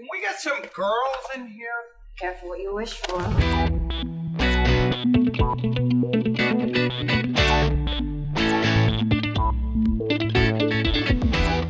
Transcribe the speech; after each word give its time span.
Can 0.00 0.08
we 0.10 0.20
get 0.22 0.40
some 0.40 0.62
girls 0.74 1.24
in 1.36 1.46
here? 1.46 1.68
Careful 2.18 2.48
what 2.48 2.58
you 2.58 2.74
wish 2.74 2.94
for. 3.02 3.20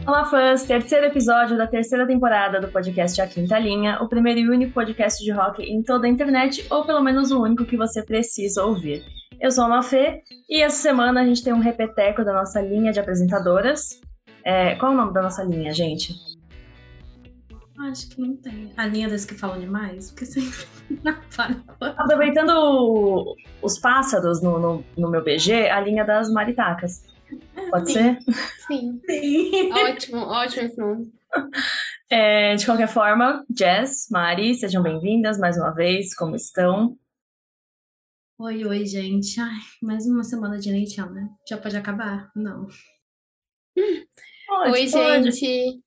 Olá, 0.06 0.27
fãs! 0.27 0.62
Terceiro 0.62 1.06
episódio 1.06 1.58
da 1.58 1.66
terceira 1.66 2.06
temporada 2.06 2.61
do 2.61 2.69
podcast 2.69 3.21
A 3.21 3.27
Quinta 3.27 3.58
Linha, 3.58 3.98
o 4.01 4.08
primeiro 4.08 4.39
e 4.39 4.49
único 4.49 4.75
podcast 4.75 5.25
de 5.25 5.33
rock 5.33 5.65
em 5.65 5.83
toda 5.83 6.07
a 6.07 6.11
internet, 6.11 6.65
ou 6.71 6.87
pelo 6.87 7.03
menos 7.03 7.33
o 7.33 7.43
único 7.43 7.65
que 7.65 7.77
você 7.77 8.01
precisa 8.01 8.65
ouvir. 8.65 9.03
Eu 9.41 9.51
sou 9.51 9.65
a 9.65 9.69
Mafê 9.69 10.23
e 10.49 10.62
essa 10.62 10.77
semana 10.77 11.23
a 11.23 11.25
gente 11.25 11.43
tem 11.43 11.53
um 11.53 11.59
repeteco 11.59 12.25
da 12.25 12.33
nossa 12.33 12.61
linha 12.61 12.93
de 12.93 13.01
apresentadoras. 13.01 14.01
É, 14.45 14.77
qual 14.77 14.93
é 14.93 14.95
o 14.95 14.99
nome 14.99 15.12
da 15.12 15.21
nossa 15.21 15.43
linha, 15.43 15.73
gente? 15.73 16.30
Acho 17.89 18.11
que 18.11 18.21
não 18.21 18.37
tem. 18.37 18.73
A 18.77 18.87
linha 18.87 19.09
das 19.09 19.25
que 19.25 19.35
falam 19.35 19.59
demais, 19.59 20.11
porque 20.11 20.27
sempre 20.27 20.66
fala. 21.30 21.65
Aproveitando 21.97 23.37
os 23.62 23.79
pássaros 23.79 24.43
no, 24.43 24.59
no, 24.59 24.84
no 24.98 25.11
meu 25.11 25.25
BG, 25.25 25.69
a 25.71 25.80
linha 25.80 26.05
das 26.05 26.30
maritacas. 26.30 27.05
Pode 27.71 27.93
Sim. 27.93 27.95
ser? 27.95 28.19
Sim. 28.66 29.01
Sim. 29.09 29.73
ótimo, 29.73 30.19
ótimo 30.19 30.66
esse 30.66 30.79
nome. 30.79 31.12
É, 32.11 32.55
de 32.57 32.66
qualquer 32.66 32.88
forma, 32.88 33.47
Jess, 33.57 34.09
Mari, 34.10 34.55
sejam 34.57 34.83
bem-vindas 34.83 35.38
mais 35.38 35.57
uma 35.57 35.71
vez. 35.71 36.15
Como 36.15 36.37
estão? 36.37 36.99
Oi, 38.38 38.65
oi, 38.65 38.85
gente. 38.85 39.41
Ai, 39.41 39.59
mais 39.83 40.07
uma 40.07 40.24
semana 40.24 40.59
de 40.59 40.71
NHL, 40.71 41.10
né? 41.10 41.29
Já 41.49 41.57
pode 41.57 41.77
acabar? 41.77 42.30
Não. 42.35 42.66
Pode, 44.47 44.73
Oi, 44.73 44.91
pode. 44.91 45.30
gente. 45.30 45.80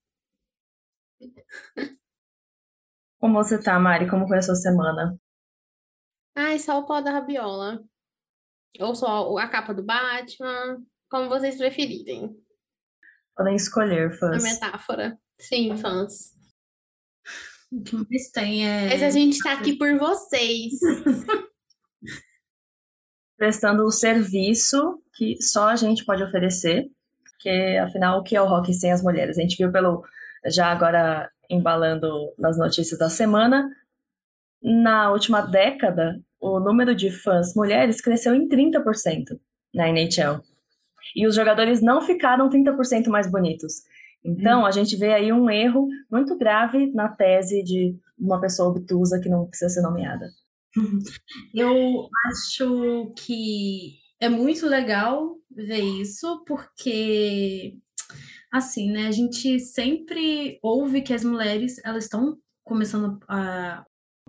Como 3.19 3.33
você 3.35 3.61
tá, 3.61 3.79
Mari? 3.79 4.09
Como 4.09 4.27
foi 4.27 4.37
a 4.37 4.41
sua 4.41 4.55
semana? 4.55 5.17
Ai, 6.35 6.59
só 6.59 6.79
o 6.79 6.85
pó 6.85 6.99
da 7.01 7.11
rabiola. 7.11 7.83
Ou 8.79 8.95
só 8.95 9.37
a 9.37 9.47
capa 9.47 9.73
do 9.73 9.83
Batman. 9.83 10.83
Como 11.09 11.29
vocês 11.29 11.57
preferirem. 11.57 12.35
Podem 13.35 13.55
escolher, 13.55 14.07
A 14.11 14.17
fãs. 14.17 14.43
metáfora. 14.43 15.17
Sim, 15.39 15.77
fãs. 15.77 16.33
O 17.71 17.81
que 17.83 17.95
mais 17.95 18.29
tem 18.31 18.67
é. 18.67 18.89
Mas 18.89 19.03
a 19.03 19.09
gente 19.09 19.39
tá 19.39 19.53
aqui 19.53 19.75
por 19.77 19.97
vocês. 19.97 20.73
Prestando 23.37 23.83
o 23.83 23.91
serviço 23.91 25.01
que 25.15 25.41
só 25.41 25.69
a 25.69 25.75
gente 25.75 26.05
pode 26.05 26.23
oferecer, 26.23 26.89
porque 27.23 27.77
afinal, 27.81 28.19
o 28.19 28.23
que 28.23 28.35
é 28.35 28.41
o 28.41 28.47
rock 28.47 28.73
sem 28.73 28.91
as 28.91 29.01
mulheres? 29.01 29.37
A 29.37 29.41
gente 29.41 29.57
viu 29.57 29.71
pelo. 29.71 30.03
Já 30.47 30.67
agora 30.67 31.29
embalando 31.49 32.33
nas 32.37 32.57
notícias 32.57 32.99
da 32.99 33.09
semana, 33.09 33.69
na 34.61 35.11
última 35.11 35.41
década, 35.41 36.21
o 36.39 36.59
número 36.59 36.95
de 36.95 37.11
fãs 37.11 37.53
mulheres 37.55 38.01
cresceu 38.01 38.33
em 38.33 38.47
30% 38.47 39.39
na 39.73 39.89
NHL. 39.89 40.41
E 41.15 41.27
os 41.27 41.35
jogadores 41.35 41.81
não 41.81 42.01
ficaram 42.01 42.49
30% 42.49 43.07
mais 43.07 43.29
bonitos. 43.29 43.83
Então, 44.23 44.65
a 44.65 44.71
gente 44.71 44.95
vê 44.95 45.13
aí 45.13 45.33
um 45.33 45.49
erro 45.49 45.87
muito 46.09 46.37
grave 46.37 46.91
na 46.93 47.09
tese 47.09 47.61
de 47.61 47.97
uma 48.17 48.39
pessoa 48.39 48.69
obtusa 48.69 49.19
que 49.19 49.29
não 49.29 49.45
precisa 49.45 49.69
ser 49.69 49.81
nomeada. 49.81 50.29
Eu 51.53 52.07
acho 52.27 53.13
que 53.17 53.97
é 54.19 54.29
muito 54.29 54.65
legal 54.65 55.35
ver 55.51 55.81
isso, 55.81 56.43
porque, 56.47 57.77
assim, 58.53 58.91
né, 58.91 59.07
a 59.07 59.11
gente 59.11 59.59
sempre 59.59 60.59
ouve 60.61 61.01
que 61.01 61.11
as 61.11 61.23
mulheres, 61.23 61.81
elas 61.83 62.03
estão 62.03 62.37
começando 62.63 63.19
a 63.27 63.83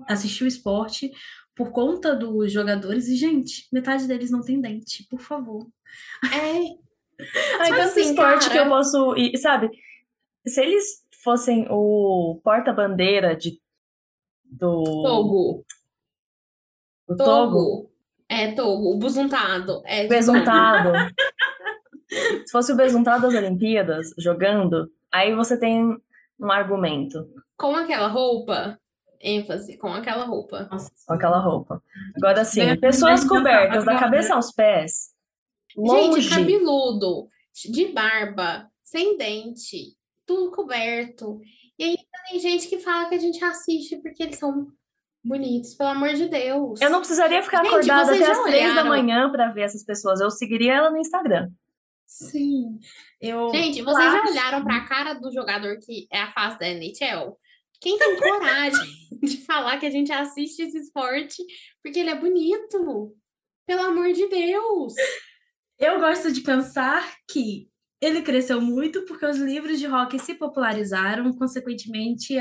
assistir 0.09 0.45
o 0.45 0.47
esporte 0.47 1.13
por 1.55 1.71
conta 1.71 2.17
dos 2.17 2.51
jogadores, 2.51 3.07
e, 3.07 3.17
gente, 3.17 3.69
metade 3.71 4.09
deles 4.09 4.31
não 4.31 4.41
tem 4.41 4.61
dente, 4.61 5.07
por 5.11 5.21
favor. 5.21 5.69
É. 6.33 6.85
Ah, 7.61 7.67
Tipo 7.67 7.77
tanto 7.77 7.81
assim, 7.83 8.01
esporte 8.11 8.51
que 8.51 8.57
eu 8.59 8.65
cara. 8.65 8.71
posso 8.71 9.17
ir, 9.17 9.39
sabe? 9.39 9.71
Se 10.45 10.61
eles 10.61 11.07
fossem 11.23 11.65
o 11.71 12.41
porta-bandeira 12.43 13.37
de 13.37 13.61
do 14.45 14.83
Togo. 14.83 15.65
do 17.09 17.17
Togo, 17.17 17.25
Togo. 17.25 17.91
É, 18.29 18.51
Togo. 18.51 18.95
O 18.95 18.99
busuntado. 18.99 19.81
É, 19.85 20.09
besuntado. 20.09 20.91
Se 22.47 22.53
fosse 22.53 22.73
o 22.73 22.77
besuntado 22.77 23.23
das 23.23 23.35
Olimpíadas 23.35 24.11
jogando, 24.19 24.91
aí 25.13 25.35
você 25.35 25.59
tem 25.59 25.97
um 26.41 26.51
argumento 26.51 27.27
Com 27.57 27.75
aquela 27.77 28.09
roupa. 28.09 28.79
ênfase, 29.21 29.79
com 29.79 29.89
aquela 29.89 30.25
roupa. 30.25 30.69
Nossa, 30.71 30.91
com 31.07 31.15
aquela 31.15 31.39
roupa. 31.39 31.83
Agora 32.17 32.45
sim, 32.45 32.65
Bem, 32.67 32.81
pessoas 32.81 33.21
mas 33.21 33.29
cobertas 33.29 33.85
da 33.85 33.99
cabeça 33.99 34.35
aos 34.35 34.53
pés, 34.53 35.11
Gente, 35.77 35.87
longe. 35.87 36.29
cabeludo, 36.31 37.29
de 37.71 37.87
barba, 37.89 38.69
sem 38.83 39.17
dente, 39.17 39.97
tudo 40.27 40.51
coberto. 40.51 41.41
E 41.79 41.85
aí 41.85 41.97
tem 42.31 42.39
gente 42.39 42.69
que 42.69 42.79
fala 42.79 43.09
que 43.09 43.15
a 43.15 43.19
gente 43.19 43.43
assiste 43.45 43.97
porque 44.03 44.23
eles 44.25 44.37
são 44.37 44.69
bonitos, 45.25 45.75
pelo 45.75 45.89
amor 45.91 46.11
de 46.15 46.29
Deus. 46.29 46.81
Eu 46.81 46.91
não 46.91 46.99
precisaria 46.99 47.43
ficar 47.43 47.65
Gente, 47.65 47.69
acordada 47.69 48.15
até 48.15 48.31
as 48.31 48.43
três 48.45 48.75
da 48.75 48.85
manhã 48.85 49.31
pra 49.33 49.51
ver 49.51 49.63
essas 49.63 49.83
pessoas. 49.83 50.21
Eu 50.21 50.31
seguiria 50.31 50.75
ela 50.75 50.91
no 50.91 50.99
Instagram. 50.99 51.51
Sim, 52.15 52.79
eu. 53.21 53.49
Gente, 53.49 53.83
vocês 53.83 54.13
já 54.13 54.23
olharam 54.31 54.63
pra 54.65 54.87
cara 54.87 55.15
do 55.15 55.33
jogador 55.33 55.79
que 55.85 56.07
é 56.13 56.21
a 56.21 56.33
face 56.33 56.59
da 56.59 56.69
NHL? 56.69 57.37
Quem 57.81 57.99
tem 57.99 58.17
coragem 58.17 58.89
de 59.23 59.39
falar 59.45 59.79
que 59.79 59.87
a 59.87 59.91
gente 59.91 60.13
assiste 60.13 60.61
esse 60.63 60.79
esporte 60.79 61.43
porque 61.83 61.99
ele 61.99 62.11
é 62.11 62.15
bonito? 62.19 63.15
Pelo 63.67 63.83
amor 63.83 64.13
de 64.13 64.29
Deus! 64.29 64.95
Eu 65.79 65.99
gosto 65.99 66.31
de 66.31 66.41
pensar 66.43 67.15
que 67.29 67.69
ele 68.01 68.23
cresceu 68.23 68.61
muito 68.61 69.05
porque 69.07 69.27
os 69.27 69.39
livros 69.39 69.79
de 69.81 69.87
rock 69.87 70.19
se 70.19 70.35
popularizaram, 70.35 71.33
consequentemente, 71.33 72.35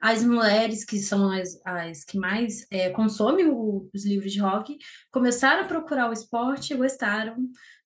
as 0.00 0.22
mulheres 0.24 0.84
que 0.84 0.98
são 0.98 1.30
as, 1.30 1.60
as 1.64 2.04
que 2.04 2.16
mais 2.18 2.66
eh, 2.70 2.90
consomem 2.90 3.46
o- 3.48 3.90
os 3.92 4.06
livros 4.06 4.32
de 4.32 4.38
rock 4.40 4.78
começaram 5.10 5.64
a 5.64 5.66
procurar 5.68 6.08
o 6.08 6.12
esporte 6.12 6.72
e 6.72 6.76
gostaram. 6.76 7.36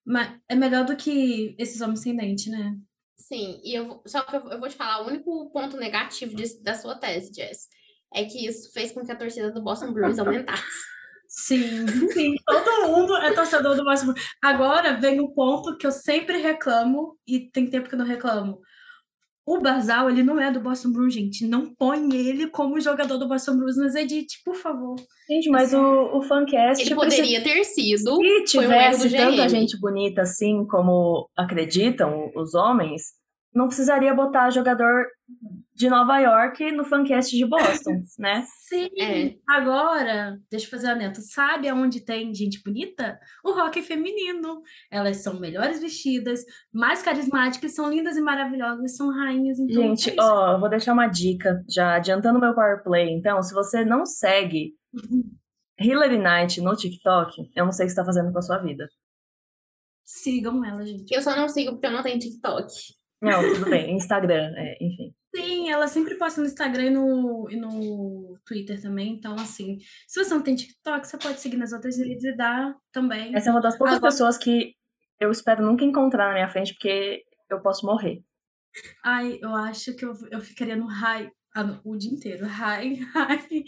Mas 0.05 0.39
é 0.49 0.55
melhor 0.55 0.85
do 0.85 0.97
que 0.97 1.55
esses 1.59 1.81
homens 1.81 2.01
sem 2.01 2.15
dente, 2.17 2.51
né? 2.51 2.77
Sim, 3.17 3.61
e 3.65 3.75
eu 3.75 3.87
vou- 3.87 4.03
só 4.07 4.23
que 4.23 4.37
eu, 4.37 4.59
vou 4.61 4.69
te 4.69 4.75
falar, 4.75 5.03
o 5.03 5.07
único 5.07 5.51
ponto 5.51 5.77
negativo 5.77 6.35
disso- 6.35 6.63
da 6.63 6.75
sua 6.75 6.95
tese, 6.97 7.33
Jess, 7.35 7.69
é 8.13 8.25
que 8.25 8.47
isso 8.47 8.71
fez 8.73 8.93
com 8.93 9.05
que 9.05 9.13
a 9.13 9.17
torcida 9.17 9.51
do 9.51 9.63
Boston 9.63 9.93
Bruins 9.93 10.19
aumentasse. 10.19 10.63
Sim, 11.29 11.87
sim, 12.13 12.35
todo 12.47 12.89
mundo 12.89 13.17
é 13.17 13.33
torcedor 13.33 13.75
do 13.77 13.83
Boston 13.85 14.07
Bruins. 14.13 14.29
Agora 14.43 15.01
vem 15.01 15.21
o 15.21 15.31
ponto 15.33 15.77
que 15.79 15.87
eu 15.87 15.91
sempre 15.93 16.39
reclamo, 16.39 17.19
e 17.27 17.51
tem 17.51 17.69
tempo 17.69 17.89
que 17.89 17.95
eu 17.95 17.99
não 17.99 18.07
reclamo. 18.07 18.61
O 19.47 19.61
Basal, 19.61 20.09
ele 20.09 20.23
não 20.23 20.41
é 20.41 20.51
do 20.51 20.61
Boston 20.61 20.91
Bruins, 20.91 21.13
gente. 21.13 21.47
Não 21.47 21.67
põe 21.75 22.09
ele 22.15 22.47
como 22.47 22.81
jogador 22.81 23.19
do 23.19 23.29
Boston 23.29 23.59
Bruins 23.59 23.77
nas 23.77 23.95
edit, 23.95 24.41
por 24.43 24.55
favor. 24.55 24.97
Gente, 25.29 25.51
mas 25.51 25.75
o, 25.75 26.17
o 26.17 26.23
Fancast 26.23 26.83
Ele 26.83 26.95
precisa- 26.95 26.97
poderia 27.23 27.43
ter 27.43 27.63
sido. 27.65 28.17
Se 28.17 28.57
Foi 28.57 28.65
um 28.65 28.69
tivesse 28.69 29.11
tanta 29.11 29.49
gente 29.49 29.79
bonita 29.79 30.23
assim 30.23 30.65
como 30.67 31.29
acreditam 31.37 32.31
os 32.35 32.55
homens, 32.55 33.03
não 33.55 33.69
precisaria 33.69 34.13
botar 34.13 34.51
jogador 34.51 35.07
de 35.75 35.89
Nova 35.89 36.19
York 36.19 36.71
no 36.73 36.85
fancast 36.85 37.37
de 37.37 37.45
Boston, 37.47 38.03
né? 38.19 38.45
Sim. 38.69 38.89
É. 38.99 39.35
Agora, 39.49 40.39
deixa 40.51 40.67
eu 40.67 40.71
fazer 40.71 40.89
a 40.89 40.95
neta. 40.95 41.21
Sabe 41.21 41.69
aonde 41.69 42.05
tem 42.05 42.33
gente 42.35 42.63
bonita? 42.65 43.19
O 43.45 43.53
rock 43.53 43.83
feminino. 43.83 44.63
Elas 44.91 45.19
são 45.19 45.39
melhores 45.41 45.81
vestidas, 45.81 46.45
mais 46.73 47.03
carismáticas, 47.03 47.75
são 47.75 47.91
lindas 47.91 48.17
e 48.17 48.21
maravilhosas, 48.21 48.97
são 48.97 49.11
rainhas. 49.11 49.59
Então, 49.59 49.83
Gente, 49.83 50.11
é 50.11 50.23
ó, 50.23 50.59
vou 50.59 50.69
deixar 50.69 50.93
uma 50.93 51.09
dica, 51.09 51.63
já 51.69 51.95
adiantando 51.95 52.41
meu 52.41 52.55
power 52.55 52.83
play. 52.83 53.11
Então, 53.11 53.43
se 53.43 53.53
você 53.53 53.85
não 53.85 54.07
segue 54.07 54.75
Hillary 55.79 56.19
Knight 56.19 56.61
no 56.61 56.77
TikTok, 56.77 57.51
eu 57.55 57.65
não 57.65 57.73
sei 57.73 57.87
o 57.87 57.89
que 57.89 57.95
você 57.95 58.01
tá 58.01 58.05
fazendo 58.05 58.33
com 58.33 58.39
a 58.39 58.43
sua 58.43 58.59
vida. 58.59 58.89
Sigam 60.05 60.65
ela, 60.65 60.85
gente. 60.85 61.13
Eu 61.13 61.23
só 61.23 61.35
não 61.35 61.49
sigo 61.49 61.73
porque 61.73 61.87
eu 61.87 61.93
não 61.93 62.03
tenho 62.03 62.19
TikTok. 62.19 62.73
Não, 63.25 63.55
tudo 63.55 63.71
bem, 63.71 63.95
Instagram, 63.97 64.53
é, 64.57 64.77
enfim. 64.81 65.15
Sim, 65.35 65.71
ela 65.71 65.89
sempre 65.89 66.15
posta 66.17 66.41
no 66.41 66.47
Instagram 66.47 66.85
e 66.85 66.91
no, 66.91 67.49
e 67.51 67.57
no 67.57 68.39
Twitter 68.47 68.81
também. 68.81 69.15
Então, 69.15 69.35
assim, 69.35 69.79
se 70.07 70.23
você 70.23 70.33
não 70.33 70.43
tem 70.43 70.55
TikTok, 70.55 71.07
você 71.07 71.19
pode 71.19 71.41
seguir 71.41 71.57
nas 71.57 71.73
outras 71.73 71.99
redes 71.99 72.23
e 72.25 72.37
dar 72.37 72.75
também. 72.93 73.35
Essa 73.35 73.49
é 73.51 73.53
uma 73.53 73.61
das 73.61 73.77
poucas 73.77 73.97
Agora- 73.97 74.13
pessoas 74.13 74.39
que 74.39 74.75
eu 75.19 75.31
espero 75.31 75.65
nunca 75.65 75.85
encontrar 75.85 76.29
na 76.29 76.35
minha 76.35 76.49
frente, 76.49 76.73
porque 76.75 77.25
eu 77.51 77.61
posso 77.61 77.85
morrer. 77.87 78.23
Ai, 79.05 79.39
eu 79.43 79.55
acho 79.55 79.95
que 79.97 80.05
eu, 80.05 80.13
eu 80.31 80.41
ficaria 80.41 80.77
no 80.77 80.87
high 80.87 81.31
a- 81.55 81.81
o 81.85 81.97
dia 81.97 82.11
inteiro. 82.13 82.47
High, 82.47 82.95
high. 83.13 83.65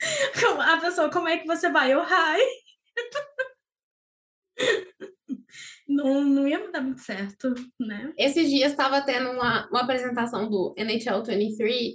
A 0.62 0.76
pessoa, 0.80 1.10
como 1.10 1.26
é 1.28 1.38
que 1.38 1.46
você 1.46 1.68
vai? 1.70 1.92
Eu, 1.92 2.00
high. 2.02 2.40
Não, 5.88 6.22
não 6.22 6.46
ia 6.46 6.70
dar 6.70 6.82
muito 6.82 7.00
certo, 7.00 7.54
né? 7.80 8.12
Esses 8.18 8.50
dias 8.50 8.72
estava 8.72 9.00
tendo 9.00 9.30
uma, 9.30 9.66
uma 9.68 9.80
apresentação 9.80 10.48
do 10.48 10.74
NHL 10.76 11.22
23 11.22 11.94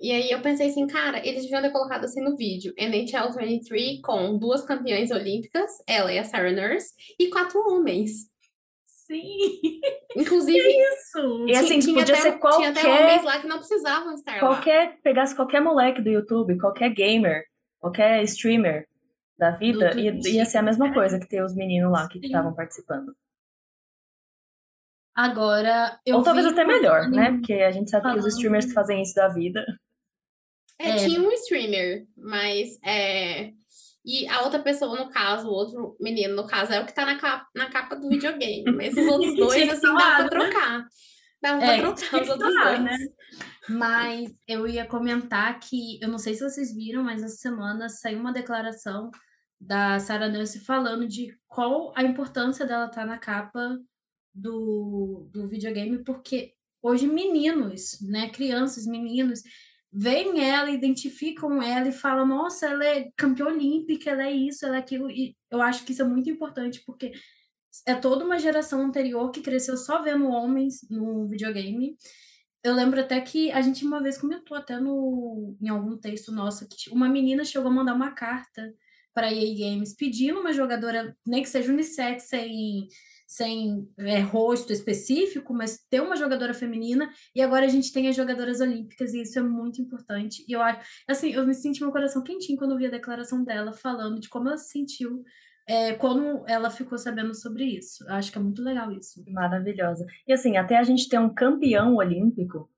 E 0.00 0.10
aí 0.10 0.30
eu 0.30 0.40
pensei 0.40 0.68
assim, 0.68 0.86
cara, 0.86 1.18
eles 1.26 1.42
deviam 1.42 1.60
ter 1.60 1.70
colocado 1.70 2.04
assim 2.04 2.22
no 2.22 2.36
vídeo. 2.36 2.72
NHL 2.78 3.32
23 3.36 4.00
com 4.02 4.38
duas 4.38 4.64
campeãs 4.64 5.10
olímpicas, 5.10 5.70
ela 5.86 6.12
e 6.12 6.18
a 6.18 6.24
Sarah 6.24 6.52
Nurse, 6.52 6.94
e 7.18 7.28
quatro 7.28 7.60
homens. 7.60 8.30
Sim, 8.84 9.80
Inclusive, 10.16 10.58
isso. 10.58 11.46
E 11.46 11.54
assim, 11.54 11.78
tinha 11.78 11.94
podia 11.94 12.14
até, 12.14 12.22
ser 12.22 12.38
tinha 12.38 12.70
até 12.70 12.80
homens 12.80 13.22
qualquer, 13.22 13.22
lá 13.22 13.40
que 13.40 13.46
não 13.46 13.58
precisavam 13.58 14.14
estar 14.14 14.32
lá. 14.32 14.38
qualquer. 14.40 14.98
Pegasse 15.02 15.36
qualquer 15.36 15.60
moleque 15.60 16.00
do 16.02 16.08
YouTube, 16.08 16.58
qualquer 16.58 16.88
gamer, 16.88 17.44
qualquer 17.78 18.24
streamer 18.24 18.88
da 19.38 19.50
vida, 19.50 19.98
ia, 19.98 20.12
ia 20.28 20.44
ser 20.44 20.58
a 20.58 20.62
mesma 20.62 20.92
coisa 20.94 21.18
que 21.20 21.28
ter 21.28 21.42
os 21.44 21.54
meninos 21.54 21.92
lá 21.92 22.08
que 22.08 22.18
estavam 22.18 22.54
participando. 22.54 23.14
Agora, 25.14 25.98
eu 26.04 26.16
Ou 26.16 26.22
talvez 26.22 26.46
até 26.46 26.64
melhor, 26.64 27.08
né? 27.08 27.32
Porque 27.32 27.54
a 27.54 27.70
gente 27.70 27.90
sabe 27.90 28.02
que 28.02 28.08
os 28.10 28.14
falando- 28.16 28.28
streamers 28.28 28.66
que 28.66 28.72
fazem 28.72 29.02
isso 29.02 29.14
da 29.14 29.28
vida. 29.28 29.64
É, 30.78 30.90
É. 30.90 30.96
tinha 30.96 31.20
um 31.20 31.32
streamer, 31.32 32.06
mas 32.16 32.78
é. 32.84 33.50
E 34.04 34.28
a 34.28 34.42
outra 34.42 34.60
pessoa, 34.62 34.96
no 34.96 35.08
caso, 35.10 35.48
o 35.48 35.52
outro 35.52 35.96
menino, 35.98 36.36
no 36.36 36.46
caso, 36.46 36.72
é 36.72 36.80
o 36.80 36.86
que 36.86 36.94
tá 36.94 37.04
na 37.06 37.18
capa, 37.18 37.46
na 37.56 37.70
capa 37.70 37.96
do 37.96 38.08
videogame. 38.08 38.64
Mas 38.72 38.94
os 38.96 39.06
outros 39.06 39.34
dois, 39.36 39.68
assim, 39.70 39.94
dá 39.94 39.94
pra 40.16 40.22
né? 40.22 40.28
trocar. 40.28 40.86
Dá 41.42 41.56
pra 41.58 41.66
É, 41.76 41.80
trocar 41.80 42.22
os 42.22 42.28
outros 42.28 42.54
falar, 42.54 42.76
dois. 42.78 42.84
né? 42.84 42.96
Mas 43.70 44.30
eu 44.46 44.66
ia 44.68 44.86
comentar 44.86 45.58
que, 45.58 45.98
eu 46.00 46.08
não 46.08 46.18
sei 46.18 46.34
se 46.34 46.44
vocês 46.48 46.74
viram, 46.74 47.02
mas 47.02 47.22
essa 47.22 47.36
semana 47.36 47.88
saiu 47.88 48.20
uma 48.20 48.32
declaração 48.32 49.10
da 49.60 49.98
Sarah 49.98 50.28
Nance 50.28 50.60
falando 50.60 51.06
de 51.06 51.36
qual 51.48 51.92
a 51.96 52.02
importância 52.02 52.66
dela 52.66 52.86
estar 52.86 53.06
na 53.06 53.18
capa 53.18 53.78
do, 54.34 55.28
do 55.32 55.48
videogame, 55.48 56.04
porque 56.04 56.52
hoje 56.82 57.06
meninos, 57.06 57.98
né, 58.02 58.28
crianças, 58.28 58.86
meninos, 58.86 59.42
veem 59.92 60.44
ela, 60.44 60.70
identificam 60.70 61.62
ela 61.62 61.88
e 61.88 61.92
falam, 61.92 62.26
nossa, 62.26 62.66
ela 62.66 62.84
é 62.84 63.10
campeã 63.16 63.46
olímpica, 63.46 64.10
ela 64.10 64.24
é 64.24 64.32
isso, 64.32 64.66
ela 64.66 64.76
é 64.76 64.78
aquilo, 64.78 65.10
e 65.10 65.34
eu 65.50 65.62
acho 65.62 65.84
que 65.84 65.92
isso 65.92 66.02
é 66.02 66.04
muito 66.04 66.28
importante, 66.28 66.82
porque 66.84 67.12
é 67.86 67.94
toda 67.94 68.24
uma 68.24 68.38
geração 68.38 68.82
anterior 68.82 69.30
que 69.30 69.40
cresceu 69.40 69.76
só 69.76 70.02
vendo 70.02 70.28
homens 70.28 70.86
no 70.90 71.26
videogame. 71.28 71.96
Eu 72.62 72.74
lembro 72.74 73.00
até 73.00 73.20
que 73.20 73.50
a 73.52 73.60
gente 73.60 73.84
uma 73.84 74.02
vez 74.02 74.18
comentou 74.18 74.56
até 74.56 74.78
no, 74.78 75.56
em 75.60 75.68
algum 75.68 75.96
texto 75.96 76.32
nosso 76.32 76.66
que 76.68 76.90
uma 76.90 77.08
menina 77.08 77.44
chegou 77.44 77.70
a 77.70 77.74
mandar 77.74 77.94
uma 77.94 78.12
carta 78.12 78.74
para 79.16 79.28
a 79.28 79.32
EA 79.32 79.70
Games 79.70 79.94
pedindo 79.94 80.40
uma 80.40 80.52
jogadora, 80.52 81.16
nem 81.26 81.42
que 81.42 81.48
seja 81.48 81.72
unissex, 81.72 82.24
sem, 82.24 82.86
sem 83.26 83.88
é, 83.96 84.20
rosto 84.20 84.74
específico, 84.74 85.54
mas 85.54 85.78
ter 85.88 86.02
uma 86.02 86.16
jogadora 86.16 86.52
feminina. 86.52 87.08
E 87.34 87.40
agora 87.40 87.64
a 87.64 87.68
gente 87.68 87.90
tem 87.94 88.08
as 88.08 88.14
jogadoras 88.14 88.60
olímpicas 88.60 89.14
e 89.14 89.22
isso 89.22 89.38
é 89.38 89.42
muito 89.42 89.80
importante. 89.80 90.44
E 90.46 90.52
eu 90.52 90.60
acho, 90.60 90.80
assim, 91.08 91.32
eu 91.32 91.46
me 91.46 91.54
senti 91.54 91.80
meu 91.80 91.90
coração 91.90 92.22
quentinho 92.22 92.58
quando 92.58 92.76
vi 92.76 92.84
a 92.84 92.90
declaração 92.90 93.42
dela 93.42 93.72
falando 93.72 94.20
de 94.20 94.28
como 94.28 94.48
ela 94.48 94.58
se 94.58 94.68
sentiu 94.68 95.24
é, 95.66 95.94
quando 95.94 96.44
ela 96.46 96.68
ficou 96.68 96.98
sabendo 96.98 97.34
sobre 97.34 97.64
isso. 97.64 98.04
Eu 98.06 98.16
acho 98.16 98.30
que 98.30 98.36
é 98.36 98.42
muito 98.42 98.62
legal 98.62 98.92
isso. 98.92 99.24
Maravilhosa. 99.28 100.04
E 100.28 100.32
assim, 100.34 100.58
até 100.58 100.76
a 100.76 100.82
gente 100.82 101.08
ter 101.08 101.18
um 101.18 101.32
campeão 101.32 101.96
olímpico 101.96 102.70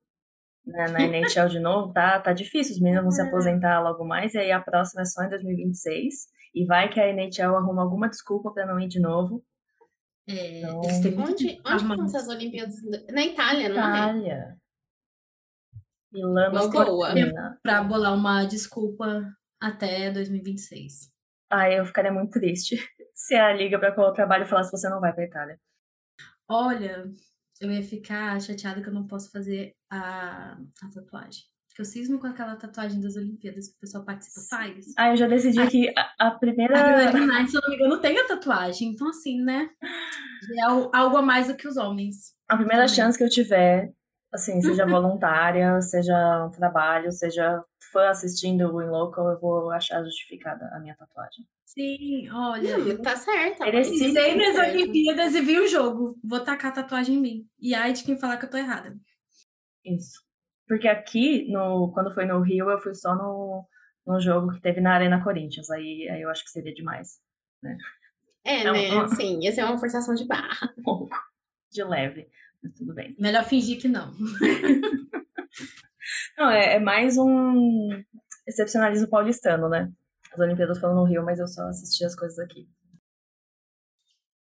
né, 0.69 0.87
na 0.89 1.01
NHL 1.01 1.49
de 1.49 1.59
novo, 1.59 1.93
tá, 1.93 2.19
tá 2.19 2.33
difícil. 2.33 2.75
Os 2.75 2.81
meninos 2.81 3.03
vão 3.03 3.11
se 3.11 3.21
aposentar 3.21 3.79
logo 3.81 4.05
mais, 4.05 4.33
e 4.33 4.37
aí 4.37 4.51
a 4.51 4.59
próxima 4.61 5.01
é 5.01 5.05
só 5.05 5.23
em 5.23 5.29
2026. 5.29 6.13
E 6.55 6.65
vai 6.65 6.89
que 6.89 6.99
a 6.99 7.07
NHL 7.09 7.55
arruma 7.55 7.83
alguma 7.83 8.09
desculpa 8.09 8.51
pra 8.51 8.65
não 8.65 8.79
ir 8.79 8.87
de 8.87 8.99
novo. 8.99 9.43
É, 10.27 10.59
Então, 10.59 10.79
Onde, 10.79 11.61
onde 11.65 11.85
vão 11.85 12.05
essas 12.05 12.27
Olimpíadas? 12.27 12.75
Na 13.11 13.23
Itália, 13.23 13.69
não 13.69 13.77
é? 13.77 13.89
Itália. 13.89 14.57
Milano 16.11 16.59
Uma 16.63 16.85
boa. 16.85 17.09
Para 17.61 17.83
bolar 17.83 18.13
uma 18.15 18.45
desculpa 18.45 19.23
até 19.61 20.11
2026. 20.11 21.11
Ai, 21.51 21.79
eu 21.79 21.85
ficaria 21.85 22.11
muito 22.11 22.31
triste 22.31 22.75
se 23.13 23.35
a 23.35 23.53
liga 23.53 23.79
pra 23.79 23.91
qual 23.91 24.07
eu 24.07 24.13
trabalho 24.13 24.45
falasse 24.45 24.71
você 24.71 24.89
não 24.89 24.99
vai 24.99 25.13
pra 25.13 25.25
Itália. 25.25 25.59
Olha, 26.47 27.05
eu 27.59 27.71
ia 27.71 27.83
ficar 27.83 28.39
chateada 28.41 28.81
que 28.81 28.89
eu 28.89 28.93
não 28.93 29.05
posso 29.07 29.31
fazer 29.31 29.73
a, 29.89 30.57
a 30.81 30.87
tatuagem. 30.93 31.43
Porque 31.67 31.81
eu 31.81 31.85
cismo 31.85 32.19
com 32.19 32.27
aquela 32.27 32.55
tatuagem 32.55 32.99
das 32.99 33.15
Olimpíadas 33.15 33.67
que 33.69 33.75
o 33.75 33.79
pessoal 33.79 34.03
participa 34.03 34.41
faz. 34.49 34.87
Ah, 34.97 35.09
eu 35.11 35.15
já 35.17 35.27
decidi 35.27 35.59
Ai. 35.59 35.67
que 35.67 35.89
a, 35.97 36.01
a 36.19 36.27
A 36.27 36.31
primeira. 36.31 36.77
Hillary 36.77 37.25
Knight, 37.27 37.51
se 37.51 37.57
eu 37.57 37.61
não 37.61 37.69
me 37.69 37.75
engano, 37.75 38.01
tem 38.01 38.17
a 38.19 38.27
tatuagem. 38.27 38.89
Então, 38.89 39.07
assim, 39.09 39.41
né? 39.41 39.69
Já 40.41 40.55
é 40.55 40.65
al- 40.69 40.91
algo 40.93 41.17
a 41.17 41.21
mais 41.21 41.47
do 41.47 41.55
que 41.55 41.67
os 41.67 41.75
homens. 41.77 42.33
A 42.47 42.55
primeira 42.57 42.87
chance 42.87 43.17
que 43.17 43.23
eu 43.23 43.29
tiver, 43.29 43.91
assim, 44.33 44.61
seja 44.61 44.85
voluntária, 44.85 45.81
seja 45.81 46.45
um 46.45 46.51
trabalho, 46.51 47.11
seja 47.11 47.63
fã 47.91 48.09
assistindo 48.09 48.73
o 48.73 48.81
In 48.81 48.87
Local, 48.89 49.29
eu 49.29 49.39
vou 49.39 49.71
achar 49.71 50.03
justificada 50.03 50.69
a 50.73 50.79
minha 50.79 50.95
tatuagem. 50.95 51.45
Sim, 51.65 52.29
olha. 52.31 52.77
Hum, 52.79 53.01
tá 53.01 53.15
certo. 53.15 53.59
Merecido. 53.63 53.97
mas- 53.99 54.13
Pisei 54.13 54.35
nas 54.35 54.55
certo. 54.55 54.73
Olimpíadas 54.75 55.35
e 55.35 55.41
vi 55.41 55.59
o 55.59 55.67
jogo. 55.67 56.15
Vou 56.23 56.39
tacar 56.39 56.71
a 56.71 56.75
tatuagem 56.75 57.15
em 57.15 57.21
mim. 57.21 57.47
E 57.59 57.73
ai 57.75 57.93
de 57.93 58.03
quem 58.03 58.17
falar 58.19 58.37
que 58.37 58.45
eu 58.45 58.49
tô 58.49 58.57
errada. 58.57 58.95
Isso. 59.85 60.19
Porque 60.67 60.87
aqui, 60.87 61.47
no, 61.51 61.91
quando 61.93 62.13
foi 62.13 62.25
no 62.25 62.41
Rio, 62.41 62.69
eu 62.69 62.77
fui 62.79 62.93
só 62.93 63.15
no, 63.15 63.65
no 64.05 64.19
jogo 64.19 64.51
que 64.53 64.61
teve 64.61 64.81
na 64.81 64.93
Arena 64.93 65.23
Corinthians. 65.23 65.69
Aí, 65.71 66.07
aí 66.09 66.21
eu 66.21 66.29
acho 66.29 66.43
que 66.43 66.51
seria 66.51 66.73
demais. 66.73 67.19
É, 68.45 68.63
É 68.63 68.71
um- 68.71 68.73
né? 68.73 69.03
um- 69.03 69.07
Sim, 69.07 69.39
ia 69.41 69.51
ser 69.51 69.63
uma 69.63 69.77
forçação 69.79 70.13
de 70.15 70.25
barra. 70.25 70.71
Um 70.77 70.83
pouco 70.83 71.09
de 71.71 71.83
leve. 71.83 72.27
Mas 72.63 72.73
tudo 72.73 72.93
bem. 72.93 73.15
Melhor 73.19 73.43
fingir 73.45 73.79
que 73.79 73.87
não. 73.87 74.13
Não, 76.37 76.49
é, 76.49 76.75
é 76.75 76.79
mais 76.79 77.17
um 77.17 77.89
excepcionalismo 78.47 79.09
paulistano, 79.09 79.67
né? 79.67 79.91
As 80.31 80.39
Olimpíadas 80.39 80.79
foram 80.79 80.95
no 80.95 81.03
Rio, 81.03 81.23
mas 81.23 81.39
eu 81.39 81.47
só 81.47 81.63
assisti 81.67 82.05
as 82.05 82.15
coisas 82.15 82.39
aqui. 82.39 82.67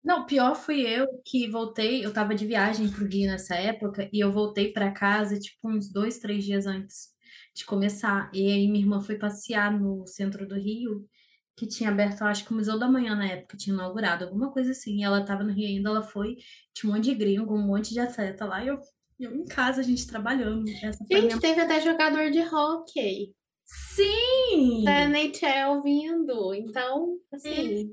Não, 0.04 0.26
pior 0.26 0.54
fui 0.54 0.82
eu 0.82 1.08
que 1.24 1.48
voltei. 1.50 2.04
Eu 2.04 2.12
tava 2.12 2.34
de 2.34 2.46
viagem 2.46 2.88
pro 2.88 3.06
Rio 3.06 3.28
nessa 3.28 3.56
época 3.56 4.08
e 4.12 4.22
eu 4.22 4.30
voltei 4.30 4.72
pra 4.72 4.92
casa, 4.92 5.38
tipo, 5.38 5.68
uns 5.68 5.90
dois, 5.90 6.18
três 6.18 6.44
dias 6.44 6.66
antes 6.66 7.08
de 7.54 7.64
começar. 7.64 8.30
E 8.32 8.46
aí 8.46 8.68
minha 8.68 8.84
irmã 8.84 9.00
foi 9.00 9.16
passear 9.18 9.72
no 9.72 10.06
centro 10.06 10.46
do 10.46 10.54
Rio, 10.54 11.04
que 11.56 11.66
tinha 11.66 11.90
aberto, 11.90 12.22
acho 12.22 12.44
que 12.44 12.52
o 12.52 12.54
Museu 12.54 12.78
da 12.78 12.88
Manhã 12.88 13.14
na 13.14 13.26
época, 13.26 13.56
tinha 13.56 13.74
inaugurado, 13.74 14.24
alguma 14.24 14.52
coisa 14.52 14.72
assim. 14.72 14.98
E 14.98 15.04
ela 15.04 15.24
tava 15.24 15.42
no 15.42 15.52
Rio 15.52 15.66
ainda, 15.66 15.88
ela 15.88 16.02
foi, 16.02 16.36
tinha 16.74 16.90
um 16.90 16.94
monte 16.94 17.04
de 17.04 17.14
gringo, 17.14 17.54
um 17.54 17.66
monte 17.66 17.94
de 17.94 18.00
atleta 18.00 18.44
lá. 18.44 18.62
E 18.62 18.68
eu, 18.68 18.78
eu 19.18 19.34
em 19.34 19.44
casa, 19.46 19.80
a 19.80 19.84
gente 19.84 20.06
trabalhando. 20.06 20.68
Essa 20.68 21.02
a 21.02 21.06
minha... 21.08 21.22
Gente, 21.22 21.40
teve 21.40 21.60
até 21.60 21.80
jogador 21.80 22.30
de 22.30 22.40
hockey 22.40 23.34
Sim! 23.66 24.84
da 24.84 25.08
NHL 25.08 25.82
vindo. 25.82 26.54
Então, 26.54 27.18
assim. 27.32 27.92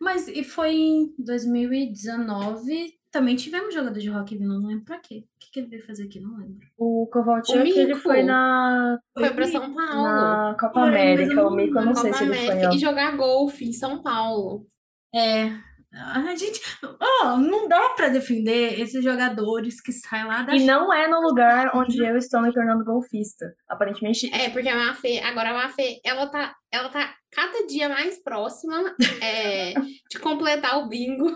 Mas 0.00 0.28
e 0.28 0.42
foi 0.44 0.74
em 0.74 1.14
2019. 1.18 2.94
Também 3.12 3.36
tivemos 3.36 3.74
jogador 3.74 3.98
de 4.00 4.08
rock 4.08 4.36
vindo, 4.36 4.58
não 4.58 4.66
lembro 4.68 4.86
pra 4.86 4.98
quê. 4.98 5.24
O 5.26 5.38
que, 5.38 5.50
que 5.52 5.60
ele 5.60 5.68
veio 5.68 5.86
fazer 5.86 6.04
aqui? 6.04 6.18
Não 6.18 6.34
lembro. 6.38 6.66
O 6.78 7.06
Kovalchuk, 7.12 7.58
O 7.58 7.62
ele 7.78 7.94
foi 7.94 8.22
na, 8.22 8.98
Foi 9.16 9.30
pra 9.30 9.46
São 9.46 9.74
Paulo. 9.74 10.02
na 10.02 10.56
Copa 10.58 10.72
Foi, 10.72 10.82
eu 10.82 10.86
América. 10.88 11.34
não 11.34 11.48
O 11.48 11.50
Mico, 11.54 11.78
eu 11.78 11.84
não 11.84 11.94
sei 11.94 12.10
Copa 12.10 12.16
se 12.16 12.24
ele 12.24 12.34
foi. 12.34 12.46
América 12.48 12.70
ó. 12.70 12.72
e 12.74 12.78
jogar 12.78 13.16
golfe 13.16 13.64
em 13.66 13.72
São 13.74 14.02
Paulo. 14.02 14.66
É. 15.14 15.50
A 15.94 16.34
gente. 16.34 16.58
Ó, 16.98 17.36
não 17.36 17.68
dá 17.68 17.90
pra 17.90 18.08
defender 18.08 18.80
esses 18.80 19.04
jogadores 19.04 19.78
que 19.78 19.92
saem 19.92 20.24
lá 20.24 20.42
da 20.42 20.56
E 20.56 20.64
não 20.64 20.90
é 20.90 21.06
no 21.06 21.20
lugar 21.20 21.70
onde 21.76 22.02
eu 22.02 22.16
estou 22.16 22.40
me 22.40 22.50
tornando 22.50 22.82
golfista. 22.82 23.54
Aparentemente, 23.68 24.32
É, 24.34 24.48
porque 24.48 24.70
a 24.70 24.74
Mafê, 24.86 25.18
agora 25.18 25.50
a 25.50 25.52
Mafê, 25.52 26.00
ela 26.02 26.26
tá, 26.28 26.54
ela 26.72 26.88
tá 26.88 27.14
cada 27.30 27.66
dia 27.66 27.90
mais 27.90 28.22
próxima 28.22 28.96
é, 29.22 29.74
de 30.10 30.18
completar 30.18 30.78
o 30.78 30.88
bingo. 30.88 31.30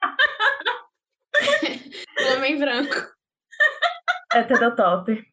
o 2.18 2.32
homem 2.36 2.58
branco. 2.58 2.94
é 4.32 4.42
top. 4.70 5.24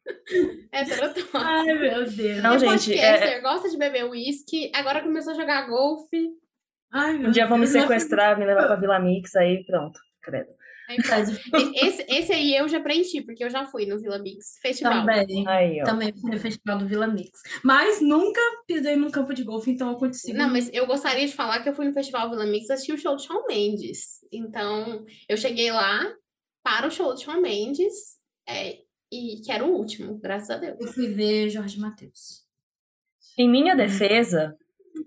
É 0.72 0.86
top. 0.86 1.30
Ai, 1.34 1.74
meu 1.74 2.06
Deus. 2.06 2.42
Não, 2.44 2.54
é 2.56 2.60
gente, 2.60 2.92
podcaster, 2.92 3.42
gosta 3.42 3.70
de 3.70 3.78
beber 3.78 4.06
uísque, 4.06 4.72
agora 4.74 5.02
começou 5.02 5.34
a 5.34 5.36
jogar 5.36 5.68
golfe. 5.68 6.30
Ai, 6.92 7.18
meu 7.18 7.30
Um 7.30 7.32
dia 7.32 7.48
vão 7.48 7.58
me 7.58 7.68
sequestrar, 7.68 8.38
me 8.40 8.46
levar 8.46 8.68
pra 8.68 8.76
Vila 8.76 9.00
Mix, 9.00 9.36
aí 9.36 9.66
pronto. 9.66 10.00
Credo. 10.22 10.50
Esse, 11.76 12.06
esse 12.08 12.32
aí 12.32 12.56
eu 12.56 12.68
já 12.68 12.80
preenchi, 12.80 13.22
porque 13.22 13.44
eu 13.44 13.50
já 13.50 13.66
fui 13.66 13.86
no 13.86 14.00
Vila 14.00 14.18
Mix 14.20 14.58
Festival. 14.62 15.06
Também. 15.06 15.48
Aí, 15.48 15.82
ó. 15.82 15.86
Também 15.86 16.14
fui 16.14 16.32
no 16.32 16.40
festival 16.40 16.78
do 16.78 16.88
Vila 16.88 17.08
Mix. 17.08 17.42
Mas 17.64 18.02
nunca 18.02 18.40
pisei 18.66 18.96
num 18.96 19.12
campo 19.12 19.34
de 19.34 19.44
golfe, 19.44 19.70
então 19.70 19.90
eu 19.90 19.98
consigo. 19.98 20.38
Não, 20.38 20.50
mas 20.50 20.70
eu 20.74 20.88
gostaria 20.88 21.28
de 21.28 21.34
falar 21.34 21.62
que 21.62 21.70
eu 21.70 21.74
fui 21.74 21.86
no 21.86 21.94
Festival 21.94 22.30
Vila 22.30 22.46
Mix 22.46 22.70
assistir 22.70 22.94
o 22.94 22.98
show 22.98 23.16
do 23.16 23.22
Shawn 23.22 23.46
Mendes. 23.48 24.26
Então, 24.32 25.06
eu 25.28 25.36
cheguei 25.36 25.72
lá 25.72 26.06
para 26.64 26.88
o 26.88 26.92
show 26.92 27.14
do 27.14 27.20
Shawn 27.20 27.42
Mendes, 27.42 28.18
é, 28.48 28.80
e 29.12 29.42
que 29.44 29.52
era 29.52 29.66
o 29.66 29.74
último, 29.74 30.18
graças 30.18 30.50
a 30.50 30.58
Deus. 30.58 30.80
Eu 30.80 30.88
fui 30.88 31.08
ver 31.08 31.50
Jorge 31.50 31.80
Matheus. 31.80 32.46
Em 33.38 33.50
minha 33.50 33.76
defesa, 33.76 34.58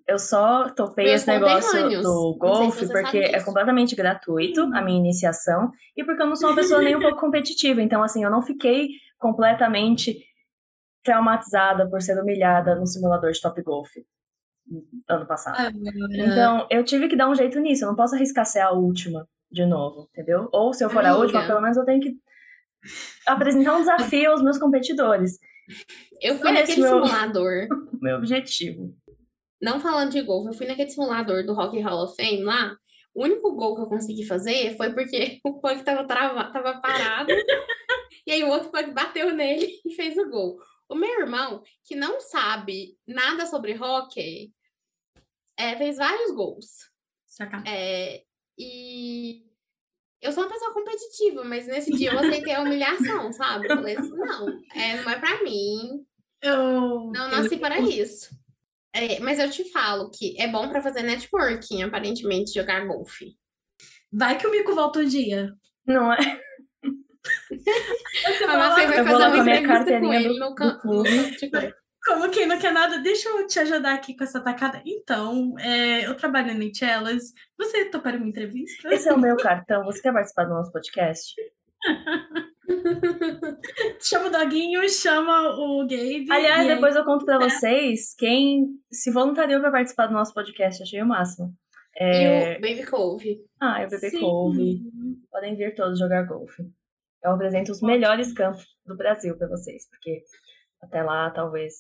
eu 0.07 0.19
só 0.19 0.69
topei 0.71 1.05
Meus 1.07 1.21
esse 1.23 1.31
negócio 1.31 1.89
do 2.03 2.33
se 2.33 2.39
golfe 2.39 2.87
você 2.87 2.93
porque 2.93 3.19
é 3.19 3.43
completamente 3.43 3.95
gratuito 3.95 4.63
a 4.75 4.83
minha 4.83 4.99
iniciação 4.99 5.71
e 5.97 6.05
porque 6.05 6.23
eu 6.23 6.27
não 6.27 6.37
sou 6.37 6.51
uma 6.51 6.57
pessoa 6.57 6.81
nem 6.83 6.97
um 6.97 7.01
pouco 7.03 7.19
competitiva. 7.21 7.81
Então, 7.83 8.03
assim, 8.03 8.25
eu 8.25 8.31
não 8.31 8.43
fiquei 8.43 8.89
completamente 9.19 10.17
traumatizada 11.05 11.89
por 11.89 12.01
ser 12.03 12.21
humilhada 12.21 12.75
no 12.75 12.87
simulador 12.87 13.31
de 13.33 13.41
Top 13.41 13.61
Golf 13.63 13.89
ano 15.09 15.27
passado. 15.27 15.57
Agora, 15.59 15.93
Então, 16.13 16.67
eu 16.71 16.85
tive 16.85 17.09
que 17.09 17.17
dar 17.17 17.29
um 17.29 17.35
jeito 17.35 17.59
nisso. 17.59 17.85
Eu 17.85 17.89
não 17.89 17.97
posso 17.97 18.15
arriscar 18.15 18.45
ser 18.47 18.61
a 18.61 18.71
última 18.71 19.27
de 19.51 19.65
novo, 19.67 20.09
entendeu? 20.13 20.49
Ou 20.53 20.73
se 20.73 20.85
eu 20.85 20.91
for 20.91 21.05
a 21.05 21.09
Amiga. 21.11 21.23
última, 21.23 21.47
pelo 21.47 21.61
menos 21.61 21.77
eu 21.77 21.85
tenho 21.85 22.01
que 22.01 22.15
apresentar 23.27 23.75
um 23.77 23.81
desafio 23.81 24.31
aos 24.31 24.43
meus 24.43 24.59
competidores. 24.59 25.39
Eu 26.21 26.37
fui 26.39 26.51
Esse 26.51 26.61
naquele 26.61 26.81
meu- 26.83 27.05
simulador, 27.07 27.67
Meu 28.01 28.17
objetivo. 28.17 28.95
Não 29.61 29.81
falando 29.81 30.11
de 30.13 30.23
golfe, 30.23 30.49
eu 30.49 30.55
fui 30.55 30.67
naquele 30.67 30.91
simulador 30.91 31.45
do 31.45 31.53
Rock 31.55 31.79
Hall 31.81 32.05
of 32.05 32.17
Fame 32.17 32.43
lá. 32.43 32.77
O 33.15 33.25
único 33.25 33.55
gol 33.57 33.75
que 33.75 33.83
eu 33.83 33.87
consegui 33.89 34.25
fazer 34.25 34.77
foi 34.77 34.93
porque 34.95 35.39
o 35.45 35.61
Pug 35.61 35.83
tava, 35.83 36.07
trava, 36.07 36.53
tava 36.53 36.81
parado. 36.81 37.31
e 38.27 38.33
aí 38.33 38.43
o 38.45 38.49
outro 38.49 38.71
Pug 38.71 38.93
bateu 38.93 39.35
nele 39.35 39.69
e 39.85 39.95
fez 39.95 40.17
o 40.17 40.29
gol. 40.31 40.59
O 40.89 40.95
meu 40.95 41.21
irmão, 41.21 41.63
que 41.85 41.95
não 41.95 42.21
sabe 42.21 42.97
nada 43.07 43.47
sobre 43.47 43.75
hockey, 43.77 44.53
é, 45.57 45.77
fez 45.77 45.97
vários 45.99 46.33
gols. 46.33 46.89
É, 47.67 48.23
e 48.59 49.45
eu 50.21 50.33
sou 50.33 50.43
uma 50.43 50.51
pessoa 50.51 50.73
competitiva, 50.73 51.45
mas 51.45 51.67
nesse 51.67 51.93
dia 51.93 52.13
eu 52.13 52.19
aceitei 52.19 52.55
a 52.55 52.63
humilhação, 52.63 53.33
sabe? 53.33 53.67
Eu 53.71 53.77
falei 53.77 53.97
assim, 53.97 54.11
não, 54.11 54.49
é, 54.75 55.03
não 55.03 55.11
é 55.11 55.19
pra 55.19 55.43
mim, 55.43 56.05
Eu, 56.43 57.11
não 57.13 57.31
eu- 57.31 57.43
nasci 57.43 57.57
para 57.57 57.79
isso. 57.81 58.31
É, 58.95 59.21
mas 59.21 59.39
eu 59.39 59.49
te 59.51 59.71
falo 59.71 60.11
que 60.11 60.41
é 60.41 60.49
bom 60.49 60.69
pra 60.69 60.83
fazer 60.83 61.03
networking, 61.03 61.83
aparentemente, 61.83 62.53
jogar 62.55 62.87
golfe. 62.87 63.37
Vai 64.13 64.37
que 64.37 64.47
o 64.47 64.51
Mico 64.51 64.75
volta 64.75 64.99
um 65.01 65.05
dia. 65.05 65.53
Não 65.87 66.13
é? 66.13 66.19
Você 67.51 68.47
vai 68.47 68.57
lá, 68.57 68.71
vai 68.75 68.85
eu 68.85 68.89
vou 68.89 68.97
fazer 69.05 69.13
lá 69.13 69.29
uma 69.29 69.35
com 69.37 69.41
a 69.41 69.45
minha 69.45 69.57
entrevista 69.61 70.01
com 70.01 70.13
ele 70.15 70.29
do- 70.29 70.39
no 70.41 70.49
do 70.51 70.55
campo. 70.55 70.81
clube. 70.81 71.37
tipo, 71.37 71.57
Como 72.07 72.31
quem 72.31 72.47
não 72.47 72.59
quer 72.59 72.73
nada, 72.73 72.99
deixa 72.99 73.29
eu 73.29 73.47
te 73.47 73.59
ajudar 73.61 73.95
aqui 73.95 74.17
com 74.17 74.25
essa 74.25 74.41
tacada. 74.41 74.83
Então, 74.87 75.55
é, 75.59 76.07
eu 76.07 76.17
trabalho 76.17 76.55
na 76.59 76.75
Chelas. 76.75 77.33
Você 77.59 77.85
toparia 77.85 78.19
uma 78.19 78.29
entrevista? 78.29 78.93
Esse 78.93 79.09
é 79.09 79.13
o 79.13 79.19
meu 79.21 79.37
cartão. 79.37 79.85
Você 79.85 80.01
quer 80.03 80.13
participar 80.13 80.45
do 80.45 80.55
nosso 80.55 80.73
podcast? 80.73 81.35
Chama 84.01 84.27
o 84.29 84.31
Doguinho, 84.31 84.89
chama 84.89 85.51
o 85.59 85.81
Gabe. 85.83 86.27
Aliás, 86.31 86.67
e 86.67 86.69
aí- 86.71 86.75
depois 86.75 86.97
eu 86.97 87.05
conto 87.05 87.25
pra 87.25 87.39
vocês 87.39 88.15
quem 88.17 88.69
se 88.91 89.11
voluntariou 89.11 89.61
pra 89.61 89.71
participar 89.71 90.07
do 90.07 90.13
nosso 90.15 90.33
podcast. 90.35 90.83
Achei 90.83 91.03
o 91.03 91.07
máximo. 91.07 91.53
É... 91.97 92.55
E 92.55 92.59
o 92.59 92.61
Baby 92.61 92.87
Cove. 92.87 93.39
Ah, 93.61 93.83
é 93.83 93.87
o 93.87 93.91
Bebê 93.91 94.11
Sim. 94.11 94.21
Couve. 94.21 94.81
Podem 95.31 95.57
vir 95.57 95.75
todos 95.75 95.99
jogar 95.99 96.23
golfe. 96.23 96.63
Eu 97.23 97.33
apresento 97.33 97.73
os 97.73 97.83
melhores 97.83 98.33
campos 98.33 98.67
do 98.87 98.97
Brasil 98.97 99.37
pra 99.37 99.49
vocês, 99.49 99.87
porque 99.91 100.23
até 100.83 101.03
lá 101.03 101.31
talvez 101.31 101.75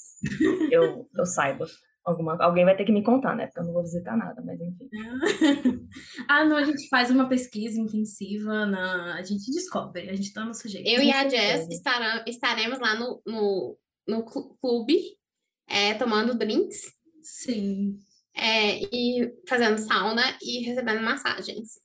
eu, 0.71 1.09
eu 1.17 1.25
saiba. 1.25 1.67
Alguma, 2.11 2.37
alguém 2.43 2.65
vai 2.65 2.77
ter 2.77 2.85
que 2.85 2.93
me 2.93 3.03
contar, 3.03 3.37
né? 3.37 3.47
Porque 3.47 3.61
eu 3.61 3.65
não 3.65 3.73
vou 3.73 3.83
visitar 3.83 4.17
nada, 4.17 4.43
mas 4.43 4.61
enfim. 4.61 4.89
ah, 6.29 6.45
não, 6.45 6.57
a 6.57 6.65
gente 6.65 6.89
faz 6.89 7.11
uma 7.11 7.29
pesquisa 7.29 7.81
intensiva, 7.81 8.67
na... 8.67 9.15
a 9.17 9.23
gente 9.23 9.51
descobre, 9.51 10.09
a 10.11 10.15
gente 10.15 10.33
dá 10.33 10.45
nosso 10.45 10.69
jeito. 10.69 10.89
Eu 10.89 11.03
e 11.03 11.13
a. 11.13 11.29
Jess 11.29 11.69
estará, 11.69 12.25
estaremos 12.27 12.79
lá 12.79 12.95
no, 12.99 13.23
no, 13.27 13.79
no 14.07 14.25
clu- 14.25 14.57
clube, 14.61 14.99
é, 15.69 15.95
tomando 15.95 16.37
drinks 16.37 16.93
Sim. 17.23 17.99
é, 18.35 18.81
e 18.95 19.33
fazendo 19.49 19.79
sauna 19.79 20.23
e 20.43 20.65
recebendo 20.65 21.03
massagens 21.03 21.81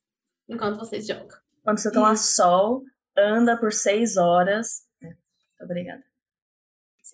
enquanto 0.50 0.80
vocês 0.80 1.06
jogam. 1.06 1.38
Quando 1.64 1.80
você 1.80 1.92
toma 1.92 2.14
Isso. 2.14 2.36
sol, 2.36 2.84
anda 3.18 3.58
por 3.58 3.72
seis 3.74 4.18
horas. 4.18 4.86
É, 5.04 5.64
Obrigada. 5.64 6.04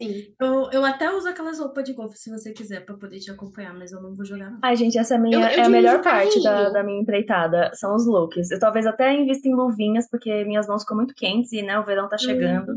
Sim. 0.01 0.34
Eu, 0.39 0.70
eu 0.72 0.84
até 0.86 1.13
uso 1.13 1.27
aquelas 1.27 1.60
roupas 1.60 1.84
de 1.84 1.93
golfe 1.93 2.17
se 2.17 2.29
você 2.29 2.51
quiser 2.51 2.86
pra 2.86 2.96
poder 2.98 3.20
te 3.20 3.29
acompanhar, 3.29 3.74
mas 3.74 3.91
eu 3.91 4.01
não 4.01 4.13
vou 4.15 4.25
jogar. 4.25 4.50
Não. 4.51 4.60
Ai, 4.63 4.75
gente, 4.75 4.98
essa 4.98 5.13
é 5.13 5.17
a, 5.17 5.20
minha, 5.20 5.36
Eu- 5.36 5.41
eu 5.41 5.48
é 5.48 5.62
a 5.65 5.70
melhor 5.70 6.01
parte 6.01 6.41
da, 6.43 6.70
da 6.70 6.84
minha 6.84 7.01
empreitada. 7.01 7.72
São 7.75 7.93
os 7.96 8.05
looks. 8.08 8.50
Eu 8.51 8.60
talvez 8.60 8.86
até 8.88 9.13
invista 9.13 9.48
em 9.48 9.53
luvinhas, 9.55 10.10
porque 10.10 10.43
minhas 10.46 10.67
mãos 10.67 10.81
ficam 10.84 10.98
muito 10.98 11.13
quentes 11.13 11.51
e, 11.51 11.62
né, 11.62 11.77
o 11.79 11.86
verão 11.86 12.10
tá 12.10 12.17
chegando. 12.17 12.74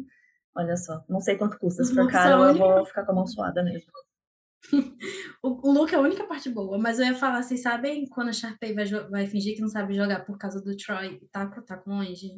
Olha 0.57 0.77
só, 0.77 1.03
não 1.09 1.21
sei 1.21 1.37
quanto 1.37 1.59
custa. 1.59 1.83
Se 1.83 1.95
for 1.95 2.09
caro, 2.11 2.43
a 2.43 2.49
eu 2.49 2.55
vou 2.57 2.85
ficar 2.87 3.05
com 3.05 3.13
a 3.13 3.15
mão 3.17 3.27
suada 3.27 3.63
mesmo. 3.63 3.91
O, 5.43 5.69
o 5.69 5.73
look 5.73 5.93
é 5.93 5.97
a 5.97 6.01
única 6.01 6.25
parte 6.25 6.49
boa, 6.49 6.79
mas 6.79 6.99
eu 6.99 7.07
ia 7.07 7.15
falar, 7.15 7.43
vocês 7.43 7.61
sabem 7.61 8.07
quando 8.09 8.29
a 8.29 8.33
Sharpay 8.33 8.73
vai, 8.75 8.87
vai 9.11 9.27
fingir 9.27 9.55
que 9.55 9.61
não 9.61 9.69
sabe 9.69 9.95
jogar 9.95 10.25
por 10.25 10.39
causa 10.39 10.61
do 10.63 10.75
Troy 10.77 11.19
e 11.23 11.29
tá, 11.29 11.47
tá 11.47 11.77
com 11.77 11.91
longe? 11.91 12.29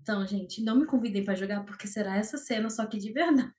Então, 0.00 0.26
gente, 0.26 0.62
não 0.62 0.76
me 0.76 0.84
convidem 0.86 1.24
pra 1.24 1.34
jogar, 1.34 1.64
porque 1.64 1.86
será 1.88 2.16
essa 2.16 2.36
cena, 2.36 2.68
só 2.70 2.84
que 2.86 2.98
de 2.98 3.12
verdade. 3.12 3.50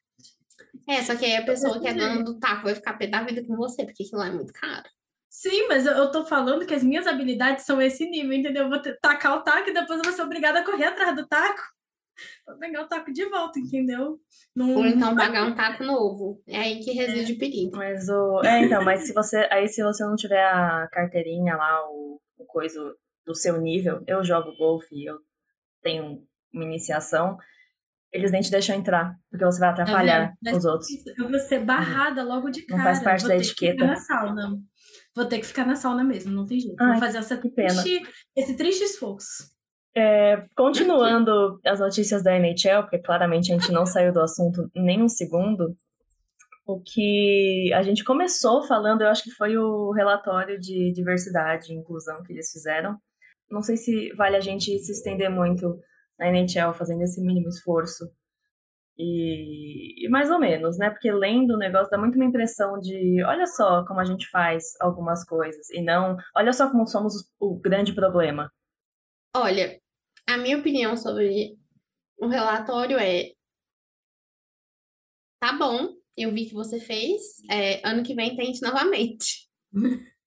É, 0.87 1.01
só 1.03 1.15
que 1.15 1.25
aí 1.25 1.35
a 1.35 1.45
pessoa 1.45 1.79
que 1.79 1.87
é 1.87 1.93
dona 1.93 2.23
do 2.23 2.39
taco 2.39 2.63
vai 2.63 2.75
ficar 2.75 2.93
pé 2.93 3.07
da 3.07 3.23
vida 3.23 3.43
com 3.45 3.55
você, 3.55 3.85
porque 3.85 4.03
aquilo 4.03 4.19
lá 4.19 4.27
é 4.27 4.31
muito 4.31 4.53
caro. 4.53 4.89
Sim, 5.29 5.67
mas 5.67 5.85
eu, 5.85 6.11
tô 6.11 6.25
falando 6.25 6.65
que 6.65 6.73
as 6.73 6.83
minhas 6.83 7.05
habilidades 7.05 7.65
são 7.65 7.79
esse 7.79 8.09
nível, 8.09 8.33
entendeu? 8.33 8.63
Eu 8.63 8.69
vou 8.69 8.81
tacar 8.99 9.37
o 9.37 9.41
taco 9.41 9.69
e 9.69 9.73
depois 9.73 9.99
eu 9.99 10.03
vou 10.03 10.13
ser 10.13 10.23
obrigada 10.23 10.59
a 10.59 10.65
correr 10.65 10.85
atrás 10.85 11.15
do 11.15 11.27
taco 11.27 11.61
pra 12.45 12.55
pegar 12.55 12.83
o 12.83 12.87
taco 12.87 13.11
de 13.11 13.25
volta, 13.25 13.59
entendeu? 13.59 14.19
Não, 14.55 14.75
Ou 14.75 14.85
então 14.85 15.15
pagar 15.15 15.47
um 15.47 15.55
taco 15.55 15.83
novo. 15.83 16.41
É 16.47 16.57
aí 16.57 16.79
que 16.79 16.91
reside 16.91 17.33
o 17.33 17.37
perigo. 17.37 17.77
Mas 17.77 18.09
o. 18.09 18.41
É, 18.43 18.63
então, 18.63 18.83
mas 18.83 19.05
se 19.05 19.13
você. 19.13 19.47
Aí 19.51 19.67
se 19.67 19.83
você 19.83 20.03
não 20.03 20.15
tiver 20.15 20.43
a 20.43 20.87
carteirinha 20.91 21.55
lá, 21.55 21.89
o, 21.89 22.19
o 22.37 22.45
coisa 22.45 22.95
do 23.25 23.35
seu 23.35 23.61
nível, 23.61 24.03
eu 24.07 24.23
jogo 24.23 24.55
golfe, 24.57 25.05
eu 25.05 25.19
tenho 25.81 26.23
uma 26.51 26.63
iniciação, 26.63 27.37
eles 28.11 28.31
nem 28.31 28.41
te 28.41 28.51
deixam 28.51 28.75
entrar, 28.75 29.15
porque 29.29 29.45
você 29.45 29.59
vai 29.59 29.69
atrapalhar 29.69 30.33
vendo? 30.41 30.57
os 30.57 30.65
outros. 30.65 30.87
Eu 31.17 31.29
vou 31.29 31.39
ser 31.39 31.63
barrada 31.63 32.23
logo 32.23 32.49
de 32.49 32.61
Não 32.61 32.77
cara. 32.77 32.83
faz 32.83 33.03
parte 33.03 33.21
vou 33.21 33.29
da 33.29 33.37
etiqueta. 33.37 33.73
ficar 33.73 33.87
na 33.87 33.95
sauna. 33.95 34.57
Vou 35.15 35.25
ter 35.25 35.39
que 35.39 35.45
ficar 35.45 35.65
na 35.65 35.75
sauna 35.75 36.03
mesmo, 36.03 36.31
não 36.31 36.45
tem 36.45 36.59
jeito. 36.59 36.75
Ai, 36.79 36.91
vou 36.91 36.99
fazer 36.99 37.17
essa 37.19 37.37
triste, 37.37 38.01
esse 38.35 38.55
triste 38.55 38.83
esforço. 38.83 39.43
É, 39.95 40.45
continuando 40.55 41.59
as 41.65 41.79
notícias 41.79 42.23
da 42.23 42.35
NHL, 42.35 42.83
porque 42.83 42.99
claramente 42.99 43.51
a 43.51 43.57
gente 43.57 43.71
não 43.71 43.85
saiu 43.85 44.13
do 44.13 44.21
assunto 44.21 44.69
nem 44.75 45.01
um 45.03 45.09
segundo. 45.09 45.75
O 46.65 46.79
que 46.81 47.71
a 47.73 47.81
gente 47.81 48.03
começou 48.03 48.63
falando, 48.67 49.01
eu 49.01 49.07
acho 49.09 49.23
que 49.23 49.31
foi 49.31 49.57
o 49.57 49.91
relatório 49.91 50.59
de 50.59 50.91
diversidade 50.93 51.73
e 51.73 51.75
inclusão 51.75 52.21
que 52.23 52.31
eles 52.31 52.51
fizeram. 52.51 52.95
Não 53.49 53.63
sei 53.63 53.75
se 53.77 54.13
vale 54.13 54.35
a 54.35 54.39
gente 54.39 54.77
se 54.79 54.91
estender 54.91 55.29
muito 55.29 55.79
na 56.19 56.27
NHL 56.29 56.73
fazendo 56.73 57.01
esse 57.03 57.21
mínimo 57.21 57.49
esforço. 57.49 58.05
E, 58.97 60.05
e 60.05 60.09
mais 60.09 60.29
ou 60.29 60.39
menos, 60.39 60.77
né? 60.77 60.89
Porque 60.89 61.11
lendo 61.11 61.53
o 61.53 61.57
negócio 61.57 61.89
dá 61.89 61.97
muito 61.97 62.15
uma 62.15 62.25
impressão 62.25 62.77
de 62.79 63.23
olha 63.23 63.47
só 63.47 63.85
como 63.85 63.99
a 64.01 64.05
gente 64.05 64.27
faz 64.29 64.73
algumas 64.81 65.23
coisas, 65.25 65.69
e 65.69 65.81
não 65.81 66.17
olha 66.35 66.51
só 66.51 66.69
como 66.69 66.85
somos 66.85 67.13
o 67.39 67.55
grande 67.59 67.93
problema. 67.95 68.51
Olha, 69.35 69.79
a 70.27 70.38
minha 70.38 70.57
opinião 70.57 70.97
sobre 70.97 71.57
o 72.19 72.27
relatório 72.27 72.97
é: 72.99 73.31
tá 75.39 75.53
bom, 75.53 75.95
eu 76.17 76.33
vi 76.33 76.45
que 76.47 76.53
você 76.53 76.79
fez, 76.79 77.21
é, 77.49 77.88
ano 77.88 78.03
que 78.03 78.13
vem 78.13 78.35
tente 78.35 78.61
novamente. 78.61 79.47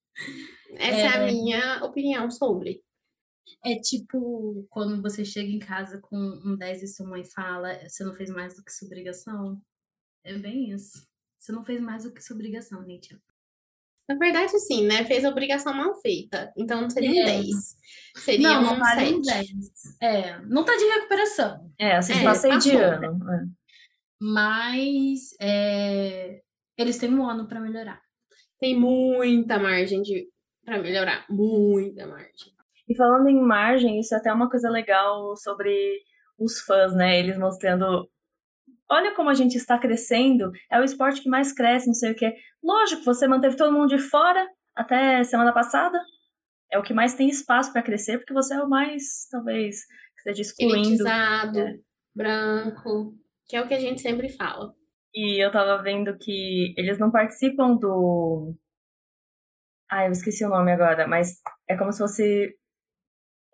Essa 0.76 1.06
é, 1.06 1.08
a 1.08 1.18
É. 1.18 1.26
minha 1.30 1.84
opinião 1.84 2.30
sobre. 2.30 2.82
É 3.64 3.76
tipo 3.76 4.66
quando 4.70 5.00
você 5.02 5.24
chega 5.24 5.50
em 5.50 5.58
casa 5.58 6.00
com 6.00 6.16
um 6.16 6.56
10 6.56 6.82
e 6.82 6.88
sua 6.88 7.06
mãe 7.06 7.24
fala, 7.24 7.78
você 7.88 8.04
não 8.04 8.14
fez 8.14 8.30
mais 8.30 8.56
do 8.56 8.64
que 8.64 8.72
sua 8.72 8.86
obrigação. 8.86 9.60
É 10.24 10.36
bem 10.38 10.70
isso. 10.70 11.06
Você 11.38 11.52
não 11.52 11.64
fez 11.64 11.80
mais 11.80 12.04
do 12.04 12.12
que 12.12 12.22
sua 12.22 12.34
obrigação, 12.36 12.84
gente. 12.84 13.18
Na 14.08 14.16
verdade, 14.16 14.56
sim, 14.58 14.86
né? 14.86 15.04
Fez 15.04 15.24
a 15.24 15.28
obrigação 15.28 15.72
mal 15.72 15.94
feita. 16.00 16.52
Então 16.56 16.80
não 16.80 16.90
seria 16.90 17.10
um 17.10 17.14
É. 17.14 17.24
10. 17.24 17.76
Seria 18.16 18.48
Não, 18.48 18.62
não 18.62 18.74
um 18.74 18.80
um 18.80 18.84
7. 18.84 19.22
10. 19.22 19.48
É, 20.00 20.38
não 20.46 20.64
tá 20.64 20.76
de 20.76 20.84
recuperação. 20.84 21.72
É, 21.78 21.96
assim, 21.96 22.12
É, 22.14 22.24
passei 22.24 22.58
de 22.58 22.70
ano. 22.76 23.30
é. 23.32 23.44
Mas 24.20 25.34
é, 25.40 26.42
eles 26.76 26.98
têm 26.98 27.12
um 27.12 27.28
ano 27.28 27.48
pra 27.48 27.60
melhorar. 27.60 28.00
Tem 28.60 28.78
muita 28.78 29.58
margem 29.58 30.02
de 30.02 30.28
para 30.64 30.80
melhorar. 30.80 31.26
Muita 31.28 32.06
margem. 32.06 32.52
E 32.92 32.96
falando 32.96 33.26
em 33.28 33.40
margem, 33.40 33.98
isso 33.98 34.14
é 34.14 34.18
até 34.18 34.30
uma 34.32 34.50
coisa 34.50 34.68
legal 34.68 35.34
sobre 35.36 35.98
os 36.38 36.60
fãs, 36.60 36.94
né? 36.94 37.18
Eles 37.18 37.38
mostrando. 37.38 38.06
Olha 38.90 39.14
como 39.14 39.30
a 39.30 39.34
gente 39.34 39.56
está 39.56 39.78
crescendo, 39.78 40.50
é 40.70 40.78
o 40.78 40.84
esporte 40.84 41.22
que 41.22 41.28
mais 41.28 41.52
cresce, 41.52 41.86
não 41.86 41.94
sei 41.94 42.12
o 42.12 42.14
quê. 42.14 42.34
Lógico, 42.62 43.02
você 43.04 43.26
manteve 43.26 43.56
todo 43.56 43.72
mundo 43.72 43.88
de 43.88 43.98
fora 43.98 44.46
até 44.76 45.24
semana 45.24 45.52
passada. 45.52 45.98
É 46.70 46.78
o 46.78 46.82
que 46.82 46.92
mais 46.92 47.14
tem 47.14 47.28
espaço 47.28 47.72
para 47.72 47.82
crescer, 47.82 48.18
porque 48.18 48.34
você 48.34 48.54
é 48.54 48.62
o 48.62 48.68
mais, 48.68 49.26
talvez, 49.30 49.86
que 49.86 50.18
esteja 50.30 50.42
excluindo. 50.42 50.78
Elitizado, 50.88 51.58
É. 51.58 51.74
branco, 52.14 53.14
que 53.46 53.56
é 53.56 53.62
o 53.62 53.68
que 53.68 53.74
a 53.74 53.78
gente 53.80 54.00
sempre 54.02 54.28
fala. 54.28 54.74
E 55.14 55.42
eu 55.42 55.50
tava 55.50 55.82
vendo 55.82 56.16
que 56.18 56.74
eles 56.76 56.98
não 56.98 57.10
participam 57.10 57.74
do. 57.76 58.54
Ah, 59.90 60.06
eu 60.06 60.12
esqueci 60.12 60.44
o 60.44 60.48
nome 60.48 60.72
agora, 60.72 61.06
mas 61.06 61.36
é 61.68 61.76
como 61.76 61.92
se 61.92 61.98
fosse 61.98 62.54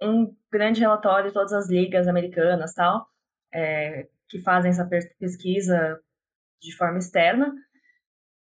um 0.02 0.34
grande 0.50 0.80
relatório 0.80 1.28
de 1.28 1.34
todas 1.34 1.52
as 1.52 1.68
ligas 1.68 2.06
americanas 2.06 2.74
tal, 2.74 3.08
é, 3.52 4.08
que 4.28 4.38
fazem 4.40 4.70
essa 4.70 4.88
pesquisa 5.18 6.00
de 6.60 6.76
forma 6.76 6.98
externa. 6.98 7.52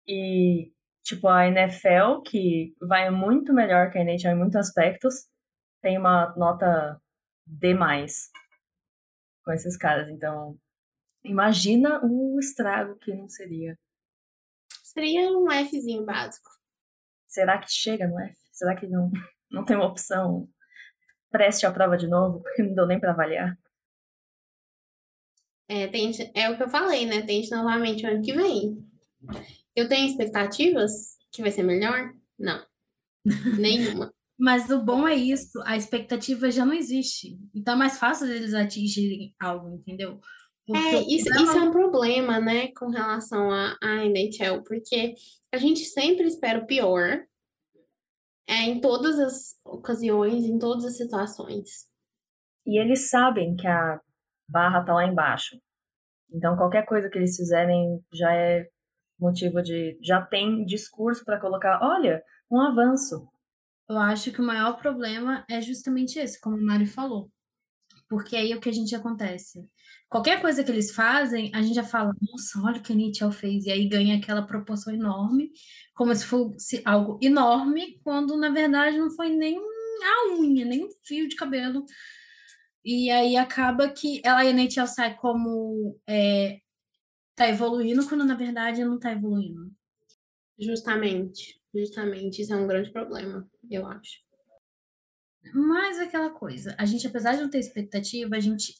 E, 0.06 0.72
tipo, 1.02 1.28
a 1.28 1.46
NFL, 1.46 2.22
que 2.24 2.74
vai 2.80 3.10
muito 3.10 3.52
melhor 3.52 3.90
que 3.90 3.98
a 3.98 4.02
NHL 4.02 4.32
em 4.32 4.38
muitos 4.38 4.56
aspectos, 4.56 5.28
tem 5.80 5.98
uma 5.98 6.34
nota 6.36 7.00
D+, 7.46 7.74
com 9.44 9.52
esses 9.52 9.76
caras. 9.76 10.08
Então, 10.08 10.56
imagina 11.24 12.00
o 12.04 12.38
estrago 12.38 12.96
que 12.98 13.12
não 13.14 13.28
seria. 13.28 13.78
Seria 14.82 15.30
um 15.36 15.50
Fzinho 15.68 16.04
básico. 16.04 16.50
Será 17.26 17.58
que 17.58 17.70
chega 17.70 18.06
no 18.06 18.20
F? 18.20 18.36
Será 18.52 18.76
que 18.76 18.86
não, 18.86 19.10
não 19.50 19.64
tem 19.64 19.76
uma 19.76 19.86
opção? 19.86 20.48
Preste 21.32 21.66
a 21.66 21.72
prova 21.72 21.96
de 21.96 22.06
novo, 22.06 22.40
porque 22.40 22.62
não 22.62 22.74
deu 22.74 22.86
nem 22.86 23.00
para 23.00 23.10
avaliar. 23.10 23.58
É, 25.68 25.86
tente, 25.88 26.30
é 26.34 26.50
o 26.50 26.56
que 26.56 26.62
eu 26.62 26.68
falei, 26.68 27.06
né? 27.06 27.22
Tente 27.22 27.50
novamente 27.50 28.04
o 28.04 28.10
ano 28.10 28.22
que 28.22 28.34
vem. 28.34 28.86
Eu 29.74 29.88
tenho 29.88 30.06
expectativas 30.06 31.16
que 31.32 31.40
vai 31.40 31.50
ser 31.50 31.62
melhor? 31.62 32.12
Não. 32.38 32.64
Nenhuma. 33.58 34.12
Mas 34.38 34.68
o 34.70 34.82
bom 34.82 35.06
é 35.06 35.14
isso, 35.14 35.62
a 35.64 35.76
expectativa 35.76 36.50
já 36.50 36.66
não 36.66 36.74
existe. 36.74 37.38
Então 37.54 37.74
é 37.74 37.76
mais 37.76 37.98
fácil 37.98 38.26
deles 38.26 38.52
atingirem 38.52 39.34
algo, 39.40 39.74
entendeu? 39.74 40.20
Porque 40.66 40.80
é, 40.80 41.00
isso, 41.02 41.24
problema... 41.26 41.42
isso 41.42 41.58
é 41.58 41.62
um 41.62 41.70
problema, 41.70 42.40
né, 42.40 42.68
com 42.72 42.88
relação 42.88 43.50
à 43.50 43.76
NHL, 43.82 44.62
porque 44.64 45.14
a 45.52 45.58
gente 45.58 45.84
sempre 45.84 46.26
espera 46.26 46.60
o 46.60 46.66
pior 46.66 47.24
é, 48.46 48.62
em 48.64 48.80
todas 48.80 49.18
as 49.18 49.56
ocasiões, 49.64 50.44
em 50.44 50.58
todas 50.58 50.84
as 50.84 50.96
situações. 50.96 51.86
E 52.66 52.80
eles 52.80 53.10
sabem 53.10 53.56
que 53.56 53.66
a 53.66 54.00
barra 54.48 54.84
tá 54.84 54.94
lá 54.94 55.06
embaixo. 55.06 55.56
Então 56.32 56.56
qualquer 56.56 56.84
coisa 56.86 57.08
que 57.08 57.18
eles 57.18 57.36
fizerem 57.36 58.00
já 58.12 58.34
é 58.34 58.68
motivo 59.18 59.62
de. 59.62 59.98
Já 60.02 60.20
tem 60.24 60.64
discurso 60.64 61.24
para 61.24 61.40
colocar, 61.40 61.78
olha, 61.82 62.22
um 62.50 62.60
avanço. 62.60 63.28
Eu 63.88 63.98
acho 63.98 64.32
que 64.32 64.40
o 64.40 64.44
maior 64.44 64.78
problema 64.78 65.44
é 65.48 65.60
justamente 65.60 66.18
esse, 66.18 66.40
como 66.40 66.56
o 66.56 66.64
Mário 66.64 66.86
falou. 66.86 67.30
Porque 68.12 68.36
aí 68.36 68.54
o 68.54 68.60
que 68.60 68.68
a 68.68 68.72
gente 68.72 68.94
acontece? 68.94 69.66
Qualquer 70.06 70.38
coisa 70.38 70.62
que 70.62 70.70
eles 70.70 70.94
fazem, 70.94 71.50
a 71.54 71.62
gente 71.62 71.76
já 71.76 71.82
fala, 71.82 72.14
nossa, 72.20 72.60
olha 72.62 72.78
o 72.78 72.82
que 72.82 72.94
Nietzsche 72.94 73.24
fez, 73.32 73.64
e 73.64 73.70
aí 73.70 73.88
ganha 73.88 74.18
aquela 74.18 74.42
proporção 74.42 74.92
enorme, 74.92 75.50
como 75.94 76.14
se 76.14 76.26
fosse 76.26 76.82
algo 76.84 77.18
enorme, 77.22 77.98
quando 78.04 78.36
na 78.36 78.50
verdade 78.50 78.98
não 78.98 79.10
foi 79.10 79.30
nem 79.30 79.56
a 79.56 80.34
unha, 80.34 80.66
nem 80.66 80.84
um 80.84 80.90
fio 81.06 81.26
de 81.26 81.34
cabelo. 81.34 81.86
E 82.84 83.10
aí 83.10 83.34
acaba 83.34 83.88
que 83.88 84.20
ela 84.22 84.40
a 84.40 84.44
NHL 84.44 84.86
sai 84.86 85.16
como 85.16 85.98
é, 86.06 86.58
tá 87.34 87.48
evoluindo, 87.48 88.06
quando 88.06 88.26
na 88.26 88.34
verdade 88.34 88.84
não 88.84 88.98
tá 88.98 89.10
evoluindo. 89.12 89.72
Justamente, 90.58 91.58
justamente, 91.74 92.42
isso 92.42 92.52
é 92.52 92.56
um 92.58 92.66
grande 92.66 92.92
problema, 92.92 93.48
eu 93.70 93.86
acho. 93.86 94.18
Mas 95.54 95.98
aquela 95.98 96.30
coisa, 96.30 96.74
a 96.78 96.84
gente, 96.84 97.06
apesar 97.06 97.34
de 97.34 97.42
não 97.42 97.50
ter 97.50 97.58
expectativa, 97.58 98.36
a 98.36 98.40
gente 98.40 98.74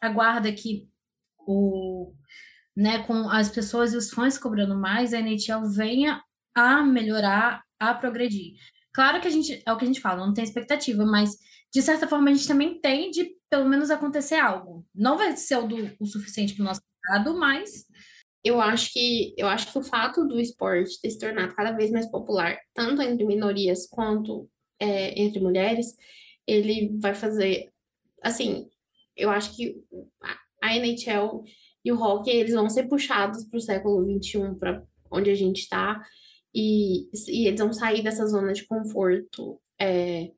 aguarda 0.00 0.52
que 0.52 0.88
o, 1.38 2.12
né, 2.76 3.02
com 3.04 3.28
as 3.28 3.48
pessoas 3.48 3.92
e 3.92 3.96
os 3.96 4.10
fãs 4.10 4.38
cobrando 4.38 4.76
mais, 4.76 5.14
a 5.14 5.20
NHL 5.20 5.68
venha 5.70 6.22
a 6.54 6.82
melhorar, 6.82 7.62
a 7.78 7.94
progredir. 7.94 8.54
Claro 8.92 9.20
que 9.20 9.28
a 9.28 9.30
gente, 9.30 9.62
é 9.64 9.72
o 9.72 9.76
que 9.76 9.84
a 9.84 9.86
gente 9.86 10.00
fala, 10.00 10.26
não 10.26 10.34
tem 10.34 10.44
expectativa, 10.44 11.04
mas 11.04 11.36
de 11.72 11.82
certa 11.82 12.08
forma 12.08 12.30
a 12.30 12.34
gente 12.34 12.48
também 12.48 12.80
tem 12.80 13.10
de 13.10 13.30
pelo 13.48 13.68
menos 13.68 13.90
acontecer 13.90 14.36
algo. 14.36 14.84
Não 14.94 15.16
vai 15.16 15.36
ser 15.36 15.56
o, 15.58 15.66
do, 15.66 15.76
o 16.00 16.06
suficiente 16.06 16.54
para 16.54 16.62
o 16.62 16.64
nosso 16.66 16.82
lado, 17.10 17.38
mas 17.38 17.86
eu 18.44 18.60
acho 18.60 18.92
que 18.92 19.34
eu 19.36 19.46
acho 19.48 19.72
que 19.72 19.78
o 19.78 19.82
fato 19.82 20.26
do 20.26 20.40
esporte 20.40 21.00
ter 21.00 21.10
se 21.10 21.18
tornado 21.18 21.54
cada 21.54 21.72
vez 21.72 21.90
mais 21.90 22.10
popular, 22.10 22.58
tanto 22.74 23.02
entre 23.02 23.24
minorias 23.24 23.86
quanto 23.86 24.48
é, 24.78 25.20
entre 25.20 25.40
mulheres, 25.40 25.96
ele 26.46 26.96
vai 26.98 27.14
fazer, 27.14 27.70
assim, 28.22 28.68
eu 29.16 29.30
acho 29.30 29.54
que 29.54 29.84
a 30.62 30.76
NHL 30.76 31.44
e 31.84 31.92
o 31.92 32.00
hockey, 32.00 32.30
eles 32.30 32.54
vão 32.54 32.68
ser 32.68 32.88
puxados 32.88 33.44
para 33.44 33.56
o 33.56 33.60
século 33.60 34.04
XXI, 34.20 34.54
para 34.58 34.82
onde 35.10 35.30
a 35.30 35.34
gente 35.34 35.60
está, 35.60 36.02
e, 36.54 37.08
e 37.28 37.46
eles 37.46 37.60
vão 37.60 37.72
sair 37.72 38.02
dessa 38.02 38.26
zona 38.26 38.52
de 38.52 38.66
conforto 38.66 39.60
é, 39.80 40.30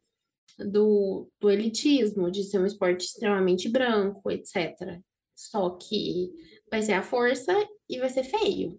do, 0.58 1.30
do 1.40 1.50
elitismo, 1.50 2.30
de 2.30 2.44
ser 2.44 2.58
um 2.58 2.66
esporte 2.66 3.04
extremamente 3.04 3.68
branco, 3.68 4.30
etc. 4.30 5.00
Só 5.34 5.70
que 5.70 6.32
vai 6.70 6.82
ser 6.82 6.92
a 6.92 7.02
força 7.02 7.52
e 7.88 7.98
vai 7.98 8.08
ser 8.08 8.24
feio. 8.24 8.78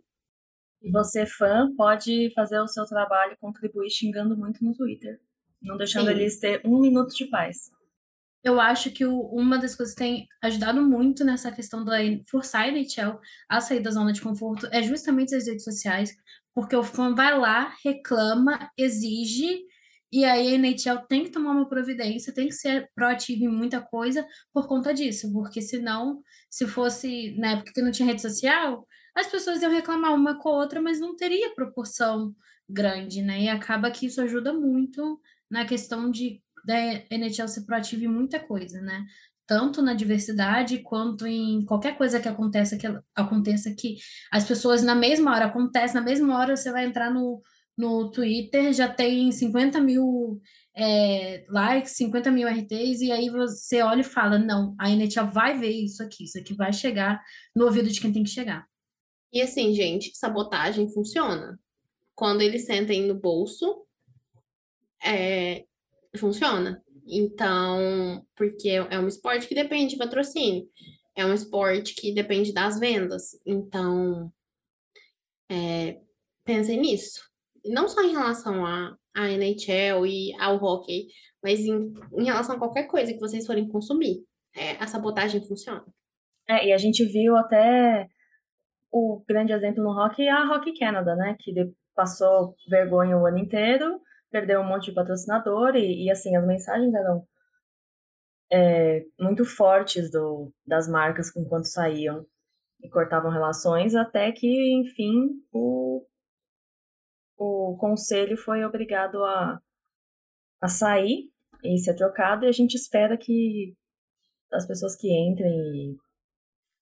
E 0.81 0.91
você, 0.91 1.25
fã, 1.25 1.73
pode 1.75 2.31
fazer 2.33 2.59
o 2.59 2.67
seu 2.67 2.85
trabalho 2.85 3.37
contribuir 3.39 3.89
xingando 3.89 4.37
muito 4.37 4.63
no 4.63 4.75
Twitter 4.75 5.19
não 5.61 5.77
deixando 5.77 6.07
Sim. 6.07 6.11
eles 6.11 6.39
ter 6.39 6.61
um 6.65 6.79
minuto 6.79 7.15
de 7.15 7.25
paz. 7.25 7.69
Eu 8.43 8.59
acho 8.59 8.89
que 8.89 9.05
o, 9.05 9.19
uma 9.27 9.59
das 9.59 9.75
coisas 9.75 9.93
que 9.93 10.01
tem 10.01 10.27
ajudado 10.41 10.81
muito 10.81 11.23
nessa 11.23 11.51
questão 11.51 11.85
da 11.85 11.97
forçar 12.29 12.63
a 12.63 12.67
NHL 12.69 13.19
a 13.47 13.61
sair 13.61 13.81
da 13.81 13.91
zona 13.91 14.11
de 14.11 14.21
conforto 14.21 14.67
é 14.71 14.81
justamente 14.81 15.35
as 15.35 15.45
redes 15.45 15.63
sociais, 15.63 16.15
porque 16.53 16.75
o 16.75 16.83
fã 16.83 17.13
vai 17.13 17.37
lá, 17.37 17.75
reclama, 17.83 18.71
exige, 18.75 19.63
e 20.11 20.25
aí 20.25 20.53
a 20.53 20.57
NHL 20.57 21.05
tem 21.07 21.23
que 21.23 21.29
tomar 21.29 21.51
uma 21.51 21.69
providência, 21.69 22.33
tem 22.33 22.47
que 22.47 22.55
ser 22.55 22.89
proativo 22.93 23.45
em 23.45 23.47
muita 23.47 23.79
coisa 23.79 24.27
por 24.51 24.67
conta 24.67 24.93
disso, 24.93 25.31
porque 25.31 25.61
senão, 25.61 26.21
se 26.49 26.67
fosse 26.67 27.35
na 27.37 27.51
época 27.51 27.71
que 27.73 27.81
não 27.81 27.91
tinha 27.91 28.07
rede 28.07 28.21
social, 28.21 28.85
as 29.15 29.27
pessoas 29.27 29.61
iam 29.61 29.71
reclamar 29.71 30.13
uma 30.13 30.37
com 30.37 30.49
a 30.49 30.53
outra, 30.53 30.81
mas 30.81 30.99
não 30.99 31.15
teria 31.15 31.53
proporção 31.53 32.35
grande, 32.67 33.21
né? 33.21 33.43
E 33.43 33.49
acaba 33.49 33.91
que 33.91 34.05
isso 34.05 34.21
ajuda 34.21 34.53
muito 34.53 35.19
na 35.51 35.65
questão 35.65 36.09
de 36.09 36.41
da 36.65 36.75
NHL 37.09 37.47
ser 37.47 37.65
proativa 37.65 38.05
em 38.05 38.07
muita 38.07 38.39
coisa, 38.39 38.79
né? 38.81 39.05
Tanto 39.47 39.81
na 39.81 39.93
diversidade 39.93 40.79
quanto 40.79 41.27
em 41.27 41.65
qualquer 41.65 41.97
coisa 41.97 42.19
que 42.19 42.27
aconteça 42.27 42.77
que 42.77 42.87
aconteça 43.15 43.73
que 43.73 43.97
as 44.31 44.47
pessoas 44.47 44.83
na 44.83 44.95
mesma 44.95 45.33
hora 45.33 45.45
acontece, 45.45 45.95
na 45.95 46.01
mesma 46.01 46.37
hora 46.37 46.55
você 46.55 46.71
vai 46.71 46.85
entrar 46.85 47.11
no, 47.11 47.41
no 47.77 48.11
Twitter, 48.11 48.71
já 48.73 48.87
tem 48.87 49.31
50 49.31 49.81
mil 49.81 50.39
é, 50.75 51.45
likes, 51.49 51.97
50 51.97 52.31
mil 52.31 52.47
RTs, 52.47 53.01
e 53.01 53.11
aí 53.11 53.29
você 53.29 53.81
olha 53.81 54.01
e 54.01 54.05
fala: 54.05 54.37
não, 54.37 54.75
a 54.79 54.89
NHL 54.89 55.31
vai 55.31 55.57
ver 55.57 55.71
isso 55.71 56.01
aqui, 56.03 56.23
isso 56.25 56.37
aqui 56.37 56.53
vai 56.53 56.71
chegar 56.71 57.21
no 57.55 57.65
ouvido 57.65 57.89
de 57.89 57.99
quem 57.99 58.11
tem 58.11 58.23
que 58.23 58.29
chegar. 58.29 58.65
E 59.33 59.41
assim, 59.41 59.73
gente, 59.73 60.15
sabotagem 60.15 60.91
funciona. 60.93 61.59
Quando 62.15 62.41
eles 62.41 62.65
sentem 62.65 63.07
no 63.07 63.15
bolso, 63.15 63.85
é, 65.03 65.65
funciona. 66.17 66.81
Então, 67.07 68.25
porque 68.35 68.69
é 68.69 68.99
um 68.99 69.07
esporte 69.07 69.47
que 69.47 69.55
depende 69.55 69.93
de 69.93 69.97
patrocínio, 69.97 70.67
é 71.15 71.25
um 71.25 71.33
esporte 71.33 71.95
que 71.95 72.13
depende 72.13 72.53
das 72.53 72.79
vendas. 72.79 73.31
Então, 73.45 74.31
é, 75.49 75.99
pensem 76.45 76.79
nisso. 76.79 77.21
Não 77.65 77.87
só 77.87 78.01
em 78.01 78.11
relação 78.11 78.65
à, 78.65 78.95
à 79.13 79.29
NHL 79.29 80.05
e 80.05 80.33
ao 80.39 80.55
hockey, 80.63 81.07
mas 81.43 81.59
em, 81.59 81.93
em 82.17 82.23
relação 82.23 82.55
a 82.55 82.59
qualquer 82.59 82.83
coisa 82.83 83.13
que 83.13 83.19
vocês 83.19 83.45
forem 83.45 83.67
consumir. 83.67 84.23
É, 84.55 84.71
a 84.77 84.87
sabotagem 84.87 85.45
funciona. 85.45 85.85
É, 86.47 86.67
e 86.67 86.73
a 86.73 86.77
gente 86.77 87.03
viu 87.05 87.35
até 87.35 88.07
o 88.91 89.23
grande 89.27 89.53
exemplo 89.53 89.83
no 89.83 89.91
hockey, 89.91 90.27
a 90.27 90.53
Hockey 90.53 90.77
Canada, 90.77 91.15
né? 91.15 91.35
Que 91.39 91.53
passou 91.95 92.55
vergonha 92.69 93.17
o 93.17 93.25
ano 93.25 93.37
inteiro 93.37 94.01
perdeu 94.31 94.61
um 94.61 94.67
monte 94.67 94.85
de 94.85 94.93
patrocinador 94.93 95.75
e, 95.75 96.05
e 96.05 96.11
assim, 96.11 96.35
as 96.35 96.45
mensagens 96.45 96.93
eram 96.93 97.27
é, 98.51 99.05
muito 99.19 99.45
fortes 99.45 100.09
do, 100.09 100.51
das 100.65 100.87
marcas 100.87 101.35
enquanto 101.35 101.65
saíam 101.65 102.25
e 102.83 102.89
cortavam 102.89 103.29
relações, 103.29 103.93
até 103.93 104.31
que, 104.31 104.73
enfim, 104.79 105.29
o, 105.51 106.03
o 107.37 107.77
conselho 107.77 108.35
foi 108.35 108.65
obrigado 108.65 109.23
a, 109.23 109.61
a 110.59 110.67
sair 110.67 111.29
e 111.63 111.77
ser 111.77 111.95
trocado, 111.95 112.45
e 112.45 112.49
a 112.49 112.51
gente 112.51 112.73
espera 112.73 113.15
que 113.17 113.75
as 114.51 114.65
pessoas 114.65 114.95
que 114.95 115.13
entrem 115.13 115.95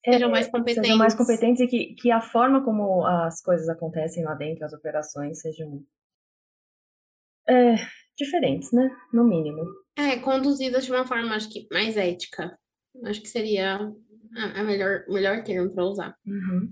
sejam 0.05 0.31
mais 0.31 0.47
competentes, 0.47 0.83
sejam 0.83 0.97
mais 0.97 1.15
competentes 1.15 1.61
e 1.61 1.67
que, 1.67 1.93
que 1.95 2.11
a 2.11 2.21
forma 2.21 2.63
como 2.63 3.05
as 3.05 3.41
coisas 3.41 3.67
acontecem 3.67 4.23
lá 4.23 4.33
dentro, 4.33 4.63
as 4.63 4.73
operações, 4.73 5.41
sejam 5.41 5.83
é, 7.49 7.75
diferentes, 8.17 8.71
né? 8.71 8.89
No 9.11 9.23
mínimo. 9.23 9.65
É, 9.97 10.17
conduzidas 10.17 10.85
de 10.85 10.91
uma 10.91 11.05
forma, 11.05 11.35
acho 11.35 11.49
que 11.49 11.67
mais 11.71 11.97
ética. 11.97 12.57
Acho 13.05 13.21
que 13.21 13.27
seria 13.27 13.77
a, 14.35 14.59
a 14.59 14.63
melhor, 14.63 15.05
melhor 15.07 15.43
termo 15.43 15.73
para 15.73 15.85
usar. 15.85 16.15
Uhum. 16.25 16.71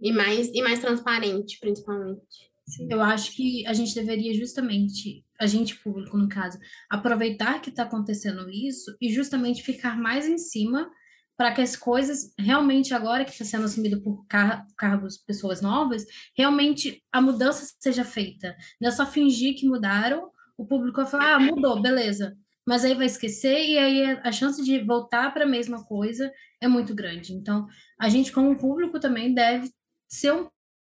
E 0.00 0.12
mais, 0.12 0.48
e 0.48 0.62
mais 0.62 0.80
transparente, 0.80 1.58
principalmente. 1.60 2.48
Sim. 2.66 2.86
Eu 2.90 3.00
acho 3.00 3.34
que 3.34 3.66
a 3.66 3.72
gente 3.72 3.94
deveria 3.94 4.34
justamente, 4.34 5.24
a 5.40 5.46
gente 5.46 5.76
público 5.76 6.16
no 6.18 6.28
caso, 6.28 6.58
aproveitar 6.90 7.60
que 7.60 7.70
está 7.70 7.84
acontecendo 7.84 8.48
isso 8.50 8.94
e 9.00 9.10
justamente 9.10 9.62
ficar 9.62 9.98
mais 9.98 10.28
em 10.28 10.36
cima 10.36 10.90
para 11.38 11.52
que 11.52 11.60
as 11.60 11.76
coisas 11.76 12.34
realmente 12.36 12.92
agora 12.92 13.24
que 13.24 13.30
está 13.30 13.44
sendo 13.44 13.64
assumido 13.64 14.02
por 14.02 14.26
car 14.26 14.66
cargos, 14.76 15.16
pessoas 15.16 15.62
novas, 15.62 16.04
realmente 16.36 17.00
a 17.12 17.20
mudança 17.20 17.76
seja 17.78 18.04
feita. 18.04 18.56
Não 18.80 18.88
é 18.88 18.90
só 18.90 19.06
fingir 19.06 19.56
que 19.56 19.68
mudaram, 19.68 20.32
o 20.56 20.66
público 20.66 20.96
vai 20.96 21.06
falar, 21.06 21.34
ah, 21.36 21.38
mudou, 21.38 21.80
beleza. 21.80 22.36
Mas 22.66 22.84
aí 22.84 22.92
vai 22.92 23.06
esquecer 23.06 23.56
e 23.56 23.78
aí 23.78 24.20
a 24.24 24.32
chance 24.32 24.62
de 24.64 24.80
voltar 24.80 25.32
para 25.32 25.44
a 25.44 25.48
mesma 25.48 25.84
coisa 25.84 26.30
é 26.60 26.66
muito 26.66 26.92
grande. 26.92 27.32
Então, 27.32 27.68
a 28.00 28.08
gente 28.08 28.32
como 28.32 28.58
público 28.58 28.98
também 28.98 29.32
deve 29.32 29.70
ser 30.08 30.32
um 30.32 30.48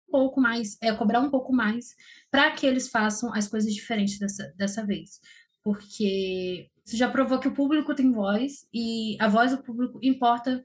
pouco 0.10 0.40
mais, 0.40 0.78
é, 0.82 0.94
cobrar 0.94 1.20
um 1.20 1.30
pouco 1.30 1.54
mais 1.54 1.88
para 2.32 2.50
que 2.52 2.66
eles 2.66 2.88
façam 2.88 3.34
as 3.34 3.50
coisas 3.50 3.74
diferentes 3.74 4.18
dessa, 4.18 4.54
dessa 4.56 4.86
vez. 4.86 5.20
Porque 5.62 6.70
isso 6.90 6.98
já 6.98 7.10
provou 7.10 7.40
que 7.40 7.48
o 7.48 7.54
público 7.54 7.94
tem 7.94 8.12
voz 8.12 8.68
e 8.74 9.16
a 9.22 9.28
voz 9.28 9.52
do 9.52 9.62
público 9.62 10.00
importa, 10.02 10.64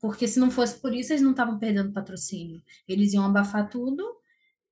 porque 0.00 0.26
se 0.26 0.40
não 0.40 0.50
fosse 0.50 0.80
por 0.80 0.92
isso, 0.92 1.12
eles 1.12 1.22
não 1.22 1.30
estavam 1.30 1.58
perdendo 1.58 1.92
patrocínio. 1.92 2.60
Eles 2.88 3.12
iam 3.12 3.24
abafar 3.24 3.68
tudo, 3.70 4.04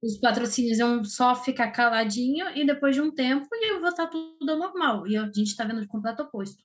os 0.02 0.18
patrocínios 0.18 0.78
iam 0.78 1.04
só 1.04 1.36
ficar 1.36 1.70
caladinho 1.70 2.48
e 2.56 2.66
depois 2.66 2.96
de 2.96 3.00
um 3.00 3.14
tempo 3.14 3.46
ia 3.52 3.78
voltar 3.78 4.08
tudo 4.08 4.50
ao 4.50 4.58
normal. 4.58 5.06
E 5.06 5.16
a 5.16 5.26
gente 5.26 5.42
está 5.44 5.64
vendo 5.64 5.82
o 5.82 5.88
completo 5.88 6.24
oposto. 6.24 6.64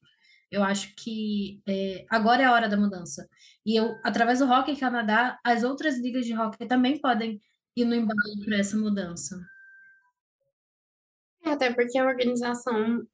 Eu 0.50 0.64
acho 0.64 0.96
que 0.96 1.62
é, 1.68 2.06
agora 2.10 2.42
é 2.42 2.46
a 2.46 2.54
hora 2.54 2.68
da 2.68 2.78
mudança. 2.78 3.30
E 3.64 3.80
eu, 3.80 3.96
através 4.04 4.40
do 4.40 4.46
Hockey 4.46 4.76
Canadá, 4.76 5.40
as 5.44 5.64
outras 5.64 6.00
ligas 6.00 6.26
de 6.26 6.34
hockey 6.34 6.68
também 6.68 7.00
podem 7.00 7.40
ir 7.76 7.86
no 7.86 7.94
embalo 7.94 8.46
para 8.46 8.58
essa 8.58 8.78
mudança. 8.78 9.40
É, 11.46 11.52
até 11.52 11.72
porque 11.74 11.98
a 11.98 12.06
organização 12.06 13.06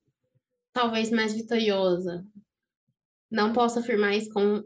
talvez 0.73 1.11
mais 1.11 1.33
vitoriosa. 1.33 2.25
Não 3.31 3.53
posso 3.53 3.79
afirmar 3.79 4.15
isso 4.15 4.31
com 4.31 4.63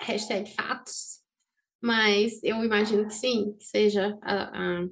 hashtag 0.00 0.52
fatos, 0.54 1.20
mas 1.82 2.42
eu 2.42 2.64
imagino 2.64 3.06
que 3.06 3.14
sim, 3.14 3.54
que 3.58 3.64
seja 3.64 4.18
a, 4.22 4.44
a, 4.44 4.86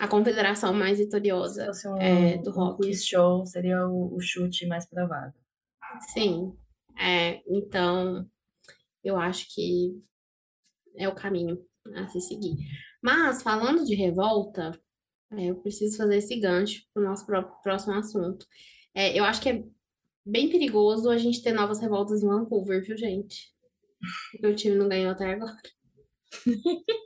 a 0.00 0.08
confederação 0.08 0.72
mais 0.72 0.98
vitoriosa 0.98 1.70
um, 1.86 1.96
é, 1.98 2.38
do 2.38 2.50
hockey. 2.50 2.88
quiz 2.88 3.04
show 3.04 3.44
seria 3.46 3.86
o, 3.86 4.14
o 4.16 4.20
chute 4.20 4.66
mais 4.66 4.88
provável. 4.88 5.32
Sim, 6.12 6.56
é, 6.98 7.42
então 7.46 8.26
eu 9.02 9.16
acho 9.16 9.46
que 9.54 10.00
é 10.96 11.08
o 11.08 11.14
caminho 11.14 11.58
a 11.96 12.06
se 12.08 12.20
seguir. 12.20 12.56
Mas, 13.02 13.42
falando 13.42 13.84
de 13.84 13.94
revolta, 13.94 14.70
é, 15.32 15.46
eu 15.46 15.56
preciso 15.56 15.96
fazer 15.96 16.18
esse 16.18 16.38
gancho 16.38 16.82
para 16.92 17.02
o 17.02 17.06
nosso 17.06 17.26
próximo 17.62 17.94
assunto. 17.94 18.46
É, 18.94 19.18
eu 19.18 19.24
acho 19.24 19.40
que 19.40 19.48
é 19.48 19.64
bem 20.24 20.50
perigoso 20.50 21.10
a 21.10 21.18
gente 21.18 21.42
ter 21.42 21.52
novas 21.52 21.80
revoltas 21.80 22.22
em 22.22 22.28
Vancouver, 22.28 22.82
viu, 22.82 22.96
gente? 22.96 23.52
Porque 24.32 24.46
o 24.46 24.54
time 24.54 24.76
não 24.76 24.88
ganhou 24.88 25.12
até 25.12 25.32
agora. 25.32 25.56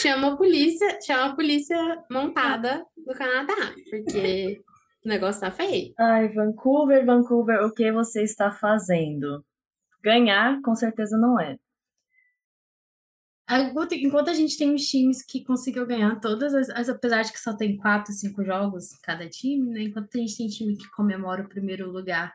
chama 0.00 0.32
a 0.32 0.36
polícia, 0.36 1.00
chama 1.00 1.26
a 1.26 1.34
polícia 1.34 1.76
montada 2.10 2.84
do 2.96 3.14
Canadá, 3.14 3.74
porque 3.90 4.62
o 5.04 5.08
negócio 5.08 5.40
tá 5.40 5.50
feio. 5.50 5.92
Ai, 5.98 6.28
Vancouver, 6.28 7.04
Vancouver, 7.04 7.64
o 7.64 7.72
que 7.72 7.90
você 7.90 8.22
está 8.22 8.50
fazendo? 8.50 9.44
Ganhar, 10.02 10.60
com 10.62 10.74
certeza 10.74 11.16
não 11.16 11.40
é. 11.40 11.58
Enquanto 13.50 14.30
a 14.30 14.34
gente 14.34 14.56
tem 14.56 14.74
os 14.74 14.86
times 14.86 15.24
que 15.24 15.44
conseguiu 15.44 15.86
ganhar 15.86 16.20
todas 16.20 16.54
as, 16.54 16.70
as, 16.70 16.88
apesar 16.88 17.22
de 17.22 17.32
que 17.32 17.40
só 17.40 17.54
tem 17.54 17.76
quatro, 17.76 18.12
cinco 18.12 18.44
jogos 18.44 18.96
cada 19.02 19.28
time, 19.28 19.68
né? 19.70 19.82
Enquanto 19.82 20.08
a 20.14 20.18
gente 20.18 20.36
tem 20.36 20.46
time 20.46 20.76
que 20.76 20.88
comemora 20.90 21.42
o 21.42 21.48
primeiro 21.48 21.90
lugar. 21.90 22.32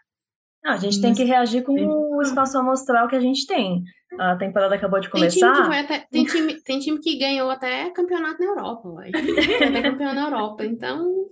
Não, 0.64 0.74
a 0.74 0.78
gente 0.78 1.02
tem 1.02 1.14
que 1.14 1.24
reagir 1.24 1.64
com 1.64 1.74
o 1.74 2.22
espaço 2.22 2.58
amostral 2.58 3.08
que 3.08 3.16
a 3.16 3.20
gente 3.20 3.46
tem. 3.48 3.84
A 4.20 4.36
temporada 4.36 4.76
acabou 4.76 5.00
de 5.00 5.10
começar. 5.10 5.54
Tem 5.54 5.64
time 5.64 5.70
que, 5.70 5.76
até, 5.76 6.08
tem 6.10 6.26
time, 6.26 6.62
tem 6.62 6.80
time 6.80 7.00
que 7.00 7.18
ganhou 7.18 7.50
até 7.50 7.90
campeonato 7.92 8.40
na 8.40 8.50
Europa, 8.50 8.90
uai. 8.90 9.10
até 9.10 9.82
campeão 9.82 10.14
na 10.14 10.26
Europa, 10.26 10.66
então. 10.66 11.30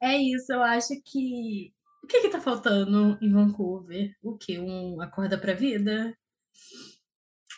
É 0.00 0.16
isso, 0.16 0.52
eu 0.52 0.62
acho 0.62 0.94
que. 1.04 1.72
O 2.02 2.06
que 2.06 2.20
que 2.20 2.28
tá 2.28 2.38
faltando 2.38 3.16
em 3.22 3.32
Vancouver? 3.32 4.14
O 4.22 4.36
quê? 4.36 4.58
Um 4.58 5.00
acorda 5.00 5.38
pra 5.38 5.54
vida? 5.54 6.14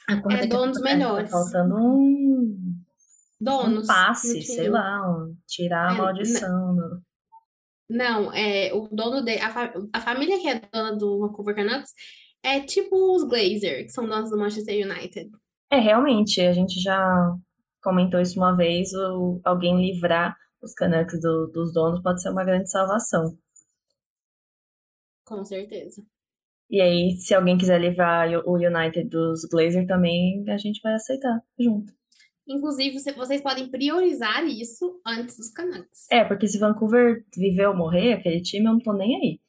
Acorda 0.09 0.39
é 0.45 0.47
donos 0.47 0.79
tá 0.79 0.85
melhores. 0.85 1.31
Tá 1.31 1.37
faltando 1.39 1.75
um. 1.77 2.77
Donos. 3.41 3.85
Um 3.85 3.87
passe, 3.87 4.43
sei 4.43 4.69
lá, 4.71 5.03
um, 5.11 5.37
tirar 5.47 5.91
a 5.91 5.95
É, 5.95 5.99
maldição. 5.99 6.75
do- 6.77 7.03
Não, 7.91 8.33
é 8.33 8.73
o 8.73 8.89
dono 8.89 9.23
de 9.23 9.37
a, 9.39 9.51
fa- 9.51 9.75
a 9.93 10.01
família 10.01 10.41
que 10.41 10.49
é 10.49 10.61
dona 10.73 10.97
do 10.97 11.19
Vancouver 11.21 11.55
Canucks 11.55 11.93
é 12.43 12.61
tipo 12.61 13.15
os 13.15 13.25
Glazer, 13.25 13.85
que 13.85 13.91
são 13.91 14.07
donos 14.09 14.31
do 14.31 14.39
Manchester 14.39 14.87
United. 14.87 15.31
É, 15.71 15.79
realmente, 15.79 16.41
a 16.41 16.53
gente 16.53 16.81
já 16.81 17.35
comentou 17.83 18.21
isso 18.21 18.39
uma 18.39 18.57
vez, 18.57 18.93
o, 18.95 19.41
alguém 19.45 19.81
livrar 19.81 20.37
os 20.63 20.73
Canucks 20.73 21.21
do- 21.21 21.49
dos 21.49 21.73
donos 21.73 22.01
pode 22.03 22.23
ser 22.23 22.31
uma 22.31 22.45
grande 22.45 22.71
salvação. 22.71 23.37
Com 25.25 25.45
certeza. 25.45 26.03
E 26.71 26.81
aí, 26.81 27.13
se 27.19 27.35
alguém 27.35 27.57
quiser 27.57 27.81
livrar 27.81 28.29
o 28.47 28.55
United 28.57 29.09
dos 29.09 29.45
Glazer 29.45 29.87
também, 29.87 30.45
a 30.51 30.57
gente 30.59 30.81
vai 30.83 30.95
aceitar 30.95 31.41
junto. 31.59 31.93
Inclusive, 32.49 32.99
você- 32.99 33.13
vocês 33.13 33.41
podem 33.41 33.69
priorizar 33.69 34.45
isso 34.45 35.01
antes 35.07 35.37
dos 35.37 35.51
Canucks. 35.51 36.07
É, 36.11 36.25
porque 36.25 36.47
se 36.47 36.59
Vancouver 36.59 37.25
viver 37.37 37.67
ou 37.67 37.77
morrer, 37.77 38.15
aquele 38.15 38.41
time, 38.41 38.67
eu 38.67 38.73
não 38.73 38.81
tô 38.81 38.93
nem 38.93 39.17
aí. 39.17 39.41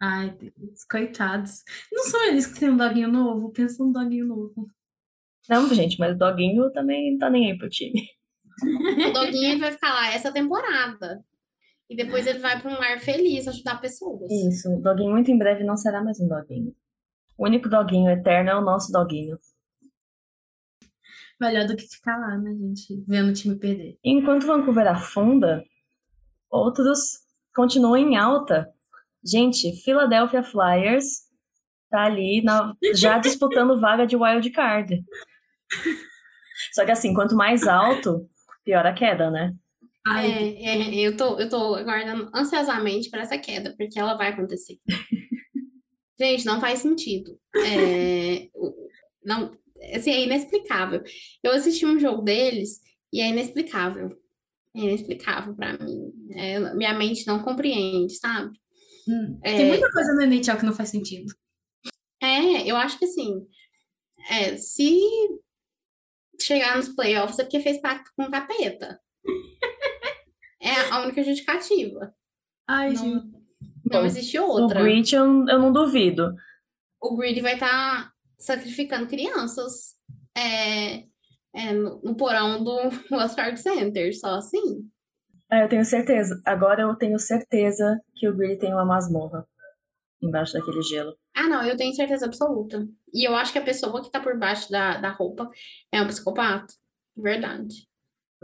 Ai, 0.00 0.30
Deus, 0.30 0.84
coitados. 0.90 1.62
Não 1.92 2.04
são 2.04 2.24
eles 2.28 2.46
que 2.46 2.60
têm 2.60 2.70
um 2.70 2.76
doguinho 2.76 3.10
novo? 3.10 3.50
Pensa 3.52 3.82
num 3.82 3.92
doguinho 3.92 4.26
novo. 4.26 4.66
Não, 5.48 5.68
gente, 5.74 5.98
mas 5.98 6.14
o 6.14 6.18
Doguinho 6.18 6.70
também 6.72 7.12
não 7.12 7.18
tá 7.18 7.28
nem 7.30 7.50
aí 7.52 7.58
pro 7.58 7.68
time. 7.68 7.92
O 9.08 9.12
Doguinho 9.12 9.58
vai 9.58 9.72
ficar 9.72 9.92
lá 9.92 10.12
essa 10.14 10.32
temporada. 10.32 11.24
E 11.88 11.96
depois 11.96 12.26
ele 12.26 12.38
vai 12.38 12.60
para 12.60 12.70
um 12.70 12.78
lar 12.78 12.98
feliz 13.00 13.46
ajudar 13.46 13.80
pessoas. 13.80 14.30
Isso, 14.30 14.70
o 14.74 14.80
Doguinho 14.80 15.10
muito 15.10 15.30
em 15.30 15.38
breve 15.38 15.64
não 15.64 15.76
será 15.76 16.02
mais 16.02 16.18
um 16.18 16.26
Doguinho. 16.26 16.74
O 17.36 17.44
único 17.44 17.68
Doguinho 17.68 18.10
eterno 18.10 18.50
é 18.50 18.56
o 18.56 18.60
nosso 18.62 18.90
Doguinho. 18.90 19.38
Melhor 21.40 21.66
do 21.66 21.76
que 21.76 21.82
ficar 21.86 22.16
lá, 22.18 22.38
né, 22.38 22.54
gente? 22.54 23.04
Vendo 23.06 23.30
o 23.30 23.32
time 23.34 23.56
perder. 23.58 23.98
Enquanto 24.04 24.46
Vancouver 24.46 24.86
afunda, 24.86 25.62
outros 26.50 27.18
continuam 27.54 27.96
em 27.96 28.16
alta. 28.16 28.68
Gente, 29.24 29.72
Philadelphia 29.82 30.42
Flyers 30.42 31.24
tá 31.90 32.04
ali 32.04 32.42
na- 32.42 32.74
já 32.94 33.18
disputando 33.18 33.78
vaga 33.80 34.06
de 34.06 34.16
wild 34.16 34.48
card. 34.50 35.04
Só 36.72 36.84
que 36.84 36.92
assim, 36.92 37.12
quanto 37.12 37.34
mais 37.36 37.66
alto, 37.66 38.28
pior 38.64 38.86
a 38.86 38.92
queda, 38.94 39.30
né? 39.30 39.54
Ai, 40.06 40.30
É, 40.30 40.64
é, 40.64 40.94
eu 40.96 41.16
tô, 41.16 41.38
eu 41.38 41.48
tô 41.48 41.74
aguardando 41.74 42.30
ansiosamente 42.34 43.08
para 43.10 43.22
essa 43.22 43.38
queda, 43.38 43.74
porque 43.76 43.98
ela 43.98 44.14
vai 44.14 44.28
acontecer. 44.28 44.78
Gente, 46.20 46.44
não 46.44 46.60
faz 46.60 46.80
sentido. 46.80 47.38
É, 47.56 48.48
não, 49.24 49.50
assim, 49.94 50.10
é 50.12 50.22
inexplicável. 50.24 51.02
Eu 51.42 51.52
assisti 51.52 51.84
um 51.84 51.98
jogo 51.98 52.22
deles 52.22 52.80
e 53.12 53.20
é 53.20 53.28
inexplicável. 53.28 54.10
É 54.76 54.80
inexplicável 54.80 55.54
para 55.54 55.76
mim. 55.78 56.12
É, 56.32 56.58
minha 56.74 56.94
mente 56.94 57.26
não 57.26 57.42
compreende, 57.42 58.14
sabe? 58.14 58.56
hum, 59.08 59.38
É, 59.42 59.56
Tem 59.56 59.66
muita 59.66 59.90
coisa 59.90 60.14
no 60.14 60.22
NHL 60.22 60.58
que 60.58 60.66
não 60.66 60.74
faz 60.74 60.90
sentido. 60.90 61.32
É, 62.22 62.70
eu 62.70 62.76
acho 62.76 62.98
que 62.98 63.04
assim, 63.04 63.46
é, 64.30 64.56
se 64.56 64.98
chegar 66.40 66.76
nos 66.76 66.88
playoffs 66.90 67.38
é 67.38 67.44
porque 67.44 67.60
fez 67.60 67.80
pacto 67.80 68.10
com 68.16 68.24
o 68.24 68.30
capeta. 68.30 69.00
É 70.64 70.90
a 70.90 71.02
única 71.02 71.22
justificativa. 71.22 72.14
Ai, 72.66 72.96
gente. 72.96 73.14
Não, 73.14 73.22
não 73.22 74.00
Bom, 74.00 74.06
existe 74.06 74.38
O 74.38 74.46
outra. 74.46 74.82
Grit 74.82 75.14
eu, 75.14 75.24
eu 75.46 75.58
não 75.58 75.70
duvido. 75.70 76.34
O 77.00 77.16
Greedy 77.16 77.42
vai 77.42 77.54
estar 77.54 78.10
sacrificando 78.38 79.06
crianças 79.06 79.94
é, 80.34 81.04
é, 81.54 81.72
no, 81.74 82.00
no 82.02 82.16
porão 82.16 82.64
do 82.64 82.74
Westcard 83.12 83.60
Center, 83.60 84.18
só 84.18 84.36
assim. 84.36 84.88
Ah, 85.50 85.60
eu 85.60 85.68
tenho 85.68 85.84
certeza. 85.84 86.40
Agora 86.46 86.82
eu 86.82 86.96
tenho 86.96 87.18
certeza 87.18 88.00
que 88.16 88.26
o 88.26 88.34
Grit 88.34 88.58
tem 88.58 88.72
uma 88.72 88.86
masmorra 88.86 89.46
embaixo 90.22 90.54
daquele 90.54 90.82
gelo. 90.82 91.14
Ah, 91.34 91.46
não, 91.46 91.62
eu 91.62 91.76
tenho 91.76 91.94
certeza 91.94 92.24
absoluta. 92.24 92.88
E 93.12 93.28
eu 93.28 93.34
acho 93.34 93.52
que 93.52 93.58
a 93.58 93.64
pessoa 93.64 94.02
que 94.02 94.10
tá 94.10 94.18
por 94.18 94.38
baixo 94.38 94.70
da, 94.70 94.96
da 94.96 95.10
roupa 95.10 95.50
é 95.92 96.00
um 96.00 96.06
psicopata. 96.06 96.72
Verdade. 97.14 97.86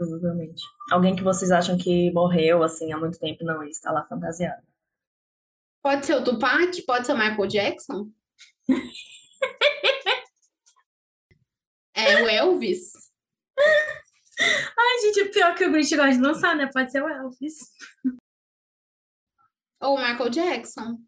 Provavelmente. 0.01 0.63
Alguém 0.89 1.15
que 1.15 1.21
vocês 1.21 1.51
acham 1.51 1.77
que 1.77 2.11
morreu, 2.11 2.63
assim, 2.63 2.91
há 2.91 2.97
muito 2.97 3.19
tempo, 3.19 3.43
não, 3.43 3.61
ele 3.61 3.69
está 3.69 3.91
lá 3.91 4.03
fantasiado. 4.07 4.65
Pode 5.83 6.07
ser 6.07 6.15
o 6.15 6.23
Tupac, 6.23 6.81
pode 6.87 7.05
ser 7.05 7.13
o 7.13 7.17
Michael 7.17 7.47
Jackson. 7.47 8.09
É 11.93 12.23
o 12.23 12.27
Elvis. 12.27 12.93
Ai, 14.39 14.99
gente, 15.03 15.21
o 15.21 15.31
pior 15.31 15.53
que 15.53 15.65
o 15.65 15.71
Grinch 15.71 15.95
gosta 15.95 16.13
de 16.13 16.21
dançar, 16.21 16.55
né? 16.55 16.67
Pode 16.73 16.91
ser 16.91 17.03
o 17.03 17.07
Elvis. 17.07 17.59
Ou 19.81 19.97
o 19.97 19.99
Michael 19.99 20.29
Jackson. 20.31 20.99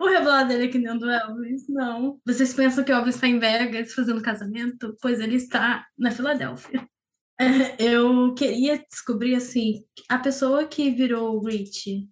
O 0.00 0.06
revelador 0.06 0.58
é 0.58 0.68
que 0.68 0.78
nem 0.78 0.90
o 0.90 0.98
do 0.98 1.10
Elvis? 1.10 1.68
Não. 1.68 2.18
Vocês 2.24 2.54
pensam 2.54 2.82
que 2.82 2.92
o 2.92 2.94
Elvis 2.94 3.16
está 3.16 3.26
em 3.26 3.38
Vegas 3.38 3.92
fazendo 3.92 4.22
casamento? 4.22 4.96
Pois 5.02 5.20
ele 5.20 5.36
está 5.36 5.86
na 5.98 6.10
Filadélfia. 6.10 6.88
Eu 7.78 8.34
queria 8.34 8.84
descobrir, 8.90 9.34
assim, 9.34 9.84
a 10.08 10.18
pessoa 10.18 10.66
que 10.66 10.90
virou 10.90 11.36
o 11.36 11.44
Rich, 11.46 12.08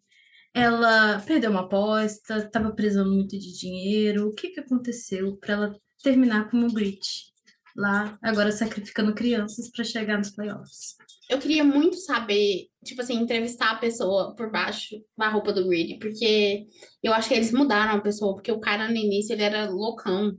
ela 0.52 1.20
perdeu 1.20 1.50
uma 1.50 1.62
aposta, 1.62 2.38
estava 2.38 2.72
precisando 2.72 3.10
muito 3.10 3.38
de 3.38 3.58
dinheiro. 3.58 4.28
O 4.28 4.34
que 4.34 4.50
que 4.50 4.60
aconteceu 4.60 5.36
para 5.38 5.54
ela 5.54 5.72
terminar 6.02 6.50
como 6.50 6.68
Rich? 6.68 7.32
Lá, 7.76 8.16
agora 8.22 8.52
sacrificando 8.52 9.14
crianças 9.14 9.68
para 9.68 9.82
chegar 9.82 10.16
nos 10.16 10.30
playoffs. 10.30 10.94
Eu 11.28 11.40
queria 11.40 11.64
muito 11.64 11.96
saber, 11.96 12.68
tipo 12.84 13.00
assim, 13.00 13.14
entrevistar 13.14 13.72
a 13.72 13.78
pessoa 13.78 14.32
por 14.36 14.48
baixo 14.50 14.94
da 15.18 15.28
roupa 15.28 15.52
do 15.52 15.68
Reed, 15.68 15.98
porque 15.98 16.66
eu 17.02 17.12
acho 17.12 17.28
que 17.28 17.34
eles 17.34 17.50
mudaram 17.50 17.94
a 17.96 18.00
pessoa, 18.00 18.34
porque 18.34 18.52
o 18.52 18.60
cara 18.60 18.88
no 18.88 18.96
início 18.96 19.32
ele 19.32 19.42
era 19.42 19.68
loucão. 19.68 20.36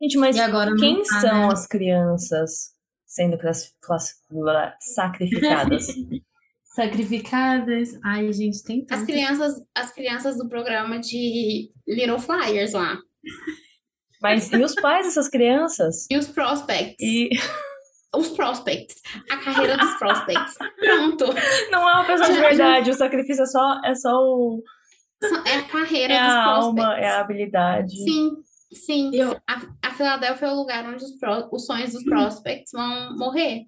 Gente, 0.00 0.16
mas 0.16 0.36
E 0.36 0.76
quem 0.76 1.02
tá, 1.02 1.20
são 1.20 1.48
né? 1.48 1.52
as 1.52 1.66
crianças 1.66 2.77
sendo 3.08 3.36
class- 3.38 3.74
class- 3.82 4.14
sacrificadas? 4.94 5.86
Sacrificadas. 6.74 7.88
Ai, 8.04 8.32
gente, 8.32 8.62
tem 8.62 8.86
As 8.88 9.00
tanto. 9.00 9.06
crianças, 9.10 9.54
as 9.74 9.90
crianças 9.92 10.36
do 10.38 10.48
programa 10.48 11.00
de 11.00 11.72
Little 11.88 12.20
Flyers 12.20 12.72
lá. 12.72 12.96
Mas 14.22 14.52
e 14.52 14.62
os 14.62 14.74
pais 14.76 15.06
dessas 15.06 15.28
crianças? 15.28 16.06
E 16.10 16.16
os 16.16 16.28
prospects. 16.28 16.96
E 17.00 17.30
Os 18.16 18.28
prospects. 18.30 18.96
A 19.30 19.36
carreira 19.38 19.76
dos 19.76 19.94
prospects. 19.98 20.54
Pronto. 20.78 21.26
não 21.70 21.88
é 21.88 21.92
uma 21.94 22.04
pessoa 22.06 22.32
de 22.32 22.40
verdade, 22.40 22.90
o 22.90 22.94
sacrifício 22.94 23.42
é 23.42 23.46
só, 23.46 23.80
é 23.84 23.94
só 23.94 24.10
o, 24.12 24.62
É 25.46 25.56
a 25.56 25.62
carreira 25.64 26.14
é 26.14 26.18
dos 26.20 26.28
a 26.34 26.42
prospects. 26.44 26.84
alma, 26.84 26.98
é 26.98 27.06
a 27.08 27.20
habilidade. 27.20 27.90
Sim, 28.04 28.30
sim. 28.72 29.10
Eu- 29.14 29.40
A, 29.46 29.62
a 29.82 29.94
Filadélfia 29.94 30.46
é 30.46 30.50
o 30.52 30.56
lugar 30.56 30.84
onde 30.86 31.04
os, 31.04 31.12
pro- 31.18 31.48
os 31.52 31.66
sonhos 31.66 31.92
dos 31.92 32.04
prospects 32.04 32.72
vão 32.72 33.16
morrer. 33.16 33.66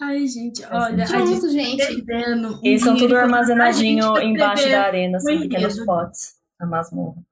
Ai, 0.00 0.26
gente, 0.26 0.62
olha, 0.64 1.04
a 1.04 1.06
gente 1.06 1.10
Pronto, 1.10 1.48
gente. 1.50 2.02
perdendo. 2.04 2.54
um 2.54 2.60
Eles 2.64 2.82
são 2.82 2.96
tudo 2.96 3.16
armazenadinho 3.16 4.12
tá 4.14 4.24
embaixo 4.24 4.68
da 4.68 4.82
arena, 4.82 5.16
assim, 5.18 5.40
pequenos 5.40 5.84
potes 5.84 6.34
na 6.60 6.66
masmorra. 6.66 7.22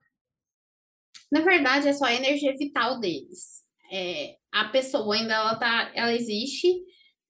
Na 1.30 1.40
verdade, 1.40 1.88
é 1.88 1.92
só 1.92 2.04
a 2.06 2.14
energia 2.14 2.56
vital 2.56 3.00
deles. 3.00 3.62
É, 3.92 4.36
a 4.52 4.64
pessoa 4.66 5.14
ainda 5.14 5.34
ela 5.34 5.56
tá, 5.56 5.90
ela 5.94 6.12
existe, 6.14 6.68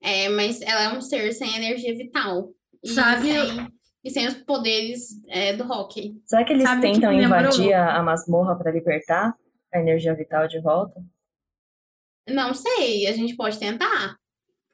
é, 0.02 0.28
mas 0.28 0.60
ela 0.62 0.82
é 0.82 0.92
um 0.96 1.00
ser 1.00 1.32
sem 1.32 1.56
energia 1.56 1.94
vital. 1.96 2.50
E 2.82 2.90
Sabe- 2.90 3.22
sem, 3.32 3.68
e 4.04 4.10
sem 4.10 4.26
os 4.26 4.34
poderes 4.34 5.20
é, 5.28 5.52
do 5.54 5.64
hockey. 5.64 6.20
Será 6.26 6.44
que 6.44 6.52
eles 6.52 6.64
Sabe 6.68 6.82
que 6.82 6.92
tentam 6.92 7.10
lembrou? 7.10 7.40
invadir 7.40 7.72
a, 7.72 7.96
a 7.96 8.02
masmorra 8.02 8.56
para 8.56 8.70
libertar 8.70 9.34
a 9.72 9.78
energia 9.80 10.14
vital 10.14 10.46
de 10.46 10.60
volta? 10.60 11.02
Não 12.28 12.54
sei, 12.54 13.06
a 13.06 13.12
gente 13.12 13.34
pode 13.36 13.58
tentar. 13.58 14.16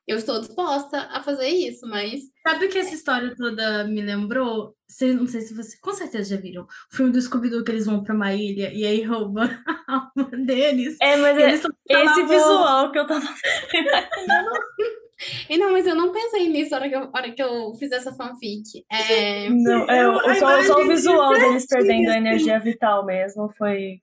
Eu 0.07 0.16
estou 0.16 0.40
disposta 0.40 0.99
a 1.12 1.23
fazer 1.23 1.47
isso, 1.49 1.87
mas 1.87 2.21
Sabe 2.47 2.66
o 2.66 2.69
que 2.69 2.79
essa 2.79 2.95
história 2.95 3.33
toda 3.37 3.85
me 3.85 4.01
lembrou? 4.03 4.75
Cê- 4.88 5.12
não 5.14 5.27
sei 5.29 5.40
se 5.43 5.55
você, 5.55 5.79
com 5.81 5.93
certeza 5.93 6.35
já 6.35 6.40
viram. 6.40 6.64
O 6.64 6.97
filme 6.97 7.12
do 7.12 7.21
Scooby-Doo 7.23 7.62
que 7.62 7.71
eles 7.71 7.87
vão 7.87 8.03
pra 8.03 8.14
uma 8.14 8.33
ilha 8.35 8.73
e 8.73 8.85
aí 8.85 9.05
roubam 9.05 9.45
a 9.45 9.85
alma 10.16 10.31
deles. 10.45 10.97
É, 11.01 11.16
mas 11.16 11.38
é 11.38 11.51
esse 11.55 12.23
visual 12.25 12.90
que 12.90 12.99
eu 12.99 13.07
tava. 13.07 13.25
E 15.48 15.59
não, 15.59 15.72
mas 15.72 15.87
eu 15.87 15.94
não 15.94 16.12
pensei 16.12 16.48
nisso 16.48 16.70
na 16.70 16.78
hora 16.78 16.88
que 16.88 16.94
eu, 16.96 17.11
hora 17.14 17.33
que 17.33 17.42
eu 17.42 17.74
fiz 17.74 17.90
essa 17.92 18.12
fanfic. 18.14 18.85
É, 18.90 19.48
Não, 19.50 19.88
é, 19.90 20.04
Eu- 20.04 20.12
o- 20.14 20.35
só, 20.37 20.62
só 20.62 20.80
o 20.83 20.88
visual 20.88 21.33
deles 21.35 21.66
perdendo 21.66 22.11
a 22.11 22.16
energia 22.16 22.59
vital 22.59 23.04
mesmo 23.04 23.50
foi 23.56 24.00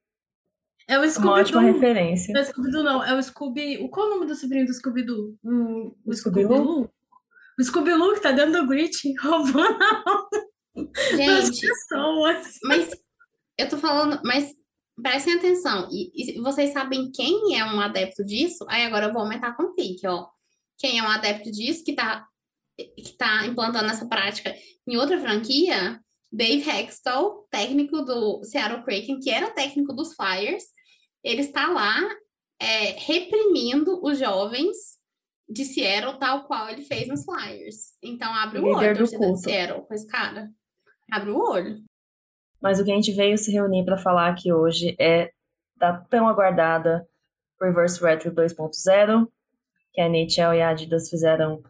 É 0.88 0.97
o 0.99 1.01
uma 1.19 1.34
ótima 1.34 1.62
referência. 1.62 2.34
Não 2.34 2.41
é 2.41 2.43
Scooby-Doo, 2.45 2.84
não. 2.84 3.03
É 3.03 3.13
o 3.17 3.21
Scooby. 3.23 3.77
o- 3.80 3.89
Qual 3.89 4.06
é 4.06 4.10
o 4.10 4.13
nome 4.15 4.27
do 4.27 4.36
sobrinho 4.36 4.65
do 4.65 4.73
Scooby-Doo? 4.73 5.36
O, 5.43 5.49
O 5.51 5.93
o 6.06 6.13
Scooby-Loo? 6.13 6.89
O 7.60 7.63
Scooby-Loo 7.63 8.13
que 8.13 8.21
tá 8.21 8.32
dentro 8.32 8.62
do 8.62 8.67
Grit 8.67 9.13
roubando 9.21 9.82
a 9.84 10.03
alma 10.06 10.30
das 10.75 11.45
gente, 11.47 11.67
pessoas. 11.67 12.60
mas 12.63 12.89
eu 13.58 13.67
tô 13.67 13.77
falando, 13.77 14.21
mas 14.23 14.53
prestem 15.01 15.34
atenção. 15.34 15.89
E, 15.91 16.38
e 16.38 16.41
vocês 16.41 16.71
sabem 16.71 17.10
quem 17.12 17.58
é 17.60 17.65
um 17.65 17.80
adepto 17.82 18.23
disso? 18.23 18.63
Aí 18.69 18.86
agora 18.86 19.08
eu 19.08 19.13
vou 19.13 19.23
aumentar 19.23 19.49
a 19.49 19.56
fanfic, 19.56 20.06
ó. 20.06 20.27
Quem 20.78 21.00
é 21.00 21.04
um 21.04 21.08
adepto 21.08 21.52
disso 21.52 21.84
que 21.84 21.94
tá, 21.94 22.26
que 22.78 23.16
tá 23.18 23.46
implantando 23.46 23.90
essa 23.90 24.08
prática 24.08 24.56
em 24.88 24.98
outra 24.98 25.20
franquia? 25.20 26.00
Dave 26.32 26.70
Hextall, 26.70 27.48
técnico 27.50 28.02
do 28.02 28.44
Seattle 28.44 28.84
Kraken, 28.84 29.20
que 29.20 29.30
era 29.30 29.50
técnico 29.52 29.94
dos 29.94 30.13
Flyers, 30.13 30.66
ele 31.24 31.42
está 31.42 31.68
lá 31.68 31.98
é, 32.60 32.92
reprimindo 33.00 34.04
os 34.04 34.20
jovens 34.20 34.98
de 35.50 35.63
Seattle, 35.63 36.20
tal 36.20 36.46
qual 36.46 36.70
ele 36.70 36.84
fez 36.84 37.08
nos 37.08 37.24
Flyers. 37.24 37.96
Então 38.04 38.34
abre 38.34 38.60
o 38.60 38.62
Líder 38.62 38.98
olho, 38.98 39.06
do 39.06 39.18
culto. 39.18 39.38
Seattle, 39.38 39.82
com 39.86 39.94
esse 39.94 40.08
cara. 40.08 40.50
Abre 41.12 41.32
o 41.32 41.40
olho. 41.40 41.84
Mas 42.62 42.80
o 42.80 42.84
que 42.84 42.92
a 42.92 42.96
gente 42.96 43.13
veio 43.13 43.38
se 43.38 43.52
reunir 43.52 43.86
para 43.86 43.98
falar 43.98 44.30
aqui 44.30 44.52
hoje 44.52 44.96
é 45.00 45.32
da 45.78 45.98
tão 45.98 46.28
aguardada 46.28 47.08
Reverse 47.62 48.02
Retro 48.02 48.34
2.0, 48.34 49.28
que 49.98 50.02
a 50.02 50.06
NHL 50.08 50.54
e 50.54 50.62
a 50.62 50.70
Adidas 50.70 51.10
fizeram 51.10 51.64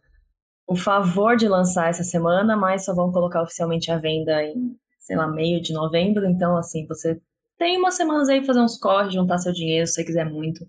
o 0.68 0.76
favor 0.76 1.38
de 1.38 1.48
lançar 1.48 1.90
essa 1.90 2.04
semana, 2.04 2.58
mas 2.58 2.84
só 2.84 2.94
vão 2.94 3.10
colocar 3.10 3.42
oficialmente 3.42 3.90
à 3.90 3.98
venda 3.98 4.44
em, 4.44 4.76
sei 5.00 5.16
lá, 5.16 5.26
meio 5.26 5.62
de 5.62 5.72
novembro. 5.72 6.26
Então, 6.26 6.58
assim, 6.58 6.86
você 6.86 7.22
tem 7.58 7.78
umas 7.78 7.96
semanas 7.96 8.28
aí 8.28 8.40
pra 8.40 8.48
fazer 8.48 8.60
uns 8.60 8.78
corres, 8.78 9.14
juntar 9.14 9.38
seu 9.38 9.54
dinheiro, 9.54 9.88
se 9.88 9.94
você 9.94 10.04
quiser 10.04 10.26
muito, 10.26 10.68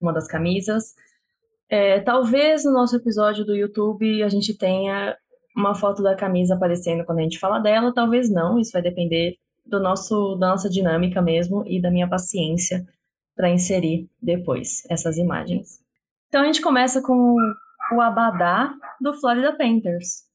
uma 0.00 0.12
das 0.12 0.28
camisas. 0.28 0.94
É, 1.68 1.98
talvez 1.98 2.64
no 2.64 2.72
nosso 2.72 2.94
episódio 2.94 3.44
do 3.44 3.56
YouTube 3.56 4.22
a 4.22 4.28
gente 4.28 4.56
tenha 4.56 5.16
uma 5.56 5.74
foto 5.74 6.00
da 6.00 6.14
camisa 6.14 6.54
aparecendo 6.54 7.04
quando 7.04 7.18
a 7.18 7.22
gente 7.22 7.40
fala 7.40 7.58
dela, 7.58 7.92
talvez 7.92 8.30
não, 8.30 8.56
isso 8.56 8.70
vai 8.72 8.80
depender 8.80 9.36
do 9.66 9.80
nosso, 9.80 10.36
da 10.36 10.50
nossa 10.50 10.70
dinâmica 10.70 11.20
mesmo 11.20 11.64
e 11.66 11.82
da 11.82 11.90
minha 11.90 12.08
paciência 12.08 12.86
para 13.34 13.50
inserir 13.50 14.08
depois 14.22 14.84
essas 14.88 15.18
imagens. 15.18 15.87
Então 16.28 16.42
a 16.42 16.44
gente 16.46 16.60
começa 16.60 17.02
com 17.02 17.36
o 17.92 18.00
abadá 18.00 18.74
do 19.00 19.18
Florida 19.18 19.56
Panthers. 19.56 20.28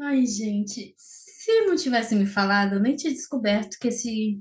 Ai, 0.00 0.24
gente, 0.26 0.94
se 0.96 1.62
não 1.62 1.74
tivesse 1.76 2.14
me 2.14 2.26
falado, 2.26 2.74
eu 2.74 2.80
nem 2.80 2.96
tinha 2.96 3.12
descoberto 3.12 3.78
que 3.80 3.88
esse. 3.88 4.40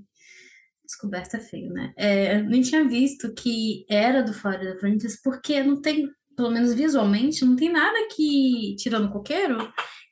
Descoberto 0.85 1.35
é 1.35 1.39
feio, 1.39 1.73
né? 1.73 1.93
É, 1.97 2.39
eu 2.39 2.45
nem 2.45 2.61
tinha 2.61 2.87
visto 2.87 3.33
que 3.33 3.85
era 3.89 4.23
do 4.23 4.33
Florida 4.33 4.77
Panthers, 4.79 5.19
porque 5.21 5.61
não 5.61 5.81
tem, 5.81 6.09
pelo 6.35 6.49
menos 6.49 6.73
visualmente, 6.73 7.43
não 7.43 7.57
tem 7.57 7.69
nada 7.69 8.07
que, 8.15 8.75
tirando 8.77 9.07
o 9.07 9.11
coqueiro, 9.11 9.57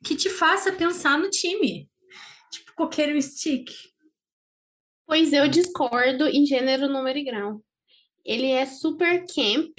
que 0.03 0.15
te 0.15 0.29
faça 0.29 0.73
pensar 0.73 1.17
no 1.17 1.29
time. 1.29 1.89
Tipo, 2.51 2.73
coqueiro 2.75 3.15
e 3.15 3.21
stick. 3.21 3.71
Pois 5.07 5.31
eu 5.31 5.47
discordo 5.47 6.27
em 6.27 6.45
gênero, 6.45 6.89
número 6.89 7.19
e 7.19 7.23
grau. 7.23 7.63
Ele 8.25 8.47
é 8.47 8.65
super 8.65 9.25
camp. 9.27 9.77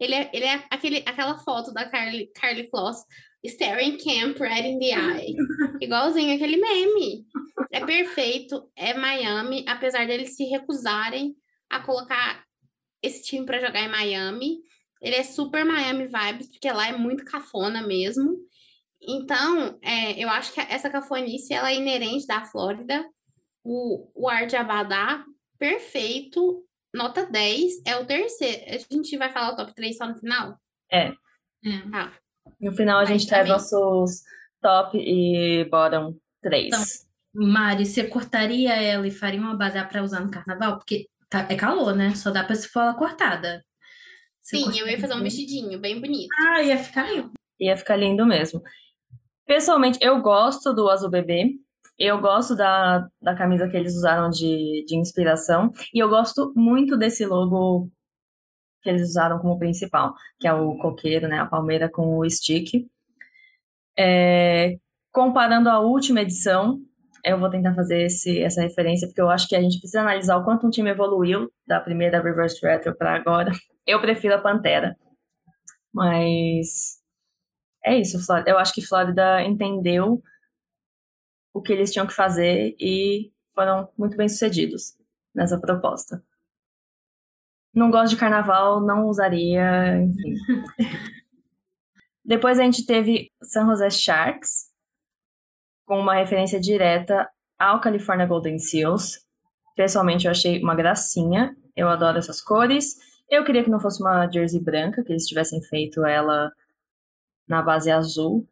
Ele 0.00 0.14
é, 0.14 0.30
ele 0.32 0.44
é 0.44 0.64
aquele, 0.70 1.02
aquela 1.06 1.38
foto 1.38 1.72
da 1.72 1.88
Carly, 1.88 2.30
Carly 2.34 2.68
Kloss 2.68 3.04
staring 3.44 3.98
camp 3.98 4.40
right 4.40 4.64
in 4.64 4.78
the 4.78 4.92
eye. 4.92 5.34
Igualzinho 5.80 6.34
aquele 6.34 6.56
meme. 6.56 7.26
É 7.70 7.84
perfeito, 7.84 8.70
é 8.74 8.94
Miami, 8.94 9.64
apesar 9.68 10.06
deles 10.06 10.34
se 10.34 10.44
recusarem 10.44 11.36
a 11.68 11.80
colocar 11.80 12.44
esse 13.02 13.22
time 13.22 13.44
para 13.44 13.60
jogar 13.60 13.80
em 13.80 13.90
Miami. 13.90 14.58
Ele 15.00 15.16
é 15.16 15.22
super 15.22 15.64
Miami 15.64 16.06
vibes, 16.06 16.48
porque 16.48 16.70
lá 16.72 16.88
é 16.88 16.96
muito 16.96 17.24
cafona 17.24 17.86
mesmo. 17.86 18.38
Então, 19.02 19.78
é, 19.82 20.12
eu 20.18 20.30
acho 20.30 20.52
que 20.52 20.60
essa 20.60 20.88
cafonice 20.88 21.52
ela 21.52 21.70
é 21.70 21.76
inerente 21.76 22.26
da 22.26 22.44
Flórida. 22.46 23.04
O, 23.62 24.10
o 24.14 24.28
ar 24.28 24.46
de 24.46 24.56
Abadá, 24.56 25.24
perfeito, 25.58 26.64
nota 26.94 27.26
10, 27.26 27.82
é 27.84 27.96
o 27.96 28.06
terceiro. 28.06 28.62
A 28.68 28.94
gente 28.94 29.16
vai 29.18 29.30
falar 29.32 29.52
o 29.52 29.56
top 29.56 29.74
3 29.74 29.96
só 29.96 30.06
no 30.06 30.14
final? 30.14 30.58
É. 30.90 31.12
Tá. 31.90 32.12
No 32.60 32.72
final 32.72 33.00
a 33.00 33.04
gente 33.04 33.26
tá 33.26 33.36
traz 33.42 33.48
nossos 33.48 34.22
top 34.62 34.96
e 34.98 35.64
bottom 35.64 36.16
3. 36.42 36.66
Então, 36.66 36.84
Mari, 37.34 37.84
você 37.84 38.04
cortaria 38.04 38.74
ela 38.74 39.06
e 39.06 39.10
faria 39.10 39.40
uma 39.40 39.52
abadá 39.52 39.84
para 39.84 40.02
usar 40.02 40.20
no 40.20 40.30
carnaval? 40.30 40.76
Porque 40.76 41.08
tá- 41.28 41.46
é 41.50 41.56
calor, 41.56 41.94
né? 41.94 42.14
Só 42.14 42.30
dá 42.30 42.44
para 42.44 42.54
se 42.54 42.68
for 42.68 42.80
ela 42.80 42.94
cortada. 42.94 43.64
Você 44.40 44.58
Sim, 44.58 44.78
eu 44.78 44.86
ia 44.86 45.00
fazer 45.00 45.14
um 45.14 45.22
vestidinho 45.22 45.78
bem 45.78 46.00
bonito. 46.00 46.28
Ah, 46.38 46.62
ia 46.62 46.78
ficar 46.78 47.10
lindo. 47.10 47.32
Ia 47.58 47.76
ficar 47.76 47.96
lindo 47.96 48.26
mesmo. 48.26 48.62
Pessoalmente, 49.46 49.98
eu 50.00 50.20
gosto 50.20 50.72
do 50.72 50.88
azul 50.88 51.10
bebê. 51.10 51.56
Eu 51.98 52.20
gosto 52.20 52.56
da, 52.56 53.06
da 53.22 53.36
camisa 53.36 53.68
que 53.68 53.76
eles 53.76 53.94
usaram 53.94 54.28
de, 54.30 54.84
de 54.86 54.96
inspiração. 54.96 55.70
E 55.92 55.98
eu 55.98 56.08
gosto 56.08 56.52
muito 56.56 56.96
desse 56.96 57.24
logo 57.24 57.88
que 58.82 58.90
eles 58.90 59.08
usaram 59.10 59.38
como 59.38 59.58
principal, 59.58 60.14
que 60.38 60.46
é 60.46 60.52
o 60.52 60.76
coqueiro, 60.76 61.28
né? 61.28 61.38
A 61.38 61.46
palmeira 61.46 61.88
com 61.88 62.18
o 62.18 62.28
stick. 62.28 62.86
É, 63.96 64.76
comparando 65.12 65.70
a 65.70 65.78
última 65.78 66.20
edição, 66.20 66.80
eu 67.24 67.38
vou 67.38 67.48
tentar 67.48 67.74
fazer 67.74 68.02
esse, 68.02 68.42
essa 68.42 68.60
referência, 68.60 69.08
porque 69.08 69.20
eu 69.20 69.30
acho 69.30 69.48
que 69.48 69.56
a 69.56 69.62
gente 69.62 69.78
precisa 69.78 70.02
analisar 70.02 70.36
o 70.36 70.44
quanto 70.44 70.66
um 70.66 70.70
time 70.70 70.90
evoluiu 70.90 71.50
da 71.66 71.80
primeira 71.80 72.20
Reverse 72.20 72.60
Retro 72.64 72.94
para 72.96 73.14
agora. 73.14 73.50
Eu 73.86 74.00
prefiro 74.00 74.34
a 74.34 74.40
Pantera. 74.40 74.96
Mas 75.92 76.98
é 77.84 77.98
isso, 77.98 78.24
Flórida. 78.24 78.50
Eu 78.50 78.58
acho 78.58 78.72
que 78.72 78.86
Flórida 78.86 79.42
entendeu 79.42 80.22
o 81.54 81.62
que 81.62 81.72
eles 81.72 81.92
tinham 81.92 82.06
que 82.06 82.12
fazer 82.12 82.76
e 82.80 83.32
foram 83.54 83.88
muito 83.96 84.16
bem 84.16 84.28
sucedidos 84.28 84.98
nessa 85.32 85.58
proposta. 85.58 86.22
Não 87.72 87.90
gosto 87.90 88.10
de 88.10 88.16
carnaval, 88.16 88.80
não 88.80 89.06
usaria, 89.06 89.96
enfim. 90.02 90.34
Depois 92.24 92.58
a 92.58 92.64
gente 92.64 92.84
teve 92.84 93.30
San 93.42 93.66
Jose 93.66 93.90
Sharks, 93.90 94.72
com 95.86 95.98
uma 95.98 96.14
referência 96.14 96.58
direta 96.58 97.28
ao 97.58 97.80
California 97.80 98.26
Golden 98.26 98.58
Seals. 98.58 99.24
Pessoalmente, 99.76 100.24
eu 100.24 100.30
achei 100.30 100.62
uma 100.62 100.74
gracinha. 100.74 101.54
Eu 101.76 101.88
adoro 101.88 102.18
essas 102.18 102.40
cores. 102.40 102.96
Eu 103.28 103.44
queria 103.44 103.62
que 103.62 103.70
não 103.70 103.80
fosse 103.80 104.00
uma 104.00 104.30
jersey 104.30 104.60
branca, 104.60 105.02
que 105.02 105.12
eles 105.12 105.26
tivessem 105.26 105.62
feito 105.62 106.04
ela 106.04 106.50
na 107.46 107.60
base 107.60 107.90
azul, 107.90 108.48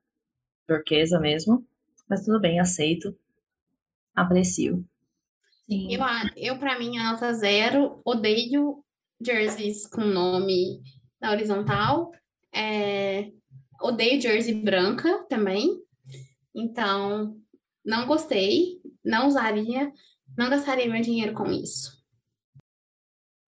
turquesa 0.66 1.18
mesmo. 1.18 1.66
Mas 2.12 2.26
tudo 2.26 2.38
bem, 2.38 2.60
aceito. 2.60 3.18
Aprecio. 4.14 4.86
Sim. 5.64 5.90
Eu, 5.90 6.00
eu 6.36 6.58
para 6.58 6.78
mim, 6.78 6.98
a 6.98 7.10
nota 7.10 7.32
zero, 7.32 8.02
odeio 8.04 8.84
jerseys 9.18 9.86
com 9.86 10.02
nome 10.02 10.82
na 11.18 11.30
horizontal. 11.30 12.12
É, 12.54 13.32
odeio 13.80 14.20
jersey 14.20 14.62
branca 14.62 15.24
também. 15.24 15.82
Então, 16.54 17.34
não 17.82 18.04
gostei, 18.04 18.82
não 19.02 19.26
usaria, 19.26 19.90
não 20.36 20.50
gastaria 20.50 20.92
meu 20.92 21.00
dinheiro 21.00 21.32
com 21.32 21.50
isso. 21.50 21.98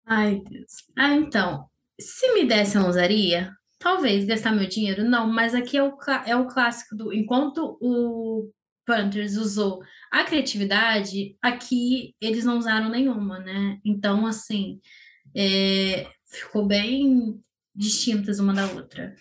Ai, 0.05 0.39
Deus. 0.47 0.85
Ah, 0.95 1.15
então, 1.15 1.67
se 1.99 2.31
me 2.35 2.45
desse, 2.45 2.77
eu 2.77 2.85
usaria? 2.85 3.51
Talvez 3.81 4.25
gastar 4.25 4.51
meu 4.51 4.67
dinheiro, 4.67 5.03
não, 5.03 5.25
mas 5.27 5.55
aqui 5.55 5.75
é 5.75 5.83
o, 5.83 5.97
é 6.27 6.35
o 6.35 6.45
clássico 6.45 6.95
do. 6.95 7.11
Enquanto 7.11 7.79
o 7.81 8.47
Panthers 8.85 9.37
usou 9.37 9.81
a 10.11 10.23
criatividade, 10.23 11.35
aqui 11.41 12.15
eles 12.21 12.45
não 12.45 12.59
usaram 12.59 12.89
nenhuma, 12.89 13.39
né? 13.39 13.79
Então, 13.83 14.27
assim, 14.27 14.79
é, 15.35 16.07
ficou 16.23 16.67
bem 16.67 17.43
distintas 17.73 18.37
uma 18.37 18.53
da 18.53 18.67
outra. 18.71 19.15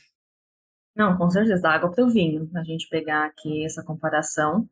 Não, 0.94 1.16
com 1.16 1.30
certeza, 1.30 1.62
dá 1.62 1.72
água 1.72 1.90
para 1.90 2.04
o 2.04 2.10
vinho, 2.10 2.50
a 2.54 2.62
gente 2.62 2.86
pegar 2.90 3.24
aqui 3.24 3.64
essa 3.64 3.82
comparação. 3.82 4.68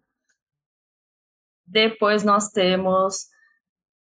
Depois 1.67 2.23
nós 2.23 2.51
temos 2.51 3.29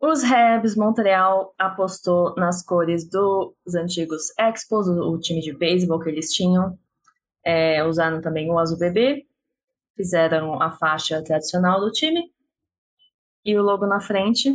os 0.04 0.22
Rebs, 0.22 0.76
Montreal 0.76 1.54
apostou 1.58 2.34
nas 2.36 2.64
cores 2.64 3.08
dos 3.08 3.74
antigos 3.74 4.32
Expos, 4.38 4.88
o, 4.88 5.18
time 5.18 5.40
de 5.40 5.52
beisebol 5.56 6.00
que 6.00 6.08
eles 6.08 6.32
tinham. 6.32 6.78
É, 7.44 7.84
usaram 7.84 8.20
também 8.20 8.50
o 8.50 8.58
azul 8.58 8.78
bebê, 8.78 9.26
fizeram 9.96 10.60
a 10.62 10.72
faixa 10.72 11.22
tradicional 11.22 11.80
do 11.80 11.90
time 11.92 12.32
e 13.44 13.56
o 13.56 13.62
logo 13.62 13.86
na 13.86 14.00
frente. 14.00 14.50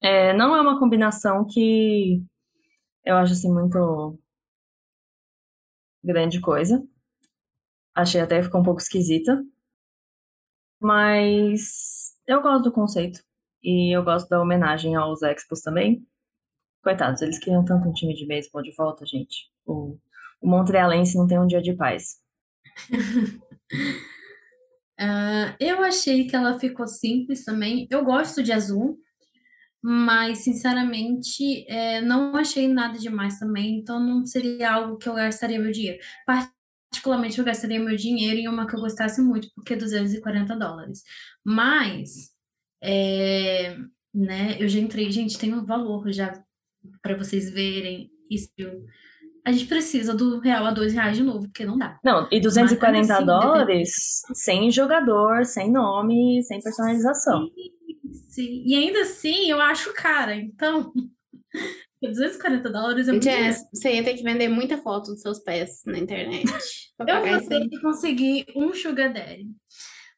É, 0.00 0.32
não 0.34 0.54
é 0.54 0.60
uma 0.60 0.78
combinação 0.78 1.44
que 1.46 2.22
eu 3.04 3.16
acho 3.16 3.32
assim 3.32 3.52
muito 3.52 4.18
grande 6.04 6.40
coisa. 6.40 6.86
Achei 7.94 8.20
até 8.20 8.42
ficou 8.42 8.60
um 8.60 8.64
pouco 8.64 8.80
esquisita. 8.80 9.42
Mas 10.80 12.14
eu 12.26 12.40
gosto 12.40 12.64
do 12.64 12.72
conceito. 12.72 13.27
E 13.62 13.96
eu 13.96 14.02
gosto 14.04 14.28
da 14.28 14.40
homenagem 14.40 14.94
aos 14.94 15.22
Expos 15.22 15.60
também. 15.60 16.06
Coitados, 16.82 17.22
eles 17.22 17.38
queriam 17.38 17.64
tanto 17.64 17.88
um 17.88 17.92
time 17.92 18.14
de 18.14 18.26
beisebol 18.26 18.62
de 18.62 18.74
volta, 18.76 19.04
gente. 19.04 19.50
O, 19.66 19.98
o 20.40 20.48
Montrealense 20.48 21.16
não 21.16 21.26
tem 21.26 21.38
um 21.38 21.46
dia 21.46 21.60
de 21.60 21.74
paz. 21.74 22.18
uh, 25.00 25.54
eu 25.58 25.82
achei 25.82 26.26
que 26.26 26.36
ela 26.36 26.58
ficou 26.58 26.86
simples 26.86 27.44
também. 27.44 27.86
Eu 27.90 28.04
gosto 28.04 28.42
de 28.42 28.52
azul, 28.52 28.98
mas 29.82 30.38
sinceramente 30.38 31.64
é, 31.68 32.00
não 32.00 32.36
achei 32.36 32.68
nada 32.68 32.98
demais 32.98 33.38
também. 33.38 33.78
Então 33.78 33.98
não 33.98 34.24
seria 34.24 34.72
algo 34.72 34.96
que 34.98 35.08
eu 35.08 35.14
gastaria 35.14 35.58
meu 35.58 35.72
dinheiro. 35.72 35.98
Particularmente, 36.24 37.38
eu 37.38 37.44
gastaria 37.44 37.80
meu 37.80 37.96
dinheiro 37.96 38.38
em 38.38 38.48
uma 38.48 38.66
que 38.66 38.74
eu 38.74 38.80
gostasse 38.80 39.20
muito, 39.20 39.48
porque 39.54 39.74
é 39.74 39.76
240 39.76 40.56
dólares. 40.56 41.02
Mas 41.44 42.30
é, 42.82 43.76
né, 44.14 44.56
eu 44.58 44.68
já 44.68 44.78
entrei, 44.78 45.10
gente, 45.10 45.38
tem 45.38 45.54
um 45.54 45.64
valor 45.64 46.10
já 46.12 46.42
para 47.02 47.16
vocês 47.16 47.50
verem 47.50 48.10
isso. 48.30 48.52
A 49.44 49.52
gente 49.52 49.66
precisa 49.66 50.14
do 50.14 50.40
real 50.40 50.66
a 50.66 50.70
dois 50.70 50.92
reais 50.92 51.16
de 51.16 51.22
novo, 51.22 51.46
porque 51.46 51.64
não 51.64 51.78
dá. 51.78 51.98
Não, 52.04 52.28
e 52.30 52.40
240 52.40 52.98
Mas, 52.98 53.10
assim, 53.10 53.26
dólares 53.26 53.90
sem 54.34 54.70
jogador, 54.70 55.44
sem 55.46 55.72
nome, 55.72 56.42
sem 56.42 56.60
personalização. 56.60 57.46
Sim, 57.46 58.12
sim. 58.28 58.62
E 58.66 58.74
ainda 58.74 59.00
assim, 59.00 59.50
eu 59.50 59.60
acho 59.60 59.92
cara. 59.94 60.36
Então, 60.36 60.92
240 62.02 62.70
dólares 62.70 63.08
é 63.08 63.12
muito 63.12 63.24
Jess, 63.24 63.66
você 63.72 63.94
ia 63.94 64.04
ter 64.04 64.14
que 64.14 64.22
vender 64.22 64.48
muita 64.48 64.76
foto 64.78 65.12
dos 65.12 65.20
seus 65.20 65.40
pés 65.40 65.82
na 65.86 65.98
internet. 65.98 66.44
eu 67.00 67.06
vou 67.06 67.48
ter 67.48 67.68
que 67.68 67.80
conseguir 67.80 68.46
um 68.54 68.72
sugar 68.74 69.12
daddy. 69.12 69.48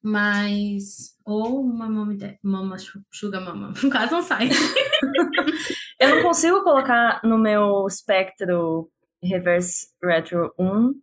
Mas. 0.03 1.17
Ou 1.25 1.61
uma 1.61 1.89
mama, 1.89 2.17
mama 2.43 2.77
sugar 3.11 3.45
mama. 3.45 3.73
No 3.83 3.91
caso, 3.91 4.13
não 4.13 4.23
sai. 4.23 4.49
eu 6.01 6.09
não 6.09 6.23
consigo 6.23 6.63
colocar 6.63 7.21
no 7.23 7.39
meu 7.39 7.87
espectro 7.87 8.91
Reverse 9.23 9.89
Retro 10.03 10.53
1 10.59 10.95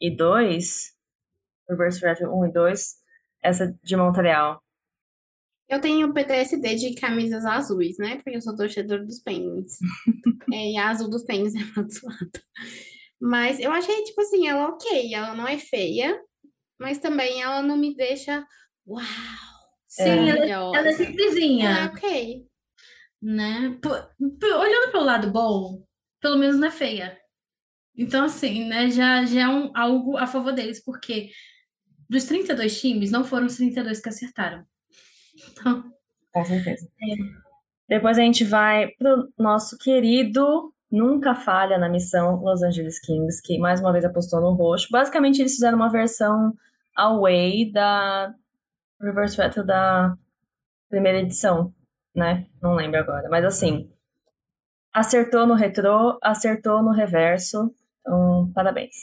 e 0.00 0.16
2. 0.16 0.92
Reverse 1.70 2.04
Retro 2.04 2.34
1 2.34 2.46
e 2.46 2.52
2. 2.52 2.94
Essa 3.42 3.78
de 3.82 3.96
Montreal. 3.96 4.60
Eu 5.68 5.80
tenho 5.80 6.12
PTSD 6.12 6.74
de 6.74 6.94
camisas 6.96 7.46
azuis, 7.46 7.96
né? 7.98 8.16
Porque 8.16 8.36
eu 8.36 8.42
sou 8.42 8.54
torcedor 8.54 9.06
dos 9.06 9.20
Penguins. 9.20 9.78
é, 10.52 10.72
e 10.72 10.76
a 10.76 10.90
azul 10.90 11.08
dos 11.08 11.24
Penguins 11.24 11.54
é 11.54 11.60
amaldiçoada. 11.60 12.30
Mas 13.18 13.58
eu 13.60 13.72
achei, 13.72 14.02
tipo 14.02 14.20
assim, 14.20 14.48
ela 14.48 14.68
ok. 14.68 15.14
Ela 15.14 15.34
não 15.34 15.46
é 15.48 15.56
feia 15.56 16.20
mas 16.82 16.98
também 16.98 17.40
ela 17.40 17.62
não 17.62 17.78
me 17.78 17.94
deixa. 17.94 18.44
Uau! 18.86 19.02
Sim, 19.86 20.28
ela, 20.28 20.76
ela, 20.76 20.88
é 20.88 20.92
simplesinha. 20.92 21.70
É, 21.70 21.84
ok. 21.84 22.46
Né? 23.22 23.78
olhando 24.42 24.90
pelo 24.90 25.04
lado 25.04 25.30
bom, 25.30 25.84
pelo 26.20 26.36
menos 26.36 26.58
não 26.58 26.66
é 26.66 26.70
feia. 26.70 27.16
Então, 27.96 28.24
assim, 28.24 28.64
né, 28.64 28.90
já, 28.90 29.24
já 29.24 29.42
é 29.42 29.48
um, 29.48 29.70
algo 29.76 30.16
a 30.16 30.26
favor 30.26 30.52
deles, 30.52 30.82
porque 30.82 31.30
dos 32.10 32.24
32 32.24 32.80
times, 32.80 33.10
não 33.10 33.22
foram 33.22 33.46
os 33.46 33.56
32 33.56 34.00
que 34.00 34.08
acertaram. 34.08 34.64
Então, 35.50 35.84
Com 36.32 36.44
certeza. 36.44 36.86
É. 37.00 37.42
Depois 37.88 38.18
a 38.18 38.22
gente 38.22 38.44
vai 38.44 38.88
pro 38.98 39.30
nosso 39.38 39.78
querido 39.78 40.72
nunca 40.90 41.34
falha 41.34 41.78
na 41.78 41.88
missão 41.88 42.42
Los 42.42 42.62
Angeles 42.62 42.98
Kings, 43.00 43.40
que 43.42 43.58
mais 43.58 43.80
uma 43.80 43.92
vez 43.92 44.04
apostou 44.04 44.40
no 44.40 44.52
roxo. 44.52 44.88
Basicamente, 44.90 45.40
eles 45.40 45.54
fizeram 45.54 45.76
uma 45.76 45.90
versão 45.90 46.54
away 46.96 47.70
da 47.72 48.34
Reverse 49.00 49.36
Retro 49.36 49.64
da 49.64 50.16
primeira 50.88 51.20
edição, 51.20 51.74
né? 52.14 52.46
Não 52.60 52.74
lembro 52.74 53.00
agora. 53.00 53.28
Mas 53.28 53.44
assim, 53.44 53.90
acertou 54.92 55.46
no 55.46 55.54
retrô, 55.54 56.18
acertou 56.22 56.82
no 56.82 56.90
reverso. 56.90 57.74
Então, 58.00 58.50
parabéns. 58.54 58.94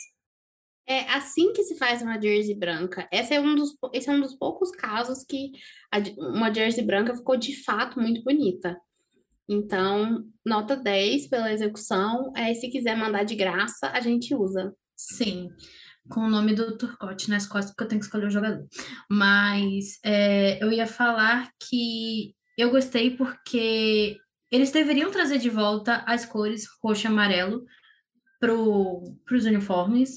É 0.87 1.01
assim 1.11 1.53
que 1.53 1.63
se 1.63 1.77
faz 1.77 2.01
uma 2.01 2.19
jersey 2.19 2.55
branca. 2.55 3.07
Esse 3.11 3.35
é 3.35 3.39
um 3.39 3.53
dos, 3.53 3.75
esse 3.93 4.09
é 4.09 4.13
um 4.13 4.21
dos 4.21 4.35
poucos 4.35 4.71
casos 4.71 5.23
que 5.23 5.51
a, 5.91 5.99
uma 6.17 6.53
jersey 6.53 6.83
branca 6.83 7.15
ficou 7.15 7.37
de 7.37 7.63
fato 7.63 7.99
muito 7.99 8.23
bonita. 8.23 8.75
Então, 9.47 10.23
nota 10.45 10.75
10 10.75 11.27
pela 11.27 11.51
execução. 11.51 12.31
É, 12.35 12.53
se 12.53 12.69
quiser 12.69 12.95
mandar 12.95 13.23
de 13.23 13.35
graça, 13.35 13.89
a 13.89 13.99
gente 13.99 14.33
usa. 14.35 14.75
Sim, 14.95 15.49
com 16.09 16.21
o 16.21 16.29
nome 16.29 16.53
do 16.53 16.77
Turcotte 16.77 17.29
nas 17.29 17.45
costas, 17.45 17.71
porque 17.71 17.83
eu 17.83 17.87
tenho 17.87 17.99
que 17.99 18.05
escolher 18.05 18.27
o 18.27 18.31
jogador. 18.31 18.67
Mas 19.09 19.99
é, 20.03 20.63
eu 20.63 20.71
ia 20.71 20.87
falar 20.87 21.49
que 21.59 22.33
eu 22.57 22.69
gostei 22.69 23.11
porque 23.15 24.17
eles 24.51 24.71
deveriam 24.71 25.11
trazer 25.11 25.37
de 25.37 25.49
volta 25.49 26.03
as 26.07 26.25
cores 26.25 26.65
roxo 26.83 27.05
e 27.05 27.07
amarelo 27.07 27.63
para 28.39 28.53
os 28.53 29.45
uniformes. 29.45 30.15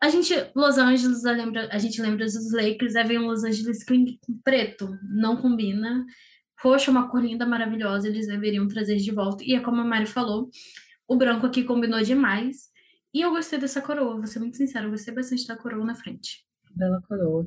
A 0.00 0.10
gente, 0.10 0.34
Los 0.54 0.78
Angeles, 0.78 1.22
lembra, 1.24 1.68
a 1.72 1.78
gente 1.78 2.00
lembra 2.00 2.26
dos 2.26 2.52
Lakers, 2.52 2.94
aí 2.94 3.06
vem 3.06 3.18
um 3.18 3.26
Los 3.26 3.42
Angeles 3.42 3.84
com 3.84 4.04
preto, 4.44 4.98
não 5.02 5.36
combina. 5.36 6.04
Roxo 6.62 6.90
é 6.90 6.92
uma 6.92 7.08
cor 7.08 7.22
linda, 7.22 7.46
maravilhosa, 7.46 8.08
eles 8.08 8.26
deveriam 8.26 8.68
trazer 8.68 8.96
de 8.96 9.10
volta. 9.10 9.42
E 9.44 9.54
é 9.54 9.60
como 9.60 9.80
a 9.80 9.84
Mari 9.84 10.06
falou, 10.06 10.50
o 11.08 11.16
branco 11.16 11.46
aqui 11.46 11.64
combinou 11.64 12.00
demais. 12.02 12.73
E 13.14 13.20
eu 13.20 13.30
gostei 13.30 13.60
dessa 13.60 13.80
coroa, 13.80 14.16
vou 14.16 14.26
ser 14.26 14.40
muito 14.40 14.56
sincera, 14.56 14.86
eu 14.86 14.90
gostei 14.90 15.14
bastante 15.14 15.46
da 15.46 15.56
coroa 15.56 15.84
na 15.84 15.94
frente. 15.94 16.44
Bela 16.74 17.00
coroa. 17.06 17.46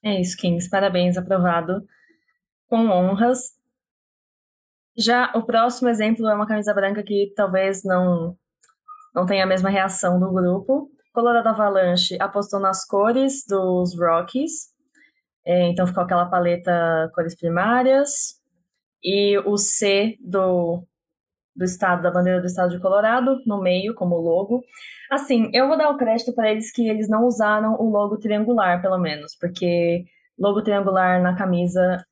É 0.00 0.20
isso, 0.20 0.36
Kings. 0.36 0.70
Parabéns, 0.70 1.16
aprovado. 1.16 1.84
Com 2.68 2.86
honras. 2.88 3.58
Já 4.96 5.32
o 5.34 5.44
próximo 5.44 5.88
exemplo 5.88 6.28
é 6.28 6.34
uma 6.34 6.46
camisa 6.46 6.72
branca 6.72 7.02
que 7.02 7.32
talvez 7.34 7.82
não, 7.82 8.38
não 9.12 9.26
tenha 9.26 9.42
a 9.42 9.46
mesma 9.46 9.70
reação 9.70 10.20
do 10.20 10.32
grupo. 10.32 10.88
Colorado 11.12 11.48
Avalanche 11.48 12.16
apostou 12.20 12.60
nas 12.60 12.86
cores 12.86 13.44
dos 13.46 13.98
Rockies. 13.98 14.72
É, 15.44 15.68
então 15.68 15.86
ficou 15.86 16.04
aquela 16.04 16.26
paleta 16.26 17.10
cores 17.12 17.34
primárias. 17.34 18.40
E 19.02 19.36
o 19.40 19.56
C 19.56 20.16
do, 20.20 20.86
do 21.54 21.64
estado, 21.64 22.02
da 22.02 22.10
bandeira 22.10 22.40
do 22.40 22.46
estado 22.46 22.70
de 22.70 22.80
Colorado, 22.80 23.38
no 23.46 23.60
meio, 23.60 23.94
como 23.94 24.16
logo. 24.16 24.62
Assim, 25.10 25.50
eu 25.52 25.68
vou 25.68 25.76
dar 25.76 25.90
o 25.90 25.96
crédito 25.96 26.34
para 26.34 26.50
eles 26.50 26.72
que 26.72 26.88
eles 26.88 27.08
não 27.08 27.26
usaram 27.26 27.74
o 27.78 27.90
logo 27.90 28.18
triangular, 28.18 28.80
pelo 28.80 28.98
menos, 28.98 29.36
porque 29.38 30.04
logo 30.38 30.62
triangular 30.62 31.20
na 31.22 31.36
camisa 31.36 32.04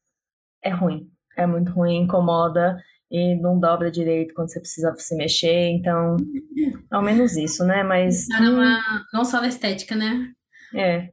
é 0.63 0.71
ruim. 0.71 1.11
É 1.37 1.47
muito 1.47 1.73
ruim, 1.73 2.03
incomoda 2.03 2.77
e 3.11 3.35
não 3.35 3.59
dobra 3.59 3.91
direito 3.91 4.35
quando 4.35 4.53
você 4.53 4.61
precisa 4.61 4.95
se 4.97 5.17
mexer, 5.17 5.71
então, 5.71 6.17
ao 6.91 7.03
menos 7.03 7.37
isso, 7.37 7.65
né? 7.65 7.83
Mas. 7.83 8.27
Hum, 8.31 9.05
não 9.13 9.25
só 9.25 9.41
na 9.41 9.49
estética, 9.49 9.97
né? 9.97 10.31
É. 10.75 11.11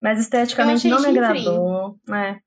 Mas 0.00 0.20
esteticamente 0.20 0.88
não 0.88 1.00
me 1.00 1.08
agradou. 1.08 1.98
É. 2.12 2.40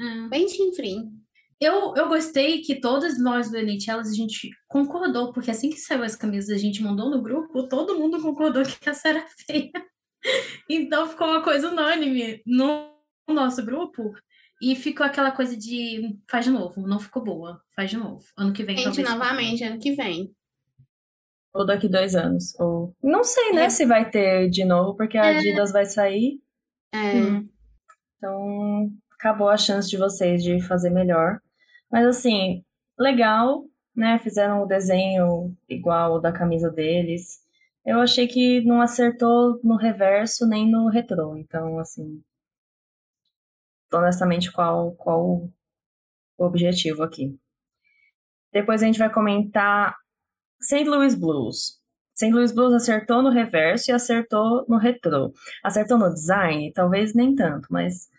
é. 0.00 0.28
Bem 0.28 0.48
chinfrim. 0.48 1.23
Eu, 1.60 1.94
eu 1.94 2.08
gostei 2.08 2.60
que 2.60 2.80
todas 2.80 3.18
nós 3.18 3.50
do 3.50 3.56
Elite 3.56 3.90
Elas 3.90 4.10
a 4.10 4.14
gente 4.14 4.50
concordou, 4.68 5.32
porque 5.32 5.50
assim 5.50 5.70
que 5.70 5.78
saiu 5.78 6.02
as 6.02 6.16
camisas 6.16 6.50
a 6.50 6.58
gente 6.58 6.82
mandou 6.82 7.10
no 7.10 7.22
grupo, 7.22 7.68
todo 7.68 7.98
mundo 7.98 8.20
concordou 8.20 8.62
que 8.62 8.88
essa 8.88 9.08
era 9.08 9.26
feia. 9.46 9.70
Então 10.68 11.08
ficou 11.08 11.28
uma 11.28 11.42
coisa 11.42 11.70
unânime 11.70 12.42
no 12.46 12.94
nosso 13.28 13.64
grupo 13.64 14.14
e 14.60 14.74
ficou 14.74 15.04
aquela 15.04 15.30
coisa 15.30 15.56
de 15.56 16.16
faz 16.28 16.44
de 16.44 16.50
novo, 16.50 16.86
não 16.86 16.98
ficou 16.98 17.22
boa, 17.22 17.60
faz 17.74 17.90
de 17.90 17.96
novo. 17.96 18.24
Ano 18.36 18.52
que 18.52 18.64
vem. 18.64 18.76
Gente, 18.76 19.02
novamente, 19.02 19.64
ano 19.64 19.78
que 19.78 19.92
vem. 19.92 20.34
Ou 21.52 21.64
daqui 21.64 21.88
dois 21.88 22.16
anos. 22.16 22.58
Ou. 22.58 22.94
Não 23.02 23.22
sei, 23.22 23.52
né, 23.52 23.66
é. 23.66 23.70
se 23.70 23.84
vai 23.84 24.10
ter 24.10 24.48
de 24.48 24.64
novo, 24.64 24.96
porque 24.96 25.16
a 25.16 25.26
é. 25.26 25.38
Adidas 25.38 25.72
vai 25.72 25.86
sair. 25.86 26.40
É. 26.92 27.14
Hum. 27.14 27.48
Então, 28.16 28.92
acabou 29.24 29.48
a 29.48 29.56
chance 29.56 29.88
de 29.88 29.96
vocês 29.96 30.42
de 30.42 30.60
fazer 30.60 30.90
melhor. 30.90 31.40
Mas 31.90 32.06
assim, 32.06 32.62
legal, 32.98 33.64
né? 33.96 34.18
Fizeram 34.18 34.62
o 34.62 34.66
desenho 34.66 35.56
igual 35.66 36.16
o 36.16 36.20
da 36.20 36.30
camisa 36.30 36.70
deles. 36.70 37.38
Eu 37.86 38.00
achei 38.00 38.28
que 38.28 38.60
não 38.60 38.82
acertou 38.82 39.58
no 39.64 39.76
reverso 39.76 40.46
nem 40.46 40.70
no 40.70 40.88
retrô. 40.88 41.38
Então, 41.38 41.78
assim, 41.78 42.22
honestamente, 43.90 44.52
qual, 44.52 44.92
qual 44.92 45.48
o 46.36 46.44
objetivo 46.44 47.02
aqui? 47.02 47.34
Depois 48.52 48.82
a 48.82 48.86
gente 48.86 48.98
vai 48.98 49.10
comentar 49.10 49.96
St. 50.60 50.84
Louis 50.84 51.14
Blues. 51.14 51.80
St. 52.14 52.30
Louis 52.30 52.52
Blues 52.52 52.74
acertou 52.74 53.22
no 53.22 53.30
reverso 53.30 53.90
e 53.90 53.94
acertou 53.94 54.66
no 54.68 54.76
retrô. 54.76 55.32
Acertou 55.62 55.98
no 55.98 56.12
design? 56.12 56.72
Talvez 56.72 57.14
nem 57.14 57.34
tanto, 57.34 57.68
mas 57.70 58.12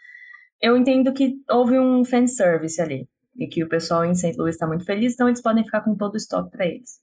eu 0.65 0.75
entendo 0.75 1.13
que 1.13 1.39
houve 1.47 1.77
um 1.77 2.03
fanservice 2.03 2.81
ali. 2.81 3.07
E 3.37 3.47
que 3.47 3.63
o 3.63 3.69
pessoal 3.69 4.03
em 4.03 4.15
St. 4.15 4.35
Louis 4.35 4.55
está 4.55 4.65
muito 4.65 4.83
feliz, 4.83 5.13
então 5.13 5.27
eles 5.27 5.41
podem 5.41 5.63
ficar 5.63 5.81
com 5.81 5.95
todo 5.95 6.15
o 6.15 6.17
estoque 6.17 6.49
para 6.49 6.65
eles. 6.65 6.99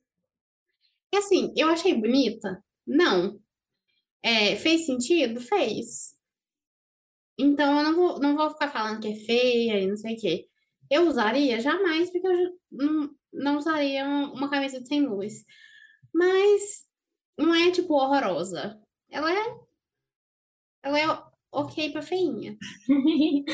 E 1.12 1.16
assim, 1.18 1.52
eu 1.56 1.68
achei 1.68 1.94
bonita? 1.94 2.60
Não. 2.84 3.38
É, 4.20 4.56
fez 4.56 4.86
sentido? 4.86 5.40
Fez. 5.40 6.16
Então 7.38 7.78
eu 7.78 7.84
não 7.84 7.94
vou, 7.94 8.18
não 8.18 8.36
vou 8.36 8.50
ficar 8.50 8.68
falando 8.68 9.00
que 9.00 9.12
é 9.12 9.14
feia 9.14 9.78
e 9.78 9.86
não 9.86 9.96
sei 9.96 10.14
o 10.14 10.20
quê. 10.20 10.48
Eu 10.90 11.06
usaria? 11.06 11.60
Jamais, 11.60 12.10
porque 12.10 12.26
eu 12.26 12.58
não, 12.70 13.14
não 13.32 13.58
usaria 13.58 14.04
uma 14.04 14.50
camisa 14.50 14.80
de 14.80 14.88
St. 14.88 15.00
Louis. 15.06 15.44
Mas 16.12 16.84
não 17.38 17.54
é, 17.54 17.70
tipo, 17.70 17.94
horrorosa. 17.94 18.80
Ela 19.08 19.32
é. 19.32 19.56
Ela 20.82 20.98
é 20.98 21.31
ok 21.52 21.92
pra 21.92 22.02
feinha. 22.02 22.56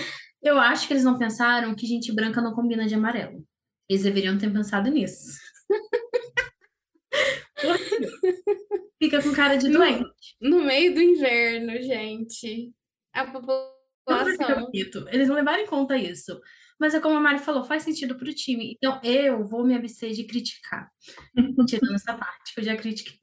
Eu 0.42 0.59
acho 0.59 0.86
que 0.86 0.92
eles 0.92 1.05
não 1.05 1.18
pensaram 1.18 1.74
que 1.74 1.86
gente 1.86 2.14
branca 2.14 2.40
não 2.40 2.53
combina 2.53 2.86
de 2.86 2.94
amarelo. 2.94 3.44
Eles 3.88 4.05
deveriam 4.05 4.38
ter 4.38 4.53
pensado 4.53 4.90
nisso. 4.90 5.38
Fica 9.03 9.22
com 9.22 9.32
cara 9.32 9.57
de 9.57 9.68
doente. 9.68 10.36
No, 10.40 10.59
no 10.59 10.64
meio 10.64 10.94
do 10.94 11.01
inverno, 11.01 11.72
gente. 11.82 12.72
A 13.12 13.26
população. 13.26 14.70
Eles 15.11 15.28
não 15.28 15.34
levaram 15.34 15.62
em 15.62 15.66
conta 15.66 15.96
isso. 15.96 16.40
Mas 16.78 16.94
é 16.94 17.01
como 17.01 17.16
a 17.16 17.20
Mari 17.20 17.40
falou, 17.40 17.64
faz 17.64 17.82
sentido 17.82 18.16
para 18.16 18.28
o 18.28 18.34
time. 18.34 18.76
Então 18.76 19.01
eu 19.03 19.44
vou 19.46 19.64
me 19.64 19.74
abster 19.74 20.12
de 20.12 20.24
criticar. 20.24 20.88
Tirando 21.66 21.94
essa 21.94 22.14
parte 22.14 22.55
que 22.55 22.61
eu 22.61 22.64
já 22.64 22.76
critiquei. 22.76 23.18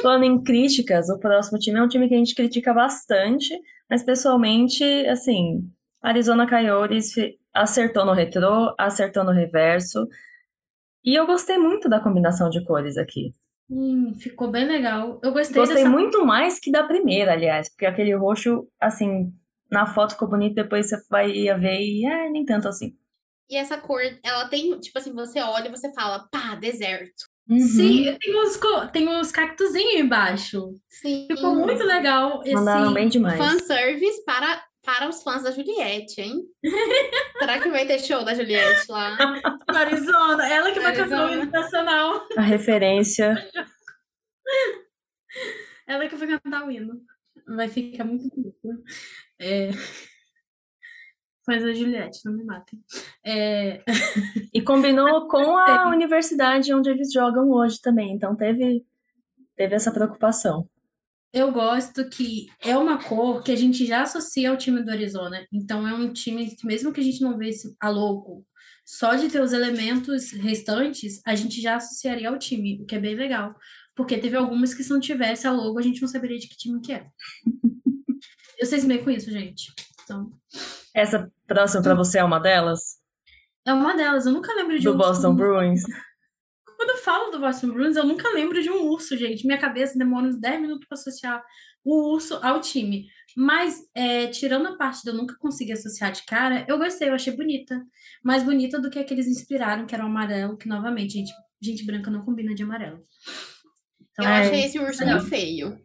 Falando 0.00 0.24
em 0.24 0.42
críticas, 0.42 1.08
o 1.08 1.18
próximo 1.18 1.58
time 1.58 1.78
é 1.78 1.82
um 1.82 1.88
time 1.88 2.08
que 2.08 2.14
a 2.14 2.18
gente 2.18 2.34
critica 2.34 2.72
bastante, 2.72 3.58
mas 3.88 4.02
pessoalmente, 4.02 4.84
assim, 5.06 5.62
Arizona 6.02 6.48
Coyotes 6.48 7.14
acertou 7.52 8.04
no 8.04 8.12
retrô, 8.12 8.74
acertou 8.78 9.24
no 9.24 9.32
reverso. 9.32 10.06
E 11.04 11.18
eu 11.18 11.26
gostei 11.26 11.58
muito 11.58 11.88
da 11.88 12.00
combinação 12.00 12.50
de 12.50 12.64
cores 12.64 12.96
aqui. 12.96 13.32
Hum, 13.70 14.14
ficou 14.18 14.50
bem 14.50 14.66
legal. 14.66 15.20
Eu 15.22 15.32
gostei 15.32 15.60
Gostei 15.60 15.84
dessa... 15.84 15.90
muito 15.90 16.24
mais 16.24 16.58
que 16.58 16.70
da 16.70 16.84
primeira, 16.84 17.32
aliás, 17.32 17.68
porque 17.68 17.86
aquele 17.86 18.14
roxo, 18.14 18.66
assim, 18.80 19.32
na 19.70 19.86
foto 19.86 20.12
ficou 20.12 20.28
bonito, 20.28 20.54
depois 20.54 20.88
você 20.88 20.96
vai 21.10 21.30
ver 21.32 21.80
e 21.80 22.06
é, 22.06 22.30
nem 22.30 22.44
tanto 22.44 22.68
assim. 22.68 22.96
E 23.50 23.56
essa 23.56 23.78
cor, 23.78 24.00
ela 24.22 24.48
tem, 24.48 24.78
tipo 24.78 24.98
assim, 24.98 25.12
você 25.12 25.40
olha 25.40 25.68
e 25.68 25.70
você 25.70 25.92
fala, 25.92 26.28
pá, 26.30 26.54
deserto. 26.54 27.24
Uhum. 27.48 27.58
Sim, 27.58 28.16
tem 28.20 28.36
uns, 28.36 28.60
tem 28.92 29.08
uns 29.08 29.32
cactuzinhos 29.32 29.94
embaixo. 29.94 30.74
Sim. 30.88 31.26
Ficou 31.30 31.54
muito 31.54 31.82
legal. 31.82 32.42
Esse 32.44 32.54
Mandaram 32.54 32.92
bem 32.92 33.08
demais. 33.08 33.38
Fanservice 33.38 34.22
para 34.24 34.62
para 34.84 35.06
os 35.06 35.22
fãs 35.22 35.42
da 35.42 35.50
Juliette, 35.50 36.18
hein? 36.18 36.42
Será 37.38 37.60
que 37.60 37.68
vai 37.68 37.86
ter 37.86 37.98
show 37.98 38.24
da 38.24 38.32
Juliette 38.32 38.90
lá? 38.90 39.18
Na 39.70 39.80
Arizona, 39.80 40.48
ela 40.48 40.72
que 40.72 40.80
vai 40.80 40.96
cantar 40.96 41.28
o 41.28 41.32
hino 41.34 41.44
nacional. 41.50 42.26
A 42.34 42.40
referência. 42.40 43.50
ela 45.86 46.08
que 46.08 46.16
vai 46.16 46.28
cantar 46.28 46.66
o 46.66 46.70
hino. 46.70 47.02
Vai 47.54 47.68
ficar 47.68 48.04
muito 48.04 48.30
bonito. 48.34 48.82
É... 49.38 49.68
Fãs 51.48 51.62
da 51.62 51.72
Juliette, 51.72 52.20
não 52.26 52.34
me 52.34 52.44
matem. 52.44 52.78
É... 53.24 53.82
E 54.52 54.60
combinou 54.60 55.28
com 55.28 55.56
a 55.56 55.88
universidade 55.88 56.74
onde 56.74 56.90
eles 56.90 57.12
jogam 57.12 57.50
hoje 57.50 57.80
também, 57.80 58.12
então 58.12 58.36
teve, 58.36 58.84
teve 59.56 59.74
essa 59.74 59.92
preocupação 59.92 60.68
eu 61.32 61.52
gosto 61.52 62.08
que 62.08 62.46
é 62.60 62.76
uma 62.76 63.02
cor 63.02 63.42
que 63.42 63.52
a 63.52 63.56
gente 63.56 63.84
já 63.84 64.02
associa 64.02 64.50
ao 64.50 64.56
time 64.56 64.82
do 64.82 64.90
Arizona. 64.90 65.46
Então 65.52 65.86
é 65.86 65.92
um 65.92 66.12
time 66.12 66.54
que, 66.56 66.66
mesmo 66.66 66.92
que 66.92 67.00
a 67.00 67.04
gente 67.04 67.20
não 67.20 67.36
vê 67.36 67.50
a 67.80 67.88
logo, 67.90 68.46
só 68.84 69.14
de 69.14 69.28
ter 69.28 69.42
os 69.42 69.52
elementos 69.52 70.32
restantes, 70.32 71.20
a 71.26 71.34
gente 71.34 71.60
já 71.60 71.76
associaria 71.76 72.28
ao 72.28 72.38
time, 72.38 72.80
o 72.80 72.86
que 72.86 72.94
é 72.94 72.98
bem 72.98 73.14
legal. 73.14 73.54
Porque 73.94 74.16
teve 74.16 74.36
algumas 74.36 74.72
que 74.72 74.82
se 74.82 74.90
não 74.90 75.00
tivesse 75.00 75.46
a 75.46 75.52
logo, 75.52 75.78
a 75.78 75.82
gente 75.82 76.00
não 76.00 76.08
saberia 76.08 76.38
de 76.38 76.48
que 76.48 76.56
time 76.56 76.80
que 76.80 76.92
é. 76.92 77.06
eu 78.58 78.66
sei 78.66 78.80
meio 78.82 79.04
com 79.04 79.10
isso, 79.10 79.30
gente. 79.30 79.72
Essa 80.94 81.30
próxima 81.46 81.82
para 81.82 81.94
você 81.94 82.18
é 82.18 82.24
uma 82.24 82.38
delas? 82.38 82.98
É 83.66 83.72
uma 83.72 83.94
delas, 83.94 84.26
eu 84.26 84.32
nunca 84.32 84.54
lembro 84.54 84.78
de 84.78 84.84
Do 84.84 84.96
Boston 84.96 85.34
Bruins. 85.34 85.82
Quando 86.76 86.90
eu 86.90 86.96
falo 86.98 87.30
do 87.30 87.40
Boston 87.40 87.68
Bruins, 87.68 87.96
eu 87.96 88.06
nunca 88.06 88.28
lembro 88.30 88.62
de 88.62 88.70
um 88.70 88.86
urso, 88.88 89.16
gente. 89.16 89.46
Minha 89.46 89.58
cabeça 89.58 89.98
demora 89.98 90.26
uns 90.26 90.38
10 90.38 90.60
minutos 90.60 90.86
para 90.88 90.96
associar 90.96 91.44
o 91.84 92.12
urso 92.14 92.38
ao 92.42 92.60
time. 92.60 93.06
Mas, 93.36 93.80
é, 93.94 94.28
tirando 94.28 94.68
a 94.68 94.76
parte 94.76 95.02
de 95.02 95.10
eu 95.10 95.14
nunca 95.14 95.36
conseguir 95.38 95.72
associar 95.72 96.12
de 96.12 96.24
cara, 96.24 96.64
eu 96.68 96.78
gostei, 96.78 97.08
eu 97.08 97.14
achei 97.14 97.36
bonita. 97.36 97.84
Mais 98.22 98.42
bonita 98.42 98.80
do 98.80 98.90
que 98.90 98.98
a 98.98 99.04
que 99.04 99.12
eles 99.12 99.26
inspiraram, 99.26 99.86
que 99.86 99.94
era 99.94 100.04
o 100.04 100.08
amarelo, 100.08 100.56
que 100.56 100.68
novamente, 100.68 101.14
gente, 101.14 101.32
gente 101.60 101.84
branca 101.84 102.10
não 102.10 102.24
combina 102.24 102.54
de 102.54 102.62
amarelo. 102.62 103.02
Então, 104.12 104.24
eu 104.24 104.30
é... 104.30 104.40
achei 104.40 104.64
esse 104.64 104.78
urso 104.78 105.04
muito 105.04 105.26
feio. 105.26 105.78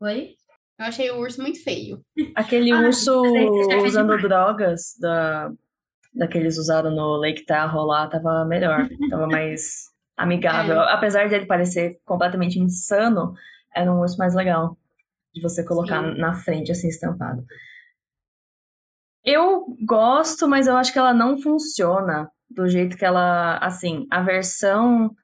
Oi? 0.00 0.36
Eu 0.80 0.86
achei 0.86 1.10
o 1.10 1.18
urso 1.18 1.42
muito 1.42 1.62
feio. 1.62 2.02
Aquele 2.34 2.72
ah, 2.72 2.80
urso 2.80 3.22
usando 3.84 4.16
drogas 4.16 4.96
da, 4.98 5.52
daqueles 6.14 6.56
usaram 6.56 6.90
no 6.90 7.18
Lake 7.18 7.44
Tahoe 7.44 7.86
lá, 7.86 8.06
tava 8.06 8.46
melhor. 8.46 8.88
Tava 9.10 9.26
mais 9.26 9.82
amigável. 10.16 10.80
É. 10.80 10.94
Apesar 10.94 11.28
de 11.28 11.34
ele 11.34 11.44
parecer 11.44 12.00
completamente 12.06 12.58
insano, 12.58 13.34
era 13.76 13.92
um 13.92 14.00
urso 14.00 14.16
mais 14.16 14.34
legal 14.34 14.74
de 15.34 15.42
você 15.42 15.62
colocar 15.62 16.02
Sim. 16.02 16.18
na 16.18 16.32
frente, 16.32 16.72
assim, 16.72 16.88
estampado. 16.88 17.44
Eu 19.22 19.66
gosto, 19.84 20.48
mas 20.48 20.66
eu 20.66 20.78
acho 20.78 20.94
que 20.94 20.98
ela 20.98 21.12
não 21.12 21.38
funciona 21.42 22.30
do 22.48 22.66
jeito 22.66 22.96
que 22.96 23.04
ela. 23.04 23.58
Assim, 23.58 24.06
a 24.10 24.22
versão 24.22 25.14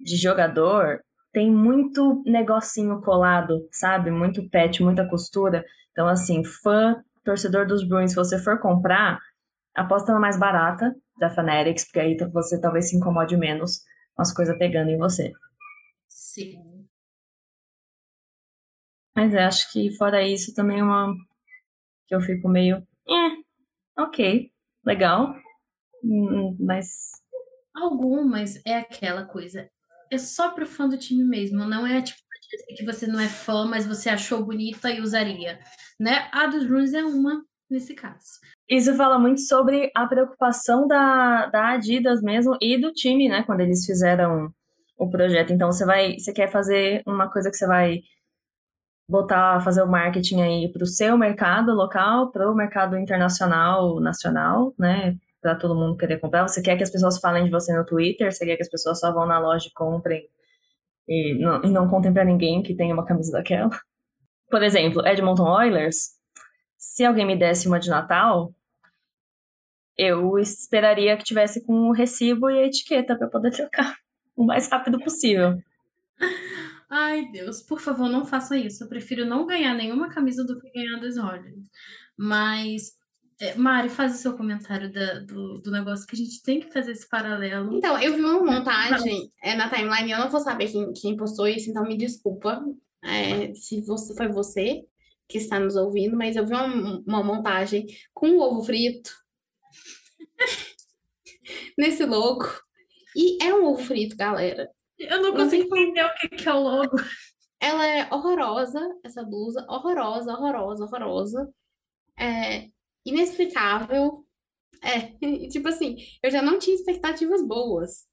de 0.00 0.16
jogador 0.16 1.02
tem 1.32 1.50
muito 1.50 2.22
negocinho 2.26 3.00
colado, 3.02 3.68
sabe? 3.70 4.10
Muito 4.10 4.48
pet, 4.48 4.82
muita 4.82 5.08
costura. 5.08 5.64
Então, 5.92 6.08
assim, 6.08 6.44
fã 6.44 7.02
torcedor 7.24 7.66
dos 7.66 7.86
Bruins, 7.86 8.10
se 8.10 8.16
você 8.16 8.38
for 8.38 8.58
comprar, 8.60 9.20
aposta 9.74 10.12
na 10.12 10.20
mais 10.20 10.38
barata 10.38 10.94
da 11.18 11.30
Fanatics, 11.30 11.84
porque 11.84 12.00
aí 12.00 12.16
você 12.32 12.60
talvez 12.60 12.88
se 12.88 12.96
incomode 12.96 13.36
menos 13.36 13.82
com 14.14 14.22
as 14.22 14.32
coisas 14.32 14.56
pegando 14.58 14.90
em 14.90 14.98
você. 14.98 15.32
Sim. 16.08 16.86
Mas 19.14 19.34
eu 19.34 19.40
acho 19.40 19.70
que 19.72 19.94
fora 19.96 20.22
isso 20.26 20.54
também 20.54 20.80
é 20.80 20.82
uma 20.82 21.14
que 22.06 22.14
eu 22.14 22.20
fico 22.20 22.48
meio, 22.48 22.78
é, 23.08 24.02
ok, 24.02 24.50
legal, 24.84 25.34
hum, 26.02 26.56
mas 26.58 27.20
Algumas 27.74 28.60
é 28.66 28.76
aquela 28.76 29.24
coisa. 29.24 29.70
É 30.10 30.18
só 30.18 30.50
pro 30.50 30.66
fã 30.66 30.88
do 30.88 30.98
time 30.98 31.24
mesmo, 31.24 31.64
não 31.64 31.86
é 31.86 32.02
tipo 32.02 32.20
que 32.76 32.84
você 32.84 33.06
não 33.06 33.20
é 33.20 33.28
fã, 33.28 33.64
mas 33.64 33.86
você 33.86 34.08
achou 34.08 34.44
bonita 34.44 34.90
e 34.90 35.00
usaria, 35.00 35.58
né? 35.98 36.28
A 36.32 36.46
dos 36.46 36.66
Bruins 36.66 36.92
é 36.92 37.04
uma 37.04 37.42
nesse 37.68 37.94
caso. 37.94 38.40
Isso 38.68 38.94
fala 38.96 39.18
muito 39.18 39.40
sobre 39.40 39.90
a 39.94 40.06
preocupação 40.06 40.86
da, 40.86 41.46
da 41.46 41.70
Adidas 41.70 42.20
mesmo 42.20 42.56
e 42.60 42.76
do 42.76 42.92
time, 42.92 43.28
né? 43.28 43.42
Quando 43.44 43.60
eles 43.60 43.86
fizeram 43.86 44.52
o 44.96 45.08
projeto. 45.08 45.52
Então 45.52 45.70
você 45.70 45.84
vai, 45.84 46.18
você 46.18 46.32
quer 46.32 46.50
fazer 46.50 47.02
uma 47.06 47.30
coisa 47.30 47.50
que 47.50 47.56
você 47.56 47.66
vai 47.66 48.00
botar, 49.08 49.60
fazer 49.60 49.82
o 49.82 49.90
marketing 49.90 50.40
aí 50.40 50.72
para 50.72 50.82
o 50.82 50.86
seu 50.86 51.16
mercado 51.16 51.72
local, 51.72 52.30
para 52.30 52.50
o 52.50 52.54
mercado 52.54 52.96
internacional, 52.96 54.00
nacional, 54.00 54.74
né? 54.78 55.16
Para 55.40 55.54
todo 55.54 55.74
mundo 55.74 55.96
querer 55.96 56.18
comprar. 56.18 56.46
Você 56.46 56.60
quer 56.60 56.76
que 56.76 56.82
as 56.82 56.90
pessoas 56.90 57.18
falem 57.18 57.44
de 57.44 57.50
você 57.50 57.76
no 57.76 57.84
Twitter, 57.84 58.32
você 58.32 58.44
quer 58.44 58.56
que 58.56 58.62
as 58.62 58.68
pessoas 58.68 59.00
só 59.00 59.12
vão 59.12 59.26
na 59.26 59.38
loja 59.38 59.68
e 59.68 59.72
comprem 59.72 60.28
e 61.08 61.34
não, 61.34 61.62
e 61.64 61.68
não 61.68 61.88
contem 61.88 62.12
para 62.12 62.24
ninguém 62.24 62.62
que 62.62 62.74
tem 62.74 62.92
uma 62.92 63.04
camisa 63.04 63.32
daquela. 63.32 63.70
Por 64.48 64.62
exemplo, 64.62 65.06
Edmonton 65.06 65.48
Oilers, 65.48 66.10
se 66.78 67.04
alguém 67.04 67.26
me 67.26 67.36
desse 67.36 67.66
uma 67.66 67.80
de 67.80 67.90
Natal, 67.90 68.54
eu 69.96 70.38
esperaria 70.38 71.16
que 71.16 71.24
tivesse 71.24 71.64
com 71.66 71.88
o 71.88 71.92
recibo 71.92 72.48
e 72.48 72.58
a 72.58 72.66
etiqueta 72.66 73.16
para 73.16 73.28
poder 73.28 73.50
trocar 73.50 73.96
o 74.36 74.44
mais 74.44 74.68
rápido 74.68 74.98
possível. 75.00 75.60
Ai, 76.88 77.26
Deus, 77.30 77.62
por 77.62 77.80
favor, 77.80 78.08
não 78.08 78.24
faça 78.24 78.56
isso. 78.56 78.84
Eu 78.84 78.88
prefiro 78.88 79.24
não 79.24 79.46
ganhar 79.46 79.74
nenhuma 79.74 80.08
camisa 80.08 80.44
do 80.44 80.60
que 80.60 80.70
ganhar 80.70 80.98
das 80.98 81.16
Oilers. 81.16 81.68
Mas, 82.16 82.92
é, 83.40 83.54
Mari, 83.54 83.88
faz 83.88 84.14
o 84.14 84.18
seu 84.18 84.36
comentário 84.36 84.92
da, 84.92 85.20
do, 85.20 85.58
do 85.62 85.70
negócio 85.70 86.06
que 86.06 86.14
a 86.14 86.18
gente 86.18 86.42
tem 86.42 86.60
que 86.60 86.70
fazer 86.70 86.92
esse 86.92 87.08
paralelo. 87.08 87.74
Então, 87.78 87.98
eu 87.98 88.14
vi 88.14 88.20
uma 88.20 88.38
montagem 88.38 89.32
é, 89.42 89.54
na 89.54 89.70
timeline, 89.70 90.10
eu 90.10 90.18
não 90.18 90.28
vou 90.28 90.40
saber 90.40 90.70
quem, 90.70 90.92
quem 90.92 91.16
postou 91.16 91.48
isso, 91.48 91.70
então 91.70 91.82
me 91.84 91.96
desculpa 91.96 92.62
é, 93.02 93.54
se 93.54 93.80
você 93.80 94.14
foi 94.14 94.28
você 94.28 94.82
que 95.26 95.38
está 95.38 95.58
nos 95.58 95.74
ouvindo, 95.74 96.18
mas 96.18 96.36
eu 96.36 96.44
vi 96.44 96.52
uma, 96.52 97.02
uma 97.06 97.22
montagem 97.22 97.86
com 98.12 98.28
um 98.28 98.40
ovo 98.40 98.62
frito 98.62 99.10
nesse 101.78 102.04
logo. 102.04 102.44
E 103.16 103.42
é 103.42 103.54
um 103.54 103.64
ovo 103.64 103.82
frito, 103.82 104.16
galera. 104.16 104.68
Eu 104.98 105.22
não 105.22 105.32
consigo 105.32 105.64
entender 105.64 106.04
o 106.04 106.14
que, 106.14 106.28
que 106.28 106.48
é 106.48 106.52
o 106.52 106.60
logo. 106.60 106.96
Ela 107.58 107.86
é 107.86 108.08
horrorosa, 108.12 108.80
essa 109.02 109.22
blusa, 109.22 109.64
horrorosa, 109.66 110.32
horrorosa, 110.32 110.84
horrorosa. 110.84 111.48
É 112.18 112.68
inexplicável. 113.04 114.24
É, 114.82 115.00
tipo 115.48 115.68
assim, 115.68 115.96
eu 116.22 116.30
já 116.30 116.40
não 116.42 116.58
tinha 116.58 116.74
expectativas 116.76 117.46
boas. 117.46 118.08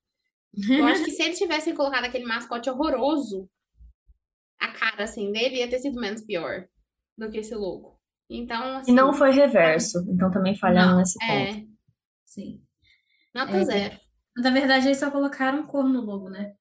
Eu 0.69 0.85
acho 0.85 1.03
que 1.05 1.11
se 1.11 1.23
eles 1.23 1.37
tivessem 1.37 1.75
colocado 1.75 2.05
aquele 2.05 2.25
mascote 2.25 2.69
horroroso, 2.69 3.49
a 4.59 4.71
cara 4.71 5.03
assim 5.03 5.31
dele 5.31 5.57
ia 5.57 5.69
ter 5.69 5.79
sido 5.79 5.99
menos 5.99 6.21
pior 6.21 6.67
do 7.17 7.29
que 7.29 7.37
esse 7.37 7.53
logo. 7.53 7.99
Então, 8.29 8.77
assim, 8.77 8.91
E 8.91 8.95
não 8.95 9.13
foi 9.13 9.31
reverso, 9.31 9.99
então 10.09 10.31
também 10.31 10.55
falharam 10.55 10.91
Não, 10.91 10.97
nesse 10.99 11.17
ponto. 11.19 11.31
é, 11.31 11.65
Sim. 12.25 12.61
nota 13.33 13.57
É, 13.57 13.63
zero. 13.63 13.99
Na 14.35 14.51
verdade, 14.51 14.87
eles 14.87 14.97
só 14.97 15.09
colocaram 15.09 15.65
cor 15.65 15.87
no 15.87 16.01
logo, 16.01 16.29
né? 16.29 16.53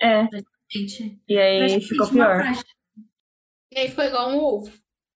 É, 0.00 0.28
Gente, 0.70 1.18
e 1.26 1.38
aí 1.38 1.80
ficou 1.80 2.08
pior. 2.10 2.42
E 3.72 3.78
aí 3.78 3.88
ficou 3.88 4.04
igual 4.04 4.30
um 4.30 4.38
ovo. 4.38 4.70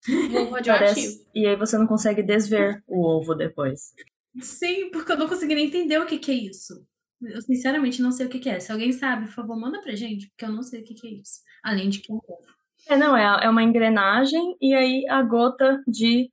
Um 0.09 0.37
ovo 0.37 0.55
radioativo. 0.55 1.25
E 1.35 1.47
aí 1.47 1.57
você 1.57 1.79
não 1.79 1.87
consegue 1.87 2.23
desver 2.23 2.83
o 2.87 3.07
ovo 3.07 3.35
depois. 3.35 3.95
Sim, 4.41 4.91
porque 4.91 5.13
eu 5.13 5.19
não 5.19 5.29
consegui 5.29 5.55
nem 5.55 5.67
entender 5.67 5.99
o 5.99 6.07
que, 6.07 6.19
que 6.19 6.31
é 6.31 6.35
isso. 6.35 6.85
Eu 7.23 7.41
sinceramente 7.43 8.03
não 8.03 8.11
sei 8.11 8.27
o 8.27 8.29
que, 8.29 8.41
que 8.41 8.49
é. 8.49 8.59
Se 8.59 8.73
alguém 8.73 8.93
sabe, 8.93 9.27
por 9.27 9.35
favor, 9.35 9.57
manda 9.57 9.81
pra 9.81 9.95
gente, 9.95 10.29
porque 10.31 10.45
eu 10.45 10.51
não 10.51 10.63
sei 10.63 10.81
o 10.81 10.85
que, 10.85 10.95
que 10.95 11.07
é 11.07 11.11
isso. 11.11 11.41
Além 11.63 11.89
de 11.89 12.01
que 12.01 12.11
é 12.11 12.15
um 12.15 12.19
ovo. 12.19 12.53
É, 12.89 12.97
não, 12.97 13.17
é, 13.17 13.45
é 13.45 13.49
uma 13.49 13.63
engrenagem 13.63 14.57
e 14.61 14.75
aí 14.75 15.07
a 15.09 15.23
gota 15.23 15.81
de 15.87 16.33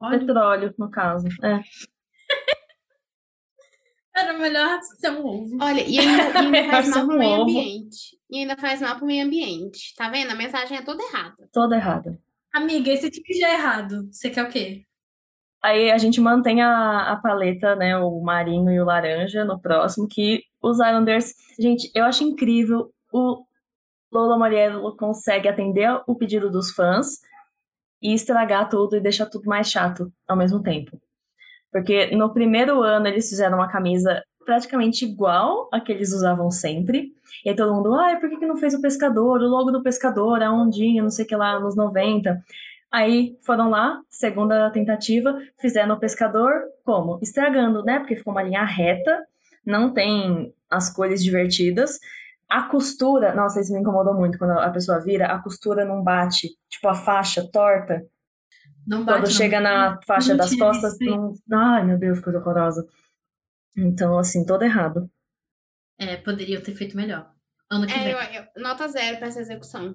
Olha, 0.00 0.18
petróleo, 0.20 0.74
no 0.78 0.88
caso. 0.88 1.26
É. 1.42 1.60
era 4.14 4.38
melhor 4.38 4.80
ser 4.82 5.10
um 5.10 5.26
ovo. 5.26 5.58
Olha, 5.60 5.80
e 5.80 5.98
ainda, 5.98 6.38
ainda 6.38 6.64
faz 6.70 6.88
mal 6.88 7.06
pro 7.06 7.14
um 7.16 7.18
meio 7.18 7.32
ovo. 7.32 7.42
ambiente. 7.42 8.18
E 8.30 8.38
ainda 8.38 8.56
faz 8.56 8.80
mal 8.80 8.96
pro 8.96 9.06
meio 9.06 9.26
ambiente. 9.26 9.94
Tá 9.96 10.08
vendo? 10.08 10.30
A 10.30 10.36
mensagem 10.36 10.78
é 10.78 10.82
toda 10.82 11.02
errada. 11.02 11.48
Toda 11.52 11.76
errada. 11.76 12.20
Amiga, 12.54 12.90
esse 12.90 13.10
tipo 13.10 13.26
já 13.38 13.48
é 13.48 13.54
errado. 13.54 14.08
Você 14.12 14.30
quer 14.30 14.44
o 14.44 14.50
quê? 14.50 14.84
Aí 15.62 15.90
a 15.90 15.98
gente 15.98 16.20
mantém 16.20 16.62
a, 16.62 17.12
a 17.12 17.16
paleta, 17.16 17.74
né, 17.74 17.96
o 17.98 18.20
marinho 18.20 18.70
e 18.70 18.80
o 18.80 18.84
laranja 18.84 19.44
no 19.44 19.60
próximo, 19.60 20.06
que 20.08 20.42
os 20.62 20.76
Islanders, 20.76 21.34
gente, 21.58 21.90
eu 21.94 22.04
acho 22.04 22.22
incrível 22.22 22.92
o 23.12 23.44
Lola 24.12 24.38
Moriello 24.38 24.96
consegue 24.96 25.48
atender 25.48 25.88
o 26.06 26.14
pedido 26.14 26.50
dos 26.50 26.70
fãs 26.70 27.18
e 28.00 28.14
estragar 28.14 28.68
tudo 28.68 28.96
e 28.96 29.00
deixar 29.00 29.26
tudo 29.26 29.48
mais 29.48 29.68
chato 29.70 30.12
ao 30.26 30.36
mesmo 30.36 30.62
tempo. 30.62 31.00
Porque 31.72 32.14
no 32.16 32.32
primeiro 32.32 32.82
ano 32.82 33.08
eles 33.08 33.28
fizeram 33.28 33.58
uma 33.58 33.70
camisa 33.70 34.22
praticamente 34.48 35.04
igual 35.04 35.68
a 35.70 35.78
que 35.78 35.92
eles 35.92 36.10
usavam 36.10 36.50
sempre. 36.50 37.12
E 37.44 37.50
aí 37.50 37.54
todo 37.54 37.74
mundo, 37.74 37.92
ai, 37.92 38.18
por 38.18 38.30
que, 38.30 38.38
que 38.38 38.46
não 38.46 38.56
fez 38.56 38.72
o 38.72 38.80
pescador? 38.80 39.42
O 39.42 39.46
logo 39.46 39.70
do 39.70 39.82
pescador, 39.82 40.42
a 40.42 40.50
ondinha, 40.50 41.02
não 41.02 41.10
sei 41.10 41.26
o 41.26 41.28
que 41.28 41.36
lá, 41.36 41.60
nos 41.60 41.76
90. 41.76 42.42
Aí 42.90 43.36
foram 43.44 43.68
lá, 43.68 44.00
segunda 44.08 44.70
tentativa, 44.70 45.38
fizeram 45.60 45.96
o 45.96 46.00
pescador 46.00 46.62
como? 46.82 47.18
Estragando, 47.20 47.84
né? 47.84 47.98
Porque 47.98 48.16
ficou 48.16 48.32
uma 48.32 48.42
linha 48.42 48.64
reta, 48.64 49.22
não 49.66 49.92
tem 49.92 50.50
as 50.70 50.88
cores 50.88 51.22
divertidas. 51.22 52.00
A 52.48 52.62
costura, 52.62 53.34
nossa, 53.34 53.60
isso 53.60 53.74
me 53.74 53.80
incomodou 53.80 54.14
muito 54.14 54.38
quando 54.38 54.52
a 54.52 54.70
pessoa 54.70 54.98
vira, 54.98 55.26
a 55.26 55.42
costura 55.42 55.84
não 55.84 56.02
bate, 56.02 56.48
tipo 56.70 56.88
a 56.88 56.94
faixa 56.94 57.46
torta. 57.52 58.02
Não 58.86 59.04
bate. 59.04 59.18
Quando 59.18 59.28
não. 59.28 59.30
chega 59.30 59.60
na 59.60 60.00
faixa 60.06 60.30
Não 60.30 60.38
das 60.38 60.56
costas, 60.56 60.96
não... 60.98 61.34
ai 61.52 61.84
meu 61.84 61.98
Deus, 61.98 62.18
coisa 62.18 62.38
horrorosa. 62.38 62.86
Então, 63.76 64.18
assim, 64.18 64.44
todo 64.44 64.62
errado. 64.62 65.10
É, 65.98 66.16
poderiam 66.16 66.62
ter 66.62 66.74
feito 66.74 66.96
melhor. 66.96 67.32
Ano 67.70 67.86
que 67.86 67.92
É, 67.92 68.04
vem. 68.04 68.12
eu, 68.12 68.42
eu- 68.42 68.62
nota 68.62 68.88
zero 68.88 69.18
pra 69.18 69.28
essa 69.28 69.40
execução. 69.40 69.94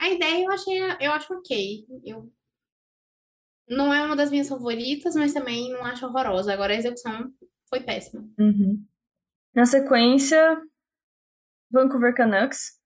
A 0.00 0.08
ideia 0.08 0.44
eu 0.44 0.50
achei, 0.52 0.78
eu 1.00 1.12
acho 1.12 1.32
ok. 1.32 1.86
Eu 2.04 2.32
não 3.68 3.94
é 3.94 4.04
uma 4.04 4.16
das 4.16 4.30
minhas 4.30 4.48
favoritas, 4.48 5.14
mas 5.14 5.32
também 5.32 5.70
não 5.72 5.84
acho 5.84 6.04
horrorosa. 6.06 6.52
Agora 6.52 6.72
a 6.72 6.76
execução 6.76 7.32
foi 7.68 7.80
péssima. 7.80 8.28
Uhum. 8.38 8.84
Na 9.54 9.64
sequência, 9.64 10.60
Vancouver 11.70 12.14
Canucks 12.14 12.80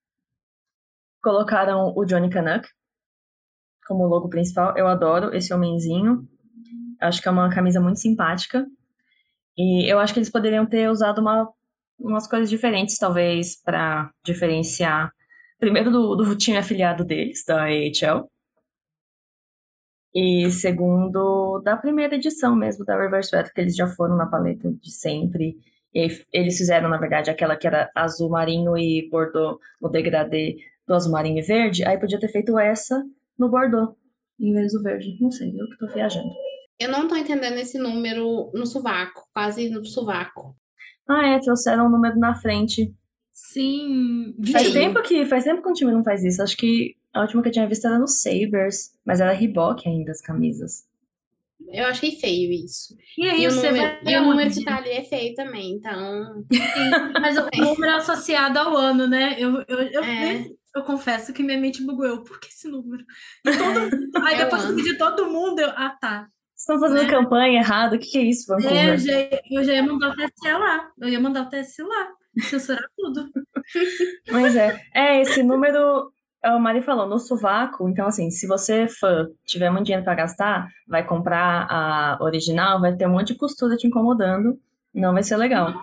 colocaram 1.23 1.93
o 1.97 2.05
Johnny 2.05 2.29
Canuck 2.31 2.69
como 3.87 4.07
logo 4.07 4.29
principal. 4.29 4.77
Eu 4.77 4.87
adoro 4.87 5.35
esse 5.35 5.53
homenzinho. 5.55 6.29
Acho 7.01 7.23
que 7.23 7.29
é 7.29 7.31
uma 7.31 7.53
camisa 7.53 7.81
muito 7.81 7.99
simpática. 7.99 8.67
E 9.57 9.91
eu 9.91 9.99
acho 9.99 10.13
que 10.13 10.19
eles 10.19 10.31
poderiam 10.31 10.67
ter 10.67 10.91
usado 10.91 11.21
uma, 11.21 11.49
umas 11.99 12.29
coisas 12.29 12.51
diferentes, 12.51 12.99
talvez, 12.99 13.61
para 13.63 14.11
diferenciar. 14.25 15.13
Primeiro, 15.59 15.91
do, 15.91 16.17
do 16.17 16.37
time 16.37 16.59
afiliado 16.59 17.05
deles, 17.05 17.45
da 17.47 17.65
AHL. 17.65 18.31
E 20.15 20.51
segundo, 20.51 21.61
da 21.63 21.77
primeira 21.77 22.15
edição 22.15 22.57
mesmo 22.57 22.85
da 22.85 22.97
Reverse 22.99 23.35
Retro, 23.35 23.53
que 23.53 23.61
eles 23.61 23.77
já 23.77 23.87
foram 23.87 24.17
na 24.17 24.27
paleta 24.27 24.73
de 24.73 24.91
sempre. 24.91 25.59
E 25.95 26.09
eles 26.33 26.57
fizeram, 26.57 26.89
na 26.89 26.99
verdade, 26.99 27.31
aquela 27.31 27.57
que 27.57 27.67
era 27.67 27.91
azul 27.95 28.31
marinho 28.31 28.77
e 28.77 29.09
bordô 29.11 29.59
no 29.81 29.89
degradê 29.89 30.57
do 30.87 30.95
azul 30.95 31.13
marinho 31.13 31.39
e 31.39 31.43
verde. 31.43 31.85
Aí 31.85 31.99
podia 31.99 32.21
ter 32.21 32.29
feito 32.29 32.59
essa 32.59 33.03
no 33.39 33.51
bordô, 33.51 33.97
em 34.41 34.53
vez 34.55 34.73
do 34.73 34.83
verde. 34.83 35.17
Não 35.21 35.31
sei, 35.31 35.51
eu 35.51 35.69
que 35.69 35.79
tô 35.79 35.87
viajando. 35.89 36.31
Eu 36.79 36.91
não 36.91 37.09
tô 37.09 37.17
entendendo 37.17 37.57
esse 37.59 37.79
número 37.79 38.51
no 38.55 38.67
sovaco, 38.67 39.27
quase 39.33 39.69
no 39.71 39.85
sovaco. 39.85 40.57
Ah, 41.09 41.27
é, 41.29 41.39
trouxeram 41.41 41.87
o 41.87 41.91
número 41.91 42.19
na 42.19 42.35
frente. 42.35 42.93
Sim. 43.33 44.35
Faz 44.53 44.69
Sim. 44.69 44.73
tempo 44.73 45.03
que 45.03 45.25
faz 45.27 45.45
tempo 45.45 45.63
que 45.63 45.69
um 45.69 45.73
time 45.73 45.93
não 45.93 46.03
faz 46.05 46.25
isso. 46.25 46.43
Acho 46.43 46.57
que 46.57 46.97
a 47.13 47.21
última 47.23 47.43
que 47.43 47.49
eu 47.49 47.53
tinha 47.53 47.69
visto 47.69 47.87
era 47.87 47.99
no 47.99 48.09
Sabres, 48.09 48.97
mas 49.05 49.21
era 49.21 49.33
Reebok 49.33 49.89
ainda 49.89 50.11
as 50.13 50.21
camisas. 50.21 50.87
Eu 51.69 51.87
achei 51.87 52.13
feio 52.21 52.53
isso. 52.53 52.97
E 53.17 53.29
aí 53.29 53.43
E 53.43 53.49
o 53.49 53.51
você 53.51 53.71
número, 53.71 53.99
vai 54.05 54.15
e 54.15 54.17
o 54.19 54.23
número 54.25 54.41
aonde? 54.43 54.59
que 54.59 54.65
tá 54.65 54.77
ali 54.77 54.91
é 54.91 55.03
feio 55.05 55.35
também, 55.35 55.73
então. 55.73 56.45
Sim, 56.53 56.91
Mas 57.21 57.37
o 57.39 57.49
número 57.57 57.93
é 57.93 57.97
associado 57.97 58.59
ao 58.59 58.77
ano, 58.77 59.07
né? 59.07 59.37
Eu, 59.39 59.65
eu, 59.67 59.79
eu, 59.91 60.05
É. 60.05 60.45
eu 60.75 60.83
confesso 60.85 61.33
que 61.33 61.43
minha 61.43 61.59
mente 61.59 61.83
bugou. 61.85 62.05
Eu, 62.07 62.23
por 62.23 62.39
que 62.39 62.49
esse 62.49 62.69
número? 62.69 63.05
E 63.45 63.51
todo... 63.57 64.25
Aí 64.27 64.35
É 64.35 64.45
depois 64.45 64.63
o 64.63 64.67
eu 64.67 64.69
ano. 64.69 64.77
vi 64.77 64.83
de 64.83 64.99
todo 64.99 65.31
mundo, 65.31 65.59
eu, 65.61 65.71
ah, 65.71 65.97
tá. 66.01 66.29
Vocês 66.57 66.77
estão 66.77 66.81
fazendo 66.81 67.03
Né? 67.03 67.11
campanha 67.11 67.59
errada? 67.61 67.97
O 67.97 67.99
que, 67.99 68.07
que 68.07 68.19
é 68.19 68.23
isso, 68.23 68.51
É, 68.53 68.57
eu, 68.57 68.61
Vancouver? 68.63 68.99
já, 68.99 69.13
eu 69.51 69.65
já 69.65 69.73
ia 69.75 69.83
mandar 69.83 70.09
o 70.11 70.17
TSE 70.17 70.53
lá. 70.53 70.91
Eu 70.99 71.09
ia 71.09 71.21
mandar 71.21 71.43
o 71.43 71.49
TSE 71.51 71.83
lá. 71.83 72.09
Censurar 72.41 72.85
tudo. 72.97 73.31
Mas 74.31 74.57
é. 74.57 74.81
É, 74.95 75.21
esse 75.21 75.43
número, 75.43 76.11
é 76.43 76.51
o 76.53 76.59
Mari 76.61 76.81
falou, 76.83 77.07
no 77.07 77.19
sovaco. 77.19 77.89
Então, 77.89 78.07
assim, 78.07 78.31
se 78.31 78.47
você, 78.47 78.89
fã, 78.89 79.27
tiver 79.45 79.71
muito 79.71 79.85
dinheiro 79.85 80.05
pra 80.05 80.15
gastar, 80.15 80.69
vai 80.89 81.05
comprar 81.07 81.67
a 81.71 82.19
original, 82.21 82.81
vai 82.81 82.95
ter 82.97 83.07
um 83.07 83.11
monte 83.13 83.29
de 83.29 83.39
costura 83.39 83.77
te 83.77 83.87
incomodando. 83.87 84.59
Não 84.95 85.13
vai 85.13 85.23
ser 85.23 85.37
legal. 85.37 85.75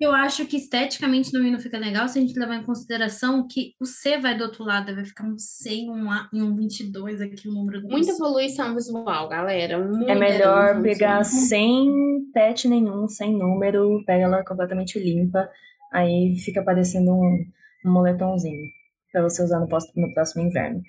Eu 0.00 0.12
acho 0.12 0.46
que 0.46 0.56
esteticamente 0.56 1.32
no 1.34 1.42
mim 1.42 1.50
não 1.50 1.58
fica 1.58 1.76
legal 1.76 2.06
se 2.08 2.18
a 2.18 2.22
gente 2.22 2.38
levar 2.38 2.54
em 2.54 2.62
consideração 2.64 3.44
que 3.48 3.74
o 3.80 3.84
C 3.84 4.16
vai 4.18 4.36
do 4.38 4.44
outro 4.44 4.62
lado, 4.62 4.94
vai 4.94 5.04
ficar 5.04 5.24
um 5.24 5.36
C 5.36 5.74
e 5.74 5.90
um 5.90 6.08
A 6.08 6.28
e 6.32 6.40
um 6.40 6.54
22 6.54 7.20
aqui, 7.20 7.48
o 7.48 7.52
número 7.52 7.80
do 7.82 7.88
Muita 7.88 8.16
poluição 8.16 8.74
visual, 8.74 9.28
galera. 9.28 9.76
Muita 9.84 10.12
É 10.12 10.14
melhor 10.14 10.80
pegar 10.82 11.22
visual. 11.22 11.42
sem 11.48 12.30
patch 12.32 12.66
nenhum, 12.66 13.08
sem 13.08 13.36
número, 13.36 14.00
pega 14.06 14.22
ela 14.24 14.44
completamente 14.44 15.00
limpa, 15.00 15.50
aí 15.92 16.36
fica 16.44 16.62
parecendo 16.62 17.10
um, 17.10 17.44
um 17.84 17.92
moletomzinho 17.92 18.68
pra 19.10 19.22
você 19.22 19.42
usar 19.42 19.58
no, 19.58 19.66
pós- 19.68 19.92
no 19.96 20.14
próximo 20.14 20.44
inverno. 20.44 20.80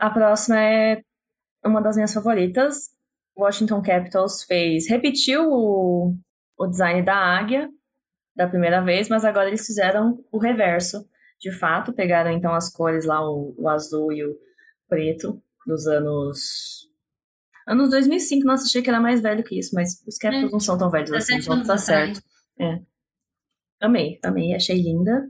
A 0.00 0.10
próxima 0.10 0.58
é 0.60 1.02
uma 1.64 1.80
das 1.80 1.94
minhas 1.94 2.12
favoritas. 2.12 2.90
Washington 3.38 3.80
Capitals 3.80 4.42
fez, 4.42 4.88
repetiu 4.88 5.48
o, 5.52 6.16
o 6.58 6.66
design 6.66 7.02
da 7.02 7.16
águia 7.16 7.70
da 8.34 8.46
primeira 8.46 8.80
vez, 8.80 9.08
mas 9.08 9.24
agora 9.24 9.48
eles 9.48 9.66
fizeram 9.66 10.24
o 10.30 10.38
reverso. 10.38 11.08
De 11.40 11.52
fato, 11.52 11.92
pegaram 11.92 12.30
então 12.30 12.52
as 12.52 12.68
cores 12.70 13.04
lá, 13.04 13.20
o, 13.20 13.54
o 13.56 13.68
azul 13.68 14.12
e 14.12 14.24
o 14.24 14.36
preto 14.88 15.40
dos 15.66 15.86
anos 15.86 16.88
Anos 17.68 17.90
2005, 17.90 18.46
nossa, 18.46 18.64
achei 18.64 18.80
que 18.80 18.88
era 18.88 18.98
mais 18.98 19.20
velho 19.20 19.44
que 19.44 19.58
isso, 19.58 19.74
mas 19.74 20.02
os 20.06 20.16
Capitals 20.16 20.48
É, 20.48 20.52
não 20.52 20.58
são 20.58 20.78
tão 20.78 20.88
velhos 20.88 21.12
assim, 21.12 21.36
17 21.36 21.44
então 21.44 21.66
tá 21.66 21.76
certo. 21.76 22.22
Amei, 23.78 24.18
amei, 24.24 24.54
achei 24.54 24.80
linda. 24.80 25.28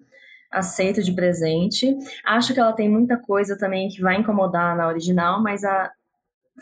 Aceito 0.49 1.03
de 1.03 1.12
presente. 1.12 1.99
Acho 2.24 2.55
que 2.55 2.61
ela 2.61 2.72
tem 2.72 2.89
muita 2.89 3.18
coisa 3.18 3.59
também 3.59 3.89
que 3.89 4.01
vai 4.01 4.16
incomodar 4.16 4.76
na 4.76 4.87
original, 4.87 5.43
mas 5.43 5.64
a 5.64 5.93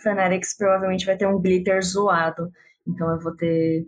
Fanatics 0.03 0.57
provavelmente 0.57 1.05
vai 1.05 1.17
ter 1.17 1.27
um 1.27 1.39
glitter 1.39 1.85
zoado. 1.85 2.51
Então 2.87 3.11
eu 3.11 3.21
vou 3.21 3.37
ter, 3.37 3.87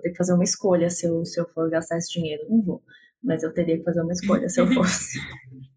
vou 0.00 0.02
ter 0.02 0.10
que 0.10 0.16
fazer 0.16 0.32
uma 0.32 0.44
escolha 0.44 0.88
se 0.90 1.06
eu, 1.06 1.24
se 1.24 1.38
eu 1.40 1.46
for 1.50 1.68
gastar 1.70 1.98
esse 1.98 2.12
dinheiro. 2.12 2.42
Não 2.48 2.62
vou, 2.62 2.82
mas 3.22 3.42
eu 3.42 3.52
teria 3.52 3.78
que 3.78 3.84
fazer 3.84 4.00
uma 4.00 4.12
escolha 4.12 4.48
se 4.48 4.60
eu 4.60 4.66
fosse. 4.72 5.18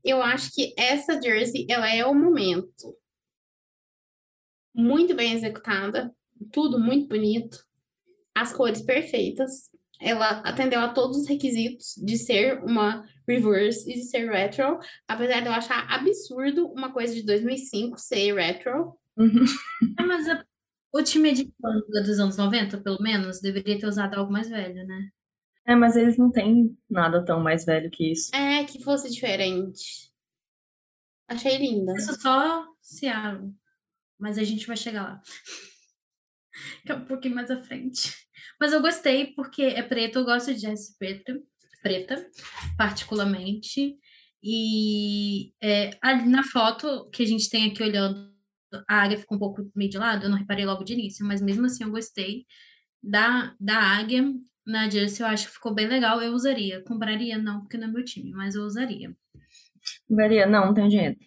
Eu 0.04 0.22
acho 0.22 0.52
que 0.54 0.74
essa 0.78 1.22
jersey, 1.22 1.66
ela 1.70 1.94
é 1.94 2.06
o 2.06 2.14
momento. 2.16 2.96
Muito 4.76 5.16
bem 5.16 5.34
executada, 5.34 6.12
tudo 6.52 6.80
muito 6.80 7.08
bonito, 7.08 7.58
as 8.36 8.52
cores 8.52 8.82
perfeitas. 8.82 9.70
Ela 10.02 10.40
atendeu 10.40 10.80
a 10.82 10.90
todos 10.90 11.18
os 11.18 11.28
requisitos 11.30 11.94
de 12.04 12.18
ser 12.18 12.62
uma 12.64 13.06
reverse 13.28 13.90
e 13.90 13.94
de 13.94 14.04
ser 14.04 14.30
retro, 14.30 14.80
apesar 15.08 15.40
de 15.42 15.48
eu 15.48 15.54
achar 15.54 15.86
absurdo 15.90 16.68
uma 16.70 16.92
coisa 16.92 17.14
de 17.14 17.24
2005 17.24 17.98
ser 18.00 18.34
retro. 18.34 18.96
Uhum. 19.16 19.46
É, 20.00 20.04
mas 20.04 20.28
a- 20.28 20.44
o 20.94 21.04
time 21.04 21.34
de 21.34 21.52
quando? 21.60 21.84
dos 21.88 22.20
anos 22.20 22.38
90, 22.38 22.82
pelo 22.82 23.02
menos, 23.02 23.41
deveria 23.41 23.80
ter 23.80 23.88
usado 23.88 24.16
algo 24.16 24.32
mais 24.32 24.50
velho, 24.50 24.86
né? 24.86 25.10
É, 25.66 25.76
mas 25.76 25.96
eles 25.96 26.18
não 26.18 26.32
têm 26.32 26.78
nada 26.89 27.24
tão 27.26 27.39
mais 27.39 27.66
velho 27.66 27.89
que 27.89 28.12
isso. 28.12 28.36
É, 28.36 28.64
que 28.64 28.84
fosse 28.84 29.10
diferente. 29.10 30.12
Achei 31.28 31.58
linda. 31.58 31.94
Isso 31.98 32.14
só 32.22 32.66
Seattle. 32.82 33.52
Mas 34.20 34.38
a 34.38 34.44
gente 34.44 34.68
vai 34.68 34.78
chegar 34.78 35.04
lá. 35.04 35.22
Que 36.86 36.91
é 36.91 36.96
um 36.96 37.06
pouquinho 37.06 37.34
mais 37.34 37.50
à 37.50 37.58
frente. 37.64 38.16
Mas 38.60 38.72
eu 38.72 38.80
gostei 38.80 39.34
porque 39.34 39.64
é 39.64 39.82
preto, 39.82 40.20
eu 40.20 40.24
gosto 40.24 40.54
de 40.54 40.60
jersey 40.60 40.96
preta, 41.00 41.41
preta, 41.82 42.30
particularmente. 42.78 43.98
E 44.44 45.52
é, 45.60 45.98
ali 46.00 46.30
na 46.30 46.44
foto 46.44 47.10
que 47.10 47.24
a 47.24 47.26
gente 47.26 47.50
tem 47.50 47.72
aqui 47.72 47.82
olhando, 47.82 48.33
a 48.88 49.02
águia 49.04 49.18
ficou 49.18 49.38
um 49.38 49.40
pouco 49.40 49.70
meio 49.76 49.90
de 49.90 49.98
lado, 49.98 50.26
eu 50.26 50.30
não 50.30 50.38
reparei 50.38 50.66
logo 50.66 50.84
de 50.84 50.94
início, 50.94 51.26
mas 51.26 51.42
mesmo 51.42 51.66
assim 51.66 51.84
eu 51.84 51.92
gostei 51.92 52.46
da, 53.02 53.54
da 53.60 53.78
águia 53.78 54.34
na 54.66 54.90
jersey, 54.90 55.26
eu 55.26 55.30
acho 55.30 55.48
que 55.48 55.54
ficou 55.54 55.74
bem 55.74 55.88
legal, 55.88 56.22
eu 56.22 56.34
usaria. 56.34 56.82
Compraria 56.84 57.38
não, 57.38 57.62
porque 57.62 57.78
não 57.78 57.88
é 57.88 57.92
meu 57.92 58.04
time, 58.04 58.32
mas 58.32 58.56
eu 58.56 58.64
usaria. 58.64 59.14
Maria, 60.10 60.46
não, 60.46 60.68
não 60.68 60.74
tenho 60.74 60.90
dinheiro. 60.90 61.18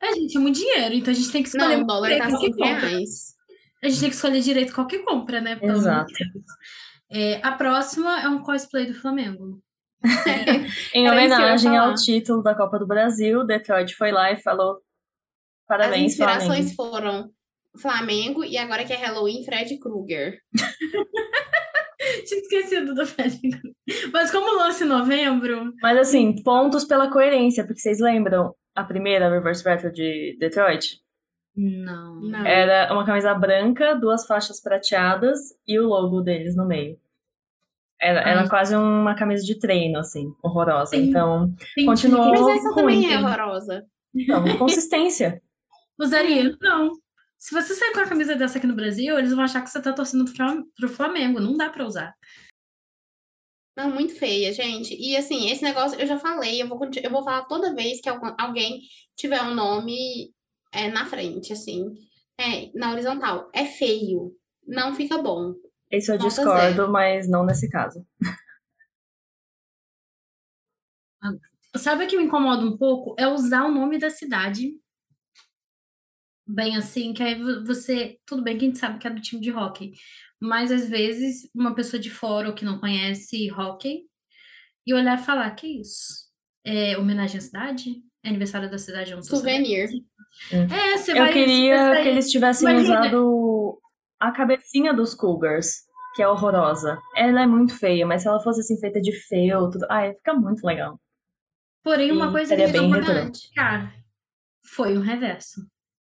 A 0.00 0.12
gente 0.12 0.36
é 0.36 0.40
muito 0.40 0.56
dinheiro, 0.56 0.94
então 0.94 1.12
a 1.12 1.16
gente 1.16 1.32
tem 1.32 1.42
que 1.42 1.48
escolher 1.48 1.76
Não, 1.76 1.82
o 1.82 1.86
dólar 1.86 2.10
tá 2.18 2.26
direito 2.26 2.30
qual 2.30 2.40
que 2.40 2.46
5 2.46 2.58
compra. 2.58 2.88
reais. 2.88 3.36
A 3.82 3.88
gente 3.88 4.00
tem 4.00 4.08
que 4.10 4.14
escolher 4.14 4.40
direito 4.40 4.74
qual 4.74 4.86
que 4.86 4.98
compra, 5.00 5.40
né? 5.40 5.56
Pelo 5.56 5.72
Exato. 5.72 6.12
É, 7.10 7.40
a 7.42 7.52
próxima 7.52 8.20
é 8.20 8.28
um 8.28 8.42
cosplay 8.42 8.86
do 8.86 8.94
Flamengo. 8.94 9.62
Em 10.94 11.10
homenagem 11.10 11.76
ao 11.76 11.94
título 11.94 12.42
da 12.42 12.54
Copa 12.54 12.78
do 12.78 12.86
Brasil, 12.86 13.44
Detroit 13.44 13.94
foi 13.94 14.12
lá 14.12 14.30
e 14.30 14.36
falou 14.36 14.80
As 15.68 15.76
parabéns, 15.76 16.12
inspirações 16.12 16.74
Flamengo. 16.74 16.76
foram 16.76 17.30
Flamengo 17.80 18.44
e 18.44 18.56
agora 18.56 18.84
que 18.84 18.92
é 18.92 18.96
Halloween, 18.96 19.44
Fred 19.44 19.78
Krueger. 19.78 20.38
Tinha 22.26 22.40
esquecido 22.40 22.94
do 22.94 23.06
Fred. 23.06 23.40
Mas 24.12 24.30
como 24.30 24.56
lança 24.56 24.84
em 24.84 24.88
novembro, 24.88 25.72
Mas 25.82 25.98
assim, 25.98 26.42
pontos 26.42 26.84
pela 26.84 27.10
coerência, 27.10 27.64
porque 27.64 27.80
vocês 27.80 28.00
lembram 28.00 28.54
a 28.74 28.84
primeira 28.84 29.28
Reverse 29.30 29.64
Retro 29.64 29.92
de 29.92 30.36
Detroit? 30.38 31.00
não. 31.56 32.20
Não. 32.20 32.46
Era 32.46 32.92
uma 32.92 33.04
camisa 33.06 33.34
branca, 33.34 33.94
duas 33.94 34.26
faixas 34.26 34.60
prateadas 34.60 35.38
e 35.66 35.78
o 35.78 35.86
logo 35.86 36.20
deles 36.20 36.54
no 36.54 36.66
meio. 36.66 36.98
Era, 38.00 38.20
era 38.20 38.40
Ai. 38.42 38.48
quase 38.48 38.76
uma 38.76 39.14
camisa 39.14 39.42
de 39.42 39.58
treino, 39.58 39.98
assim, 39.98 40.26
horrorosa. 40.42 40.90
Sim. 40.90 41.08
Então, 41.08 41.54
Tem 41.74 41.86
Continuou. 41.86 42.30
Mas 42.30 42.58
essa 42.58 42.74
também 42.74 42.96
ruim, 42.96 43.06
é 43.06 43.14
hein? 43.14 43.24
horrorosa. 43.24 43.86
então 44.14 44.58
consistência. 44.58 45.40
Usaria? 45.98 46.56
Não. 46.60 46.92
Se 47.38 47.54
você 47.54 47.74
sair 47.74 47.92
com 47.92 48.00
a 48.00 48.08
camisa 48.08 48.34
dessa 48.34 48.58
aqui 48.58 48.66
no 48.66 48.74
Brasil, 48.74 49.18
eles 49.18 49.32
vão 49.32 49.44
achar 49.44 49.62
que 49.62 49.70
você 49.70 49.80
tá 49.80 49.92
torcendo 49.92 50.24
pro 50.24 50.34
Flam- 50.34 50.64
pro 50.76 50.88
Flamengo. 50.88 51.40
Não 51.40 51.56
dá 51.56 51.68
pra 51.70 51.86
usar. 51.86 52.14
Não, 53.76 53.90
muito 53.90 54.14
feia, 54.14 54.52
gente. 54.52 54.94
E 54.94 55.16
assim, 55.16 55.50
esse 55.50 55.62
negócio 55.62 56.00
eu 56.00 56.06
já 56.06 56.18
falei, 56.18 56.62
eu 56.62 56.66
vou, 56.68 56.80
eu 57.02 57.10
vou 57.10 57.22
falar 57.22 57.44
toda 57.44 57.74
vez 57.74 58.00
que 58.00 58.08
alguém 58.08 58.80
tiver 59.14 59.42
um 59.42 59.54
nome 59.54 60.32
é, 60.72 60.88
na 60.90 61.04
frente, 61.04 61.52
assim, 61.52 61.94
é, 62.40 62.70
na 62.74 62.92
horizontal. 62.92 63.50
É 63.54 63.66
feio. 63.66 64.34
Não 64.66 64.94
fica 64.94 65.18
bom. 65.18 65.54
Esse 65.90 66.10
eu 66.10 66.16
Nota 66.16 66.28
discordo, 66.28 66.76
zero. 66.76 66.90
mas 66.90 67.28
não 67.28 67.44
nesse 67.44 67.68
caso. 67.68 68.04
Sabe 71.76 72.04
o 72.04 72.08
que 72.08 72.16
me 72.16 72.24
incomoda 72.24 72.64
um 72.64 72.76
pouco? 72.76 73.14
É 73.18 73.28
usar 73.28 73.64
o 73.64 73.72
nome 73.72 73.98
da 73.98 74.08
cidade. 74.10 74.72
Bem 76.46 76.76
assim, 76.76 77.12
que 77.12 77.22
aí 77.22 77.34
vo- 77.42 77.64
você. 77.64 78.18
Tudo 78.24 78.42
bem 78.42 78.56
que 78.56 78.64
a 78.64 78.68
gente 78.68 78.78
sabe 78.78 78.98
que 78.98 79.06
é 79.06 79.10
do 79.10 79.20
time 79.20 79.40
de 79.40 79.50
hockey. 79.50 79.92
Mas 80.40 80.70
às 80.70 80.88
vezes, 80.88 81.50
uma 81.54 81.74
pessoa 81.74 82.00
de 82.00 82.10
fora 82.10 82.48
ou 82.48 82.54
que 82.54 82.64
não 82.64 82.78
conhece 82.78 83.50
hockey 83.50 84.02
e 84.86 84.94
olhar 84.94 85.18
e 85.18 85.24
falar: 85.24 85.50
que 85.52 85.66
isso? 85.66 86.26
É 86.64 86.96
homenagem 86.98 87.38
à 87.38 87.40
cidade? 87.40 87.96
É 88.22 88.28
aniversário 88.28 88.70
da 88.70 88.78
cidade? 88.78 89.10
Eu 89.12 89.16
não 89.16 89.22
tô 89.22 89.36
sabendo." 89.36 89.66
Souvenir. 89.66 89.88
É, 90.52 90.96
você 90.98 91.12
Eu 91.12 91.18
vai. 91.18 91.28
você 91.28 91.32
queria 91.32 91.88
vai 91.90 92.02
que 92.02 92.08
eles 92.08 92.30
tivessem 92.30 92.68
Imagina. 92.70 93.00
usado 93.00 93.80
a 94.20 94.30
cabecinha 94.30 94.94
dos 94.94 95.14
Cougars, 95.14 95.82
que 96.14 96.22
é 96.22 96.28
horrorosa. 96.28 96.98
Ela 97.16 97.42
é 97.42 97.46
muito 97.46 97.74
feia, 97.74 98.06
mas 98.06 98.22
se 98.22 98.28
ela 98.28 98.40
fosse 98.40 98.60
assim 98.60 98.78
feita 98.78 99.00
de 99.00 99.12
feltro, 99.12 99.80
ai, 99.90 100.14
fica 100.14 100.32
muito 100.34 100.64
legal. 100.64 101.00
Porém, 101.82 102.12
uma 102.12 102.26
Sim, 102.26 102.32
coisa 102.32 102.56
que 102.56 102.66
bem 102.66 102.90
pode 102.90 103.06
retrô. 103.06 103.22
criticar 103.22 103.94
foi 104.64 104.96
um 104.96 105.00
reverso. 105.00 105.60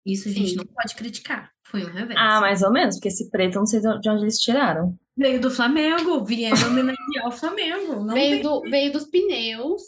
Isso 0.06 0.28
a 0.30 0.32
gente 0.32 0.50
Sim. 0.52 0.56
não 0.58 0.66
pode 0.66 0.96
criticar. 0.96 1.52
Foi 1.64 1.84
um 1.84 1.92
reverso. 1.92 2.20
Ah, 2.20 2.42
mais 2.42 2.62
ou 2.64 2.72
menos, 2.72 2.96
porque 2.96 3.08
esse 3.10 3.30
preto 3.30 3.56
eu 3.56 3.60
não 3.60 3.66
sei 3.66 3.80
de 3.80 3.88
onde 4.10 4.24
eles 4.24 4.40
tiraram. 4.40 4.98
Veio 5.16 5.40
do 5.40 5.52
Flamengo, 5.52 6.24
vieram 6.26 6.68
homenagear 6.68 7.28
o 7.28 7.32
Flamengo. 7.32 8.04
Não 8.04 8.14
Veio, 8.14 8.42
do, 8.42 8.62
veio 8.62 8.92
dos 8.92 9.06
pneus 9.06 9.82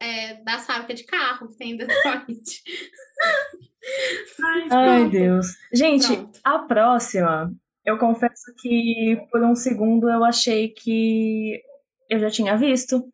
é, 0.00 0.42
da 0.42 0.58
fábrica 0.58 0.94
de 0.94 1.04
carro 1.04 1.48
que 1.48 1.56
tem 1.58 1.72
em 1.72 1.76
Detroit. 1.76 2.62
Ai, 4.42 4.66
Ai. 4.70 5.08
Deus. 5.10 5.46
Gente, 5.72 6.06
Pronto. 6.16 6.40
a 6.44 6.58
próxima, 6.60 7.52
eu 7.84 7.98
confesso 7.98 8.52
que 8.58 9.16
por 9.30 9.42
um 9.42 9.54
segundo 9.54 10.08
eu 10.08 10.24
achei 10.24 10.68
que 10.68 11.60
eu 12.08 12.18
já 12.18 12.30
tinha 12.30 12.56
visto 12.56 13.12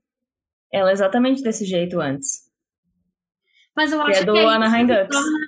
ela 0.72 0.92
exatamente 0.92 1.42
desse 1.42 1.64
jeito 1.64 2.00
antes. 2.00 2.46
Mas 3.74 3.92
eu 3.92 4.02
Que 4.04 4.10
acho 4.12 4.20
é 4.22 4.24
do 4.24 4.32
que 4.32 4.38
é 4.38 4.44
Anaheim 4.44 4.84
isso 4.84 4.94
que 4.94 5.00
Ducks. 5.02 5.16
torna- 5.16 5.46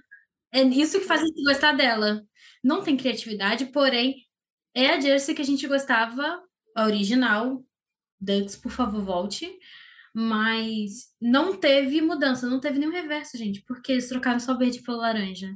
é 0.52 0.62
isso 0.62 0.98
que 0.98 1.06
faz 1.06 1.22
a 1.22 1.24
gente 1.24 1.42
gostar 1.44 1.72
dela. 1.72 2.22
Não 2.62 2.82
tem 2.82 2.96
criatividade, 2.96 3.66
porém, 3.66 4.16
é 4.74 4.88
a 4.90 5.00
jersey 5.00 5.34
que 5.34 5.42
a 5.42 5.44
gente 5.44 5.66
gostava, 5.66 6.40
a 6.76 6.84
original. 6.84 7.62
Ducks, 8.20 8.56
por 8.56 8.72
favor, 8.72 9.02
volte. 9.02 9.48
Mas 10.14 11.08
não 11.20 11.56
teve 11.56 12.00
mudança, 12.00 12.48
não 12.48 12.60
teve 12.60 12.78
nenhum 12.78 12.92
reverso, 12.92 13.36
gente, 13.36 13.62
porque 13.66 13.92
eles 13.92 14.08
trocaram 14.08 14.40
só 14.40 14.56
verde 14.56 14.82
pelo 14.82 14.98
laranja. 14.98 15.54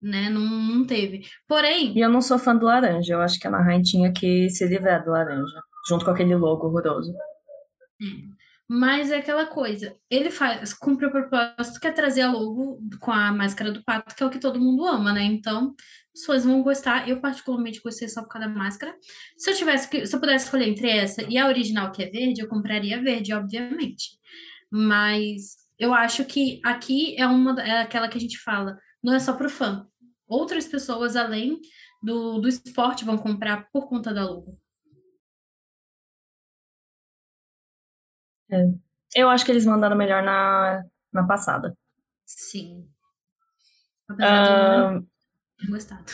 Né? 0.00 0.30
Não, 0.30 0.40
não 0.40 0.86
teve. 0.86 1.26
Porém. 1.46 1.92
E 1.96 2.00
eu 2.00 2.08
não 2.08 2.20
sou 2.20 2.38
fã 2.38 2.56
do 2.56 2.66
laranja, 2.66 3.14
eu 3.14 3.20
acho 3.20 3.38
que 3.38 3.46
a 3.46 3.50
Anaheim 3.50 3.82
tinha 3.82 4.12
que 4.12 4.48
se 4.48 4.66
livrar 4.66 5.04
do 5.04 5.10
laranja, 5.10 5.60
junto 5.88 6.04
com 6.04 6.10
aquele 6.12 6.36
logo 6.36 6.66
horroroso. 6.66 7.12
É. 8.00 8.37
Mas 8.70 9.10
é 9.10 9.16
aquela 9.16 9.46
coisa, 9.46 9.96
ele 10.10 10.30
faz, 10.30 10.74
cumpre 10.74 11.06
o 11.06 11.10
propósito 11.10 11.80
que 11.80 11.86
é 11.86 11.90
trazer 11.90 12.20
a 12.20 12.30
logo 12.30 12.78
com 13.00 13.10
a 13.10 13.32
máscara 13.32 13.72
do 13.72 13.82
pato, 13.82 14.14
que 14.14 14.22
é 14.22 14.26
o 14.26 14.30
que 14.30 14.38
todo 14.38 14.60
mundo 14.60 14.84
ama, 14.84 15.10
né? 15.10 15.22
Então, 15.22 15.74
as 16.14 16.20
pessoas 16.20 16.44
vão 16.44 16.62
gostar. 16.62 17.08
Eu, 17.08 17.18
particularmente, 17.18 17.80
gostei 17.80 18.08
só 18.08 18.20
por 18.20 18.28
causa 18.28 18.46
da 18.46 18.54
máscara. 18.54 18.94
Se 19.38 19.50
eu 19.50 19.56
tivesse 19.56 19.88
que, 19.88 20.06
se 20.06 20.14
eu 20.14 20.20
pudesse 20.20 20.44
escolher 20.44 20.68
entre 20.68 20.90
essa 20.90 21.22
e 21.22 21.38
a 21.38 21.46
original, 21.46 21.90
que 21.90 22.02
é 22.02 22.10
verde, 22.10 22.42
eu 22.42 22.48
compraria 22.48 23.02
verde, 23.02 23.32
obviamente. 23.32 24.18
Mas 24.70 25.56
eu 25.78 25.94
acho 25.94 26.26
que 26.26 26.60
aqui 26.62 27.16
é 27.18 27.26
uma 27.26 27.58
é 27.62 27.80
aquela 27.80 28.06
que 28.08 28.18
a 28.18 28.20
gente 28.20 28.38
fala, 28.38 28.78
não 29.02 29.14
é 29.14 29.18
só 29.18 29.32
pro 29.32 29.48
fã. 29.48 29.86
Outras 30.26 30.66
pessoas, 30.66 31.16
além 31.16 31.58
do, 32.02 32.38
do 32.38 32.48
esporte, 32.48 33.04
vão 33.04 33.16
comprar 33.16 33.66
por 33.72 33.88
conta 33.88 34.12
da 34.12 34.24
logo. 34.28 34.58
É. 38.50 38.64
Eu 39.14 39.28
acho 39.28 39.44
que 39.44 39.50
eles 39.50 39.66
mandaram 39.66 39.96
melhor 39.96 40.22
na, 40.22 40.82
na 41.12 41.26
passada. 41.26 41.76
Sim. 42.26 42.86
Apesar 44.08 44.94
uh, 44.94 45.00
de 45.00 45.06
não 45.62 45.70
gostado. 45.70 46.04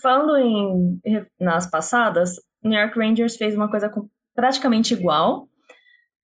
Falando 0.00 0.36
em 0.36 1.00
nas 1.38 1.68
passadas, 1.68 2.36
New 2.62 2.78
York 2.78 2.98
Rangers 2.98 3.36
fez 3.36 3.54
uma 3.54 3.70
coisa 3.70 3.90
praticamente 4.34 4.94
igual, 4.94 5.48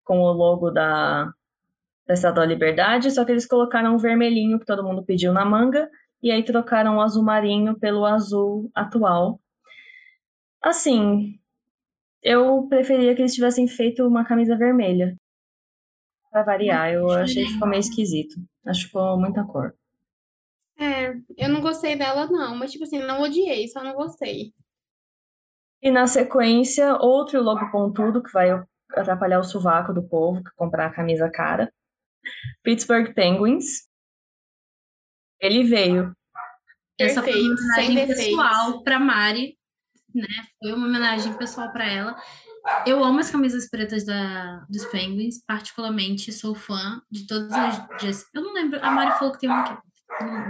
com 0.05 0.21
o 0.21 0.33
logo 0.33 0.71
da, 0.71 1.33
da 2.07 2.14
Estátua 2.14 2.43
da 2.43 2.47
Liberdade, 2.47 3.11
só 3.11 3.25
que 3.25 3.33
eles 3.33 3.47
colocaram 3.47 3.95
o 3.95 3.99
vermelhinho 3.99 4.59
que 4.59 4.66
todo 4.66 4.85
mundo 4.85 5.05
pediu 5.05 5.33
na 5.33 5.45
manga, 5.45 5.89
e 6.23 6.31
aí 6.31 6.43
trocaram 6.43 6.97
o 6.97 7.01
azul 7.01 7.23
marinho 7.23 7.79
pelo 7.79 8.05
azul 8.05 8.71
atual. 8.75 9.41
Assim, 10.62 11.39
eu 12.23 12.66
preferia 12.69 13.14
que 13.14 13.23
eles 13.23 13.35
tivessem 13.35 13.66
feito 13.69 14.07
uma 14.07 14.25
camisa 14.25 14.57
vermelha. 14.57 15.16
Pra 16.31 16.43
variar, 16.43 16.93
eu 16.93 17.11
achei 17.11 17.45
que 17.45 17.53
ficou 17.53 17.69
meio 17.69 17.81
esquisito. 17.81 18.37
Acho 18.66 18.81
que 18.81 18.87
ficou 18.87 19.19
muita 19.19 19.45
cor. 19.45 19.75
É, 20.79 21.14
eu 21.37 21.49
não 21.49 21.61
gostei 21.61 21.97
dela, 21.97 22.27
não, 22.27 22.55
mas 22.57 22.71
tipo 22.71 22.85
assim, 22.85 22.99
não 23.01 23.23
odiei, 23.23 23.66
só 23.66 23.83
não 23.83 23.95
gostei. 23.95 24.53
E 25.83 25.91
na 25.91 26.07
sequência, 26.07 26.97
outro 26.97 27.43
logo 27.43 27.71
pontudo 27.71 28.23
que 28.23 28.33
vai 28.33 28.51
atrapalhar 28.91 29.41
o 29.41 29.45
sovaco 29.45 29.93
do 29.93 30.07
povo 30.07 30.43
que 30.43 30.51
comprar 30.57 30.87
a 30.87 30.95
camisa 30.95 31.31
cara. 31.31 31.73
Pittsburgh 32.62 33.12
Penguins. 33.14 33.89
Ele 35.41 35.64
veio. 35.64 36.12
Essa 36.99 37.23
foi 37.23 37.33
uma 37.33 37.55
homenagem 37.55 38.07
pessoal 38.07 38.83
para 38.83 38.99
Mari, 38.99 39.57
né? 40.14 40.26
Foi 40.59 40.72
uma 40.72 40.86
homenagem 40.86 41.32
pessoal 41.34 41.72
para 41.72 41.86
ela. 41.86 42.16
Eu 42.86 43.02
amo 43.02 43.20
as 43.20 43.30
camisas 43.30 43.68
pretas 43.68 44.04
da, 44.04 44.64
dos 44.68 44.84
Penguins, 44.86 45.42
particularmente 45.46 46.32
sou 46.32 46.54
fã 46.54 47.00
de 47.11 47.26
todas 47.26 47.52
as 47.52 47.98
dias. 47.98 48.24
Eu 48.34 48.42
não 48.42 48.52
lembro, 48.52 48.78
a 48.84 48.90
Mari 48.90 49.18
falou 49.18 49.32
que 49.32 49.40
tem 49.40 49.48
uma 49.48 49.61
aqui. 49.61 49.88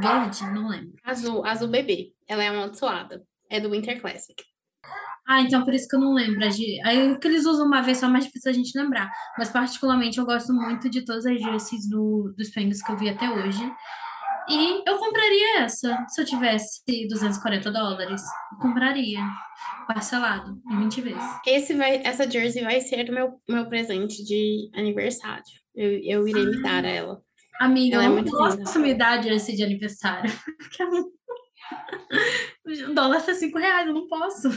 Verde, 0.01 0.45
não 0.53 0.69
lembro. 0.69 0.95
Azul, 1.05 1.45
azul 1.45 1.69
bebê. 1.69 2.13
Ela 2.27 2.45
é 2.45 2.49
amaldiçoada. 2.49 3.23
É 3.51 3.61
do 3.61 3.71
Winter 3.71 4.01
Classic. 4.01 4.43
Ah, 5.27 5.43
então 5.43 5.63
por 5.63 5.75
isso 5.75 5.87
que 5.87 5.95
eu 5.95 6.01
não 6.01 6.15
lembro. 6.15 6.43
Aí 6.43 7.19
que 7.19 7.29
eles 7.29 7.45
usam 7.45 7.67
uma 7.67 7.83
vez 7.83 7.99
só, 7.99 8.09
mais 8.09 8.25
difícil 8.25 8.51
a 8.51 8.55
gente 8.55 8.77
lembrar. 8.79 9.11
Mas 9.37 9.51
particularmente 9.51 10.19
eu 10.19 10.25
gosto 10.25 10.53
muito 10.55 10.89
de 10.89 11.05
todas 11.05 11.27
as 11.27 11.41
jerseys 11.41 11.89
do, 11.89 12.33
dos 12.37 12.49
Penguins 12.49 12.83
que 12.83 12.91
eu 12.91 12.97
vi 12.97 13.11
até 13.11 13.31
hoje. 13.31 13.61
E 14.51 14.83
eu 14.89 14.99
compraria 14.99 15.61
essa. 15.61 16.07
Se 16.09 16.21
eu 16.21 16.25
tivesse 16.25 16.83
240 17.09 17.71
dólares, 17.71 18.23
eu 18.53 18.59
compraria. 18.59 19.21
Parcelado, 19.87 20.61
em 20.71 20.79
20 20.81 21.01
vezes. 21.01 21.23
Esse 21.47 21.75
vai, 21.75 22.03
essa 22.05 22.31
jersey 22.31 22.63
vai 22.63 22.81
ser 22.81 23.09
o 23.11 23.13
meu, 23.13 23.41
meu 23.49 23.69
presente 23.69 24.23
de 24.25 24.71
aniversário. 24.75 25.43
Eu, 25.75 25.99
eu 26.03 26.29
irei 26.29 26.45
me 26.45 26.63
dar 26.63 26.85
a 26.85 26.89
ela. 26.89 27.23
Amiga, 27.61 27.97
ela 27.97 28.05
eu 28.05 28.19
é 28.19 28.23
não 28.23 28.31
posso 28.31 28.79
me 28.79 28.95
dar 28.95 29.23
jersey 29.23 29.57
de 29.57 29.65
aniversário. 29.65 30.31
o 32.89 32.95
dólar 32.95 33.25
tá 33.25 33.35
5 33.35 33.59
reais, 33.59 33.89
eu 33.89 33.95
não 33.95 34.07
posso. 34.07 34.49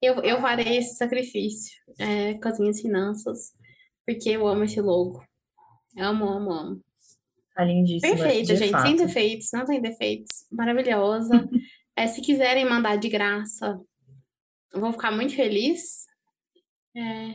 Eu, 0.00 0.22
eu 0.22 0.40
farei 0.40 0.76
esse 0.76 0.96
sacrifício 0.96 1.74
é, 1.98 2.34
com 2.34 2.48
as 2.48 2.58
minhas 2.58 2.80
finanças, 2.80 3.52
porque 4.06 4.28
eu 4.30 4.46
amo 4.46 4.64
esse 4.64 4.80
logo. 4.80 5.24
Amo, 5.98 6.28
amo, 6.28 6.52
amo. 6.52 6.83
Tá 7.54 7.64
lindíssima. 7.64 8.14
Perfeita, 8.16 8.52
de 8.54 8.56
gente. 8.56 8.70
fato. 8.72 8.82
Sem 8.86 8.96
defeitos, 8.96 9.48
não 9.52 9.64
tem 9.64 9.80
defeitos. 9.80 10.46
Maravilhosa. 10.50 11.48
é, 11.96 12.06
se 12.08 12.20
quiserem 12.20 12.64
mandar 12.68 12.96
de 12.96 13.08
graça, 13.08 13.80
eu 14.72 14.80
vou 14.80 14.92
ficar 14.92 15.12
muito 15.12 15.34
feliz. 15.36 16.04
É, 16.96 17.34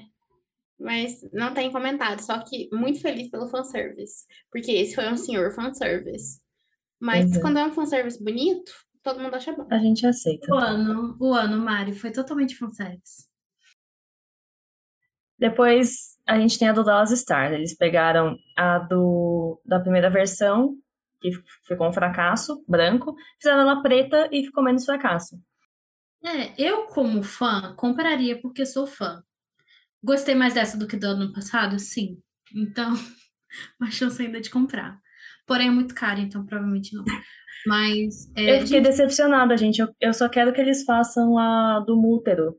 mas 0.78 1.22
não 1.34 1.54
tem 1.54 1.72
comentário, 1.72 2.22
só 2.24 2.38
que 2.44 2.70
muito 2.74 3.00
feliz 3.02 3.30
pelo 3.30 3.48
fanservice. 3.48 4.26
Porque 4.52 4.72
esse 4.72 4.96
foi 4.96 5.10
um 5.12 5.18
senhor 5.18 5.52
fanservice. 5.54 6.42
Mas 7.00 7.32
Uhum. 7.36 7.42
quando 7.42 7.60
é 7.60 7.66
um 7.66 7.72
fanservice 7.74 8.22
bonito, 8.22 8.74
todo 9.02 9.22
mundo 9.22 9.34
acha 9.36 9.54
bom. 9.54 9.68
A 9.72 9.78
gente 9.80 10.06
aceita. 10.06 10.54
O 10.54 10.58
ano, 10.58 11.18
o 11.20 11.34
ano, 11.34 11.58
Mari, 11.64 11.94
foi 11.94 12.12
totalmente 12.12 12.56
fanservice. 12.58 13.28
Depois 15.38 16.18
a 16.30 16.40
gente 16.40 16.60
tem 16.60 16.70
a 16.70 16.74
do 16.74 16.84
Dallas 16.84 17.12
Stars. 17.12 17.54
Eles 17.54 17.76
pegaram 17.76 18.38
a 18.56 18.78
do 18.78 19.60
da 19.66 19.80
primeira 19.80 20.12
versão, 20.12 20.76
que 21.20 21.32
ficou 21.66 21.90
um 21.90 21.94
fracasso, 21.94 22.64
branco, 22.68 23.16
fizeram 23.42 23.62
ela 23.62 23.82
preta 23.82 24.30
e 24.32 24.46
ficou 24.46 24.64
menos 24.64 24.86
fracasso. 24.86 25.42
É, 26.24 26.54
eu 26.56 26.86
como 26.86 27.24
fã, 27.24 27.74
compraria 27.76 28.40
porque 28.40 28.64
sou 28.64 28.86
fã. 28.86 29.24
Gostei 30.04 30.36
mais 30.36 30.54
dessa 30.54 30.78
do 30.78 30.88
que 30.88 30.96
do 30.96 31.08
ano 31.08 31.34
passado? 31.34 31.80
Sim. 31.80 32.20
Então, 32.56 32.94
uma 33.82 33.90
chance 33.90 34.22
ainda 34.22 34.40
de 34.40 34.52
comprar. 34.52 35.00
Porém, 35.48 35.70
é 35.70 35.72
muito 35.72 35.96
caro, 35.96 36.20
então 36.20 36.46
provavelmente 36.46 36.96
não. 36.96 37.04
Mas. 37.66 38.32
É, 38.36 38.58
eu 38.58 38.62
fiquei 38.62 38.78
gente, 38.78 38.84
decepcionada, 38.84 39.58
gente. 39.58 39.82
Eu, 39.82 39.90
eu 40.00 40.14
só 40.14 40.30
quero 40.30 40.54
que 40.54 40.62
eles 40.62 40.84
façam 40.84 41.40
a 41.40 41.80
do 41.80 42.00
Mútero. 42.00 42.56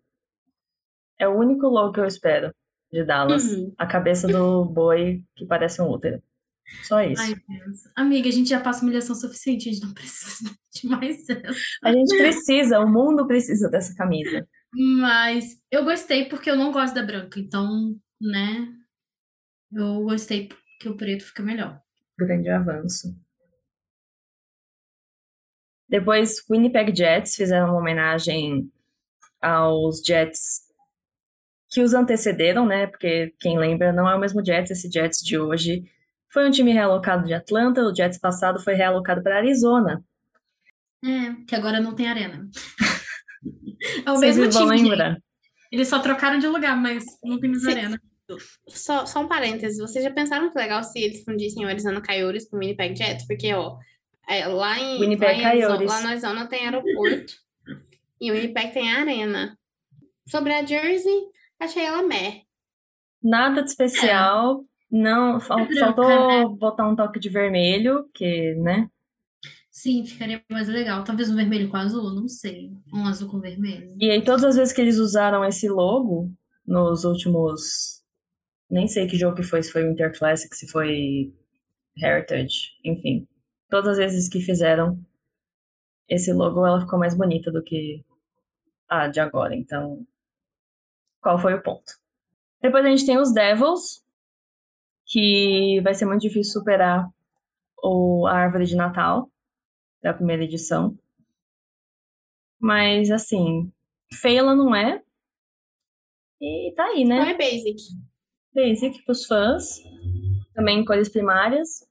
É 1.20 1.28
o 1.28 1.38
único 1.38 1.68
logo 1.68 1.92
que 1.92 2.00
eu 2.00 2.04
espero 2.04 2.52
de 2.92 3.04
Dallas. 3.04 3.44
Uhum. 3.52 3.72
A 3.78 3.86
cabeça 3.86 4.26
do 4.26 4.64
boi 4.64 5.22
que 5.36 5.46
parece 5.46 5.80
um 5.80 5.88
útero. 5.88 6.22
Só 6.84 7.02
isso. 7.02 7.22
Ai, 7.22 7.34
Deus. 7.48 7.78
Amiga, 7.96 8.28
a 8.28 8.32
gente 8.32 8.48
já 8.48 8.60
passa 8.60 8.82
humilhação 8.82 9.14
suficiente, 9.14 9.68
a 9.68 9.72
gente 9.72 9.84
não 9.84 9.92
precisa 9.92 10.50
de 10.72 10.86
mais 10.86 11.28
essa. 11.28 11.60
A 11.82 11.92
gente 11.92 12.16
precisa, 12.16 12.80
o 12.80 12.88
mundo 12.88 13.26
precisa 13.26 13.68
dessa 13.68 13.94
camisa. 13.94 14.46
Mas 14.72 15.60
eu 15.70 15.84
gostei 15.84 16.28
porque 16.28 16.50
eu 16.50 16.56
não 16.56 16.70
gosto 16.70 16.94
da 16.94 17.02
branca, 17.02 17.40
então, 17.40 17.96
né? 18.20 18.72
Eu 19.72 20.02
gostei 20.04 20.48
porque 20.48 20.88
o 20.88 20.96
preto 20.96 21.24
fica 21.24 21.42
melhor. 21.42 21.80
Grande 22.18 22.48
avanço. 22.48 23.16
Depois, 25.88 26.44
Winnipeg 26.48 26.94
Jets 26.96 27.34
fizeram 27.34 27.70
uma 27.70 27.78
homenagem 27.78 28.70
aos 29.42 30.00
Jets 30.06 30.69
que 31.70 31.80
os 31.80 31.94
antecederam, 31.94 32.66
né? 32.66 32.86
Porque 32.86 33.32
quem 33.38 33.58
lembra, 33.58 33.92
não 33.92 34.08
é 34.08 34.14
o 34.14 34.20
mesmo 34.20 34.44
Jets, 34.44 34.72
esse 34.72 34.90
Jets 34.90 35.20
de 35.20 35.38
hoje 35.38 35.84
foi 36.28 36.46
um 36.46 36.50
time 36.50 36.72
realocado 36.72 37.26
de 37.26 37.34
Atlanta, 37.34 37.82
o 37.82 37.94
Jets 37.94 38.18
passado 38.18 38.60
foi 38.60 38.74
realocado 38.74 39.22
para 39.22 39.38
Arizona. 39.38 40.04
É, 41.04 41.44
que 41.46 41.54
agora 41.54 41.80
não 41.80 41.94
tem 41.94 42.08
arena. 42.08 42.48
É 44.04 44.10
o 44.10 44.16
Vocês 44.16 44.36
mesmo 44.36 44.52
vão 44.52 44.76
time. 44.76 44.90
lembrar? 44.90 45.16
Eles 45.72 45.88
só 45.88 46.00
trocaram 46.00 46.38
de 46.38 46.46
lugar, 46.46 46.76
mas 46.76 47.02
não 47.24 47.40
tem 47.40 47.48
mais 47.48 47.62
Sim. 47.62 47.70
arena. 47.70 48.02
Só, 48.68 49.06
só 49.06 49.20
um 49.22 49.26
parênteses, 49.26 49.78
vocês 49.78 50.04
já 50.04 50.10
pensaram 50.10 50.50
que 50.50 50.58
legal 50.58 50.84
se 50.84 50.98
eles 50.98 51.24
fundissem 51.24 51.64
o 51.64 51.68
Arizona 51.68 52.02
Coyotes 52.02 52.46
com 52.46 52.56
o 52.56 52.60
Winnipeg 52.60 52.94
Jets? 52.94 53.26
Porque, 53.26 53.54
ó, 53.54 53.78
é, 54.28 54.46
lá 54.46 54.78
em, 54.78 55.00
Winnipeg 55.00 55.32
lá, 55.32 55.38
em 55.38 55.44
Arizona, 55.46 55.84
lá 55.86 56.00
no 56.02 56.08
Arizona 56.08 56.46
tem 56.46 56.66
aeroporto 56.66 57.32
e 58.20 58.30
o 58.30 58.34
Winnipeg 58.34 58.72
tem 58.72 58.92
arena. 58.92 59.58
Sobre 60.28 60.52
a 60.52 60.64
Jersey, 60.64 61.29
achei 61.60 61.84
ela 61.84 62.02
meh. 62.02 62.42
Nada 63.22 63.62
de 63.62 63.68
especial. 63.70 64.64
Não, 64.90 65.38
fal- 65.40 65.60
É 65.60 65.66
branca, 65.66 65.80
faltou 65.94 66.56
botar 66.56 66.88
um 66.88 66.96
toque 66.96 67.20
de 67.20 67.28
vermelho, 67.28 68.08
que, 68.14 68.54
né? 68.56 68.90
Sim, 69.70 70.04
ficaria 70.04 70.42
mais 70.50 70.68
legal. 70.68 71.04
Talvez 71.04 71.30
um 71.30 71.36
vermelho 71.36 71.70
com 71.70 71.76
azul, 71.76 72.12
não 72.12 72.26
sei. 72.26 72.70
Um 72.92 73.06
azul 73.06 73.30
com 73.30 73.38
vermelho. 73.38 73.94
E 74.00 74.10
aí, 74.10 74.22
todas 74.22 74.42
as 74.44 74.56
vezes 74.56 74.72
que 74.74 74.80
eles 74.80 74.98
usaram 74.98 75.44
esse 75.44 75.68
logo, 75.68 76.30
nos 76.66 77.04
últimos. 77.04 78.00
Nem 78.68 78.86
sei 78.88 79.06
que 79.06 79.16
jogo 79.16 79.36
que 79.36 79.42
foi, 79.42 79.62
se 79.62 79.70
foi 79.72 79.86
Winter 79.88 80.16
Classic, 80.16 80.54
se 80.54 80.66
foi 80.68 81.32
Heritage, 81.96 82.70
enfim. 82.84 83.26
Todas 83.68 83.92
as 83.92 83.98
vezes 83.98 84.28
que 84.28 84.40
fizeram 84.40 84.98
esse 86.08 86.32
logo, 86.32 86.66
ela 86.66 86.80
ficou 86.80 86.98
mais 86.98 87.14
bonita 87.16 87.50
do 87.52 87.62
que 87.62 88.04
a 88.88 89.06
de 89.08 89.20
agora. 89.20 89.54
Então, 89.54 90.04
qual 91.20 91.38
foi 91.38 91.54
o 91.54 91.62
ponto? 91.62 91.92
Depois 92.62 92.84
a 92.84 92.88
gente 92.90 93.06
tem 93.06 93.18
os 93.18 93.32
Devils, 93.32 94.04
que 95.06 95.80
vai 95.82 95.94
ser 95.94 96.06
muito 96.06 96.22
difícil 96.22 96.52
superar 96.52 97.08
o, 97.82 98.26
a 98.26 98.32
árvore 98.32 98.66
de 98.66 98.76
Natal 98.76 99.30
da 100.02 100.14
primeira 100.14 100.44
edição. 100.44 100.96
Mas, 102.58 103.10
assim, 103.10 103.72
feia 104.12 104.40
ela 104.40 104.54
não 104.54 104.74
é. 104.74 105.02
E 106.40 106.72
tá 106.76 106.84
aí, 106.84 107.04
Não 107.04 107.16
né? 107.16 107.32
é 107.32 107.36
basic. 107.36 107.76
Basic 108.54 109.02
pros 109.04 109.26
fãs. 109.26 109.82
Também 110.54 110.84
cores 110.84 111.08
primárias. 111.08 111.86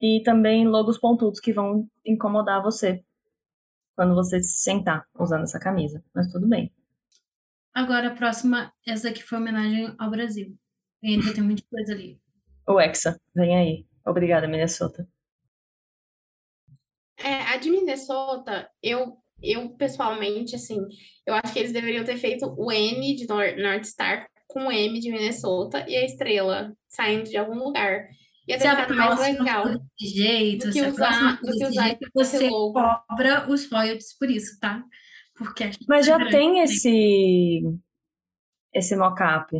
E 0.00 0.22
também 0.24 0.66
logos 0.66 0.98
pontudos 0.98 1.40
que 1.40 1.52
vão 1.52 1.88
incomodar 2.04 2.62
você 2.62 3.04
quando 3.94 4.14
você 4.14 4.42
se 4.42 4.58
sentar 4.62 5.06
usando 5.18 5.42
essa 5.42 5.60
camisa. 5.60 6.02
Mas 6.14 6.32
tudo 6.32 6.48
bem. 6.48 6.72
Agora 7.74 8.08
a 8.08 8.14
próxima, 8.14 8.72
essa 8.86 9.08
aqui 9.10 9.22
foi 9.22 9.38
homenagem 9.38 9.94
ao 9.98 10.10
Brasil. 10.10 10.56
E 11.02 11.14
ainda 11.14 11.32
tem 11.32 11.42
muita 11.42 11.62
coisa 11.70 11.92
ali. 11.92 12.20
O 12.68 12.80
Hexa, 12.80 13.18
vem 13.34 13.56
aí. 13.56 13.86
Obrigada, 14.04 14.46
Minnesota. 14.48 15.08
É, 17.18 17.42
a 17.42 17.56
de 17.58 17.70
Minnesota, 17.70 18.68
eu, 18.82 19.16
eu 19.42 19.70
pessoalmente, 19.76 20.56
assim, 20.56 20.78
eu 21.26 21.34
acho 21.34 21.52
que 21.52 21.58
eles 21.58 21.72
deveriam 21.72 22.04
ter 22.04 22.16
feito 22.16 22.46
o 22.56 22.72
N 22.72 23.14
de 23.14 23.26
Nor 23.26 23.56
North 23.56 23.84
Star 23.84 24.26
com 24.48 24.66
o 24.66 24.72
M 24.72 24.98
de 24.98 25.10
Minnesota 25.10 25.84
e 25.88 25.96
a 25.96 26.04
estrela 26.04 26.74
saindo 26.88 27.24
de 27.28 27.36
algum 27.36 27.54
lugar. 27.58 28.08
Ia 28.48 28.58
ter 28.58 28.68
ficado 28.70 28.94
mais 28.96 29.20
legal. 29.38 29.64
jeito, 30.00 30.66
do 30.66 30.72
se 30.72 30.80
que 30.80 30.86
usar- 30.88 31.40
do 31.40 31.52
que 31.52 31.64
usar 31.66 31.82
jeito, 31.84 32.02
esse 32.02 32.10
você 32.38 32.48
logo. 32.48 32.72
cobra 32.72 33.48
os 33.50 33.70
royalties 33.70 34.16
por 34.18 34.28
isso, 34.30 34.58
tá? 34.58 34.82
Porque 35.40 35.70
Mas 35.88 36.04
já 36.06 36.18
tem 36.28 36.60
esse 36.60 37.62
esse 38.74 38.94
mock-up 38.94 39.50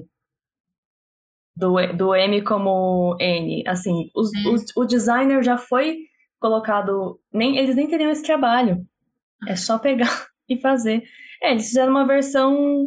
do, 1.56 1.74
do 1.96 2.14
M 2.14 2.42
como 2.42 3.16
N. 3.18 3.64
Assim, 3.66 4.10
os- 4.14 4.32
É. 4.34 4.48
os- 4.48 4.64
o 4.76 4.84
designer 4.84 5.42
já 5.42 5.56
foi 5.58 5.98
colocado. 6.38 7.18
Nem, 7.32 7.56
eles 7.58 7.74
nem 7.76 7.88
teriam 7.88 8.10
esse 8.10 8.22
trabalho. 8.22 8.86
É 9.48 9.56
só 9.56 9.78
pegar 9.78 10.06
e 10.48 10.60
fazer. 10.60 11.02
É, 11.42 11.50
eles 11.52 11.66
fizeram 11.68 11.90
uma 11.90 12.06
versão. 12.06 12.86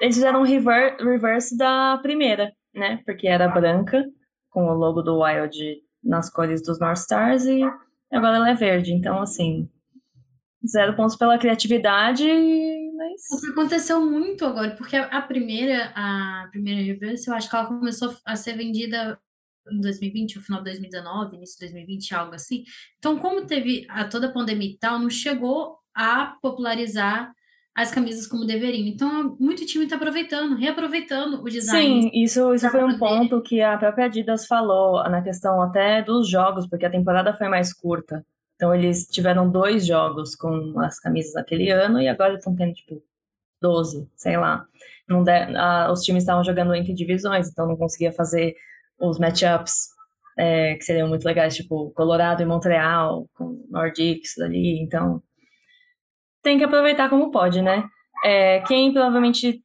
Eles 0.00 0.14
fizeram 0.16 0.40
um 0.40 0.44
rever, 0.44 0.96
reverse 0.98 1.56
da 1.56 1.98
primeira, 2.02 2.52
né? 2.74 3.00
Porque 3.04 3.26
era 3.26 3.48
branca, 3.48 4.04
com 4.50 4.66
o 4.66 4.74
logo 4.74 5.02
do 5.02 5.20
Wild 5.22 5.82
nas 6.02 6.30
cores 6.30 6.62
dos 6.62 6.78
North 6.80 6.98
Stars, 6.98 7.44
e 7.46 7.62
agora 8.12 8.36
ela 8.36 8.50
é 8.50 8.54
verde. 8.54 8.92
Então, 8.92 9.20
assim. 9.20 9.68
Zero 10.66 10.96
pontos 10.96 11.16
pela 11.16 11.38
criatividade, 11.38 12.24
mas. 12.24 13.20
O 13.32 13.40
que 13.40 13.50
aconteceu 13.50 14.00
muito 14.00 14.44
agora, 14.44 14.74
porque 14.76 14.96
a 14.96 15.04
a 15.06 15.22
primeira, 15.22 15.92
a 15.94 16.48
primeira 16.50 16.82
reverse, 16.82 17.28
eu 17.28 17.34
acho 17.34 17.48
que 17.48 17.56
ela 17.56 17.66
começou 17.66 18.14
a 18.24 18.36
ser 18.36 18.56
vendida 18.56 19.18
em 19.70 19.80
2020, 19.80 20.36
no 20.36 20.42
final 20.42 20.60
de 20.60 20.70
2019, 20.70 21.36
início 21.36 21.58
de 21.58 21.66
2020, 21.66 22.14
algo 22.14 22.34
assim. 22.34 22.64
Então, 22.98 23.18
como 23.18 23.46
teve 23.46 23.86
a, 23.88 24.04
toda 24.04 24.28
a 24.28 24.32
pandemia 24.32 24.70
e 24.70 24.78
tal, 24.78 24.98
não 24.98 25.10
chegou 25.10 25.78
a 25.94 26.36
popularizar 26.42 27.32
as 27.74 27.90
camisas 27.90 28.26
como 28.26 28.46
deveriam. 28.46 28.86
Então, 28.86 29.36
muito 29.40 29.66
time 29.66 29.84
está 29.84 29.96
aproveitando, 29.96 30.56
reaproveitando 30.56 31.42
o 31.42 31.44
design. 31.44 32.02
Sim, 32.02 32.10
isso, 32.14 32.54
isso 32.54 32.70
foi 32.70 32.84
um 32.84 32.98
ponto 32.98 33.42
que 33.42 33.60
a 33.60 33.76
própria 33.76 34.06
Adidas 34.06 34.46
falou 34.46 35.02
na 35.10 35.22
questão 35.22 35.60
até 35.60 36.00
dos 36.00 36.28
jogos, 36.28 36.68
porque 36.68 36.86
a 36.86 36.90
temporada 36.90 37.34
foi 37.34 37.48
mais 37.48 37.72
curta. 37.72 38.24
Então 38.56 38.74
eles 38.74 39.06
tiveram 39.06 39.50
dois 39.50 39.86
jogos 39.86 40.34
com 40.36 40.78
as 40.80 40.98
camisas 41.00 41.34
naquele 41.34 41.70
ano 41.70 42.00
e 42.00 42.08
agora 42.08 42.34
estão 42.34 42.54
tendo, 42.54 42.72
tipo, 42.74 43.02
12, 43.60 44.08
sei 44.16 44.36
lá. 44.36 44.66
Não 45.08 45.22
de- 45.24 45.30
ah, 45.56 45.90
os 45.92 46.02
times 46.02 46.22
estavam 46.22 46.44
jogando 46.44 46.74
entre 46.74 46.94
divisões, 46.94 47.48
então 47.48 47.66
não 47.66 47.76
conseguia 47.76 48.12
fazer 48.12 48.54
os 48.98 49.18
matchups 49.18 49.88
é, 50.38 50.74
que 50.74 50.84
seriam 50.84 51.08
muito 51.08 51.24
legais, 51.24 51.54
tipo 51.56 51.90
Colorado 51.92 52.42
e 52.42 52.46
Montreal, 52.46 53.28
com 53.34 53.64
Nordics 53.70 54.38
ali, 54.38 54.80
então 54.80 55.22
tem 56.42 56.58
que 56.58 56.64
aproveitar 56.64 57.08
como 57.08 57.30
pode, 57.30 57.62
né? 57.62 57.84
É, 58.24 58.60
quem 58.60 58.92
provavelmente, 58.92 59.62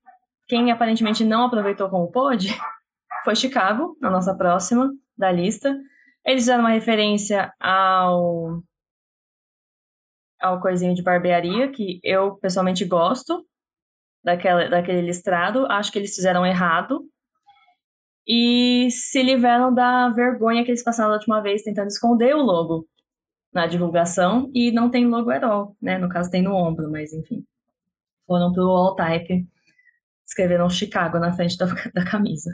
quem 0.48 0.72
aparentemente 0.72 1.24
não 1.24 1.46
aproveitou 1.46 1.90
como 1.90 2.12
pôde 2.12 2.50
foi 3.26 3.36
Chicago, 3.36 3.98
na 4.00 4.10
nossa 4.10 4.36
próxima 4.36 4.92
da 5.18 5.32
lista. 5.32 5.76
Eles 6.26 6.44
fizeram 6.44 6.62
uma 6.62 6.70
referência 6.72 7.52
ao 7.60 8.62
ao 10.40 10.62
coisinho 10.62 10.96
de 10.96 11.04
barbearia, 11.04 11.72
que 11.72 12.00
eu 12.04 12.36
pessoalmente 12.36 12.86
gosto 12.86 13.46
daquela, 14.24 14.70
daquele 14.70 15.02
listrado. 15.02 15.66
Acho 15.68 15.92
que 15.92 16.00
eles 16.00 16.16
fizeram 16.16 16.46
errado. 16.46 17.08
E 18.28 18.90
se 18.92 19.24
livraram 19.24 19.74
da 19.74 20.10
vergonha 20.10 20.64
que 20.64 20.70
eles 20.70 20.84
passaram 20.84 21.10
da 21.10 21.16
última 21.16 21.42
vez 21.42 21.64
tentando 21.64 21.88
esconder 21.88 22.36
o 22.36 22.42
logo 22.42 22.88
na 23.52 23.66
divulgação. 23.66 24.52
E 24.54 24.72
não 24.72 24.90
tem 24.90 25.08
logo 25.08 25.32
at 25.32 25.44
all, 25.44 25.76
né? 25.82 25.98
No 25.98 26.10
caso 26.10 26.30
tem 26.30 26.42
no 26.42 26.54
ombro, 26.54 26.92
mas 26.92 27.12
enfim. 27.12 27.44
Foram 28.28 28.54
pro 28.54 28.70
all 28.70 28.96
type. 28.96 29.48
Escreveram 30.26 30.70
Chicago 30.70 31.18
na 31.18 31.34
frente 31.34 31.58
da, 31.58 31.66
da 31.94 32.06
camisa. 32.06 32.52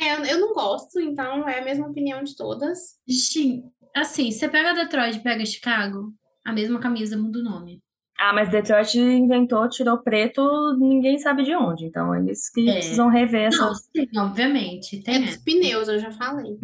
É, 0.00 0.14
eu, 0.14 0.24
eu 0.24 0.40
não 0.40 0.54
gosto, 0.54 1.00
então 1.00 1.48
é 1.48 1.60
a 1.60 1.64
mesma 1.64 1.88
opinião 1.88 2.22
de 2.22 2.36
todas. 2.36 2.98
Sim, 3.08 3.70
assim, 3.94 4.30
você 4.30 4.48
pega 4.48 4.74
Detroit 4.74 5.16
e 5.16 5.22
pega 5.22 5.46
Chicago, 5.46 6.12
a 6.44 6.52
mesma 6.52 6.78
camisa 6.80 7.16
muda 7.16 7.38
o 7.38 7.42
nome. 7.42 7.80
Ah, 8.18 8.32
mas 8.32 8.48
Detroit 8.48 8.96
inventou, 8.98 9.68
tirou 9.68 9.98
preto, 9.98 10.40
ninguém 10.78 11.18
sabe 11.18 11.42
de 11.42 11.54
onde. 11.54 11.86
Então 11.86 12.14
eles 12.14 12.48
que 12.50 12.68
É. 12.68 12.74
precisam 12.74 13.08
rever 13.08 13.50
Não, 13.50 13.68
essas. 13.70 13.88
sim, 13.96 14.08
obviamente, 14.16 14.98
É 14.98 15.02
tem 15.02 15.24
dos 15.24 15.36
pneus, 15.38 15.88
eu 15.88 15.98
já 15.98 16.12
falei. 16.12 16.56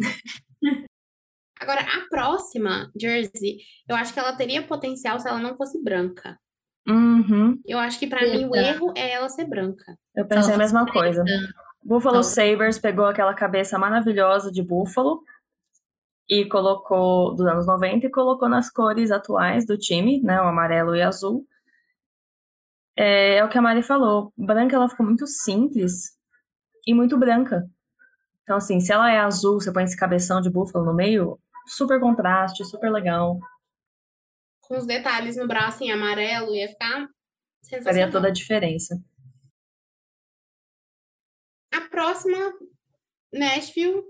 Agora, 1.59 1.81
a 1.81 2.07
próxima 2.09 2.89
jersey, 2.99 3.57
eu 3.87 3.95
acho 3.95 4.13
que 4.13 4.19
ela 4.19 4.35
teria 4.35 4.63
potencial 4.63 5.19
se 5.19 5.27
ela 5.27 5.37
não 5.39 5.55
fosse 5.55 5.81
branca. 5.83 6.37
Uhum, 6.87 7.59
Eu 7.67 7.77
acho 7.77 7.99
que 7.99 8.07
pra 8.07 8.21
mim 8.21 8.45
o 8.45 8.55
erro 8.55 8.91
é 8.97 9.11
ela 9.11 9.29
ser 9.29 9.45
branca. 9.45 9.95
eu 10.15 10.25
pensei 10.25 10.55
a 10.55 10.57
mesma 10.57 10.85
coisa. 10.87 11.23
Buffalo 11.83 12.15
Não. 12.17 12.23
Sabres 12.23 12.79
pegou 12.79 13.05
aquela 13.05 13.33
cabeça 13.35 13.77
maravilhosa 13.77 14.51
de 14.51 14.63
búfalo 14.63 15.21
e 16.29 16.45
colocou 16.47 17.35
dos 17.35 17.45
anos 17.45 17.67
90 17.67 18.05
e 18.05 18.11
colocou 18.11 18.47
nas 18.47 18.69
cores 18.71 19.11
atuais 19.11 19.65
do 19.65 19.77
time, 19.77 20.21
né, 20.21 20.41
o 20.41 20.45
amarelo 20.45 20.95
e 20.95 21.01
azul. 21.01 21.45
É, 22.95 23.37
é 23.37 23.45
o 23.45 23.49
que 23.49 23.57
a 23.57 23.61
Mari 23.61 23.83
falou, 23.83 24.33
branca 24.37 24.75
ela 24.75 24.89
ficou 24.89 25.05
muito 25.05 25.25
simples 25.27 26.17
e 26.85 26.93
muito 26.93 27.17
branca. 27.17 27.69
Então 28.43 28.57
assim, 28.57 28.79
se 28.79 28.91
ela 28.91 29.11
é 29.11 29.19
azul, 29.19 29.59
você 29.59 29.71
põe 29.71 29.83
esse 29.83 29.97
cabeção 29.97 30.41
de 30.41 30.49
búfalo 30.49 30.85
no 30.85 30.93
meio, 30.93 31.39
super 31.67 31.99
contraste, 31.99 32.65
super 32.65 32.91
legal. 32.91 33.39
Com 34.61 34.77
os 34.77 34.85
detalhes 34.85 35.37
no 35.37 35.47
braço 35.47 35.83
em 35.83 35.91
amarelo, 35.91 36.53
ia 36.55 36.67
ficar 36.67 37.07
Faria 37.83 38.09
toda 38.09 38.27
a 38.27 38.31
diferença. 38.31 39.01
A 41.73 41.81
próxima, 41.81 42.53
Nashville, 43.31 44.03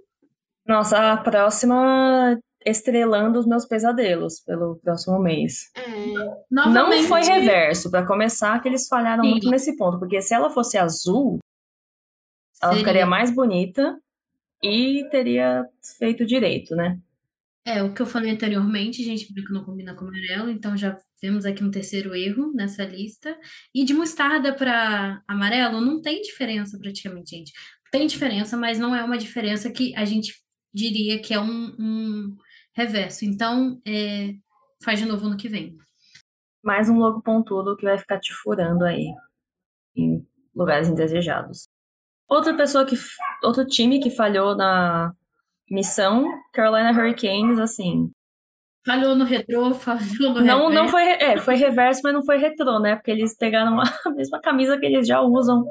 Nossa, 0.71 1.11
a 1.11 1.17
próxima 1.17 2.39
estrelando 2.65 3.39
os 3.39 3.45
meus 3.45 3.65
pesadelos 3.65 4.39
pelo 4.39 4.77
próximo 4.77 5.19
mês. 5.19 5.69
é, 5.75 6.45
Não 6.49 6.91
foi 7.07 7.23
reverso, 7.23 7.91
pra 7.91 8.05
começar, 8.07 8.61
que 8.61 8.69
eles 8.69 8.87
falharam 8.87 9.23
Sim. 9.23 9.31
muito 9.31 9.49
nesse 9.49 9.75
ponto, 9.75 9.99
porque 9.99 10.21
se 10.21 10.33
ela 10.33 10.49
fosse 10.49 10.77
azul, 10.77 11.39
ela 12.61 12.71
seria- 12.71 12.77
ficaria 12.79 13.05
mais 13.05 13.33
bonita 13.33 13.99
e 14.63 15.05
teria 15.11 15.65
feito 15.97 16.25
direito, 16.25 16.73
né? 16.75 16.97
É, 17.65 17.83
o 17.83 17.93
que 17.93 18.01
eu 18.01 18.05
falei 18.05 18.31
anteriormente, 18.31 19.03
gente, 19.03 19.31
branco 19.33 19.53
não 19.53 19.63
combina 19.65 19.93
com 19.93 20.05
amarelo, 20.05 20.49
então 20.49 20.77
já 20.77 20.97
vemos 21.21 21.45
aqui 21.45 21.63
um 21.63 21.69
terceiro 21.69 22.15
erro 22.15 22.51
nessa 22.53 22.83
lista. 22.85 23.37
E 23.75 23.83
de 23.83 23.93
mostarda 23.93 24.53
para 24.53 25.21
amarelo 25.27 25.81
não 25.81 26.01
tem 26.01 26.21
diferença 26.21 26.77
praticamente, 26.79 27.35
gente. 27.35 27.51
Tem 27.91 28.07
diferença, 28.07 28.55
mas 28.55 28.79
não 28.79 28.95
é 28.95 29.03
uma 29.03 29.17
diferença 29.17 29.69
que 29.69 29.93
a 29.95 30.05
gente 30.05 30.33
diria 30.73 31.21
que 31.21 31.33
é 31.33 31.39
um, 31.39 31.75
um 31.79 32.37
reverso. 32.73 33.25
Então, 33.25 33.81
é, 33.85 34.33
faz 34.83 34.99
de 34.99 35.05
novo 35.05 35.29
no 35.29 35.37
que 35.37 35.49
vem. 35.49 35.77
Mais 36.63 36.89
um 36.89 36.97
logo 36.97 37.21
pontudo 37.21 37.75
que 37.75 37.85
vai 37.85 37.97
ficar 37.97 38.19
te 38.19 38.33
furando 38.33 38.85
aí 38.85 39.07
em 39.95 40.25
lugares 40.55 40.87
indesejados. 40.87 41.67
Outra 42.27 42.55
pessoa 42.55 42.85
que. 42.85 42.95
Outro 43.43 43.65
time 43.65 43.99
que 43.99 44.09
falhou 44.09 44.55
na 44.55 45.13
missão, 45.69 46.25
Carolina 46.53 46.91
Hurricanes, 46.91 47.59
assim. 47.59 48.11
Falhou 48.85 49.15
no 49.15 49.25
retrô, 49.25 49.73
falhou 49.73 50.33
no 50.33 50.41
Não, 50.41 50.69
não 50.69 50.85
reverso. 50.85 50.91
foi. 50.91 51.03
É, 51.03 51.37
foi 51.37 51.55
reverso, 51.55 52.01
mas 52.03 52.13
não 52.13 52.23
foi 52.23 52.37
retrô, 52.37 52.79
né? 52.79 52.95
Porque 52.95 53.11
eles 53.11 53.35
pegaram 53.35 53.79
a 53.79 53.83
mesma 54.15 54.39
camisa 54.39 54.77
que 54.77 54.85
eles 54.85 55.07
já 55.07 55.19
usam 55.21 55.65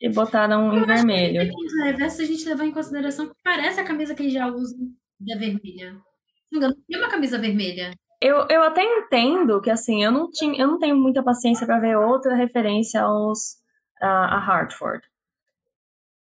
e 0.00 0.08
botaram 0.08 0.76
em 0.76 0.84
vermelho. 0.84 1.52
No 1.52 1.84
reverso, 1.84 2.22
a 2.22 2.24
gente 2.24 2.44
levar 2.48 2.64
em 2.64 2.72
consideração 2.72 3.28
que 3.28 3.34
parece 3.42 3.80
a 3.80 3.84
camisa 3.84 4.14
que 4.14 4.22
eles 4.22 4.32
já 4.32 4.46
usam 4.46 4.78
da 5.18 5.36
vermelha. 5.36 5.92
Se 5.92 6.52
não 6.52 6.60
me 6.60 6.66
engano, 6.66 6.76
tem 6.88 6.98
uma 6.98 7.08
camisa 7.10 7.38
vermelha. 7.38 7.92
Eu, 8.20 8.46
eu 8.48 8.62
até 8.62 8.82
entendo 8.82 9.60
que 9.60 9.70
assim, 9.70 10.02
eu 10.02 10.10
não 10.10 10.30
tinha, 10.30 10.60
eu 10.60 10.66
não 10.66 10.78
tenho 10.78 10.96
muita 10.96 11.22
paciência 11.22 11.66
para 11.66 11.80
ver 11.80 11.96
outra 11.96 12.34
referência 12.34 13.02
aos 13.02 13.56
a, 14.00 14.36
a 14.36 14.38
Hartford. 14.38 15.02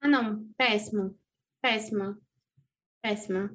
Ah, 0.00 0.08
não. 0.08 0.48
Péssima. 0.56 1.14
Péssima. 1.60 2.18
Péssima. 3.02 3.50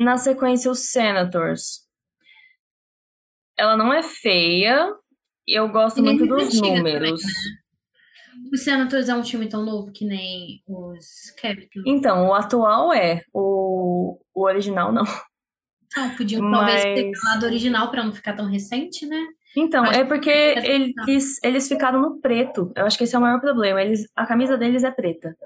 Na 0.00 0.16
sequência, 0.16 0.70
os 0.70 0.90
Senators. 0.90 1.86
Ela 3.54 3.76
não 3.76 3.92
é 3.92 4.02
feia, 4.02 4.94
eu 5.46 5.68
gosto 5.68 6.00
nem 6.00 6.16
muito 6.16 6.34
dos 6.34 6.58
números. 6.58 7.20
Os 8.50 8.64
Senators 8.64 9.10
é 9.10 9.14
um 9.14 9.20
time 9.20 9.46
tão 9.46 9.62
novo 9.62 9.92
que 9.92 10.06
nem 10.06 10.62
os 10.66 11.30
Capitals. 11.40 11.84
Então, 11.86 12.28
o 12.28 12.34
atual 12.34 12.94
é, 12.94 13.22
o, 13.30 14.18
o 14.34 14.42
original 14.44 14.90
não. 14.90 15.04
Então, 15.92 16.16
podiam 16.16 16.50
talvez 16.50 16.82
ter 16.82 17.10
Mas- 17.10 17.18
falado 17.18 17.42
original 17.44 17.90
para 17.90 18.04
não 18.04 18.12
ficar 18.12 18.32
tão 18.34 18.46
recente, 18.46 19.04
né? 19.06 19.22
Então, 19.56 19.82
Acho 19.82 19.94
é 19.94 20.02
que 20.02 20.08
porque 20.08 20.30
essa 20.30 20.66
eles, 20.66 21.42
eles 21.42 21.68
ficaram 21.68 22.00
no 22.00 22.20
preto. 22.20 22.72
Eu 22.76 22.86
acho 22.86 22.96
que 22.96 23.04
esse 23.04 23.14
é 23.14 23.18
o 23.18 23.20
maior 23.20 23.40
problema. 23.40 23.82
Eles, 23.82 24.08
a 24.14 24.24
camisa 24.24 24.56
deles 24.56 24.84
é 24.84 24.90
preta. 24.90 25.36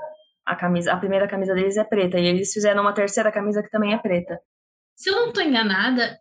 A, 0.44 0.54
camisa, 0.56 0.92
a 0.92 0.96
primeira 0.96 1.28
camisa 1.28 1.54
deles 1.54 1.76
é 1.76 1.84
preta. 1.84 2.18
E 2.18 2.26
eles 2.26 2.52
fizeram 2.52 2.82
uma 2.82 2.92
terceira 2.92 3.32
camisa 3.32 3.62
que 3.62 3.70
também 3.70 3.92
é 3.92 3.98
preta. 3.98 4.40
Se 4.94 5.10
eu 5.10 5.16
não 5.16 5.28
estou 5.28 5.42
enganada, 5.42 6.18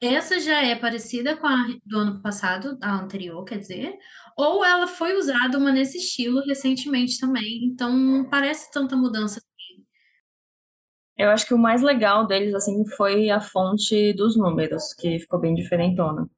essa 0.00 0.38
já 0.40 0.62
é 0.62 0.76
parecida 0.76 1.36
com 1.36 1.46
a 1.46 1.56
do 1.84 1.98
ano 1.98 2.22
passado, 2.22 2.78
a 2.82 2.94
anterior, 2.94 3.44
quer 3.44 3.58
dizer, 3.58 3.96
ou 4.36 4.64
ela 4.64 4.86
foi 4.86 5.16
usada 5.16 5.56
uma 5.56 5.72
nesse 5.72 5.98
estilo 5.98 6.44
recentemente 6.44 7.18
também, 7.18 7.64
então 7.64 7.92
não 7.92 8.28
parece 8.28 8.70
tanta 8.70 8.96
mudança. 8.96 9.40
Eu 11.16 11.30
acho 11.30 11.46
que 11.46 11.54
o 11.54 11.58
mais 11.58 11.80
legal 11.80 12.26
deles, 12.26 12.54
assim, 12.54 12.84
foi 12.96 13.30
a 13.30 13.40
fonte 13.40 14.12
dos 14.14 14.36
números, 14.36 14.92
que 14.94 15.20
ficou 15.20 15.40
bem 15.40 15.54
diferentona. 15.54 16.28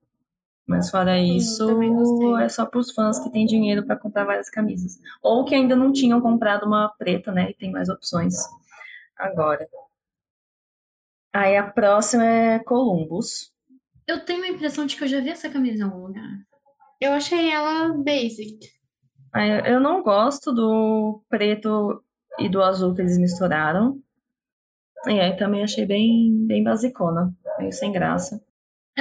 Mas 0.67 0.91
fora 0.91 1.19
isso, 1.21 2.37
é 2.39 2.49
só 2.49 2.67
para 2.67 2.81
os 2.81 2.91
fãs 2.91 3.21
que 3.21 3.31
têm 3.31 3.47
dinheiro 3.47 3.87
para 3.87 3.97
comprar 3.97 4.25
várias 4.25 4.51
camisas. 4.51 4.99
Ou 5.23 5.45
que 5.45 5.55
ainda 5.55 5.77
não 5.77 5.93
tinham 5.93 6.21
comprado 6.21 6.67
uma 6.67 6.89
preta, 6.99 7.31
né? 7.31 7.51
E 7.51 7.55
tem 7.55 7.71
mais 7.71 7.89
opções 7.89 8.35
agora. 9.17 9.67
Aí 11.33 11.57
a 11.57 11.63
próxima 11.63 12.25
é 12.25 12.59
Columbus. 12.59 13.53
Eu 14.09 14.25
tenho 14.25 14.43
a 14.45 14.49
impressão 14.49 14.87
de 14.87 14.97
que 14.97 15.05
eu 15.05 15.09
já 15.09 15.21
vi 15.21 15.31
essa 15.31 15.49
camisa 15.49 15.83
em 15.83 15.87
algum 15.87 16.07
lugar. 16.07 16.39
Eu 17.01 17.13
achei 17.13 17.51
ela 17.51 17.93
basic. 18.03 18.59
Aí 19.33 19.71
eu 19.71 19.79
não 19.79 20.03
gosto 20.03 20.53
do 20.53 21.23
preto 21.29 22.03
e 22.39 22.49
do 22.49 22.63
azul 22.63 22.95
que 22.95 23.03
eles 23.03 23.19
misturaram. 23.19 24.01
E 25.07 25.21
aí 25.21 25.37
também 25.37 25.63
achei 25.63 25.87
bem, 25.87 26.47
bem 26.47 26.65
basicona, 26.65 27.33
meio 27.59 27.73
sem 27.73 27.93
graça. 27.93 28.43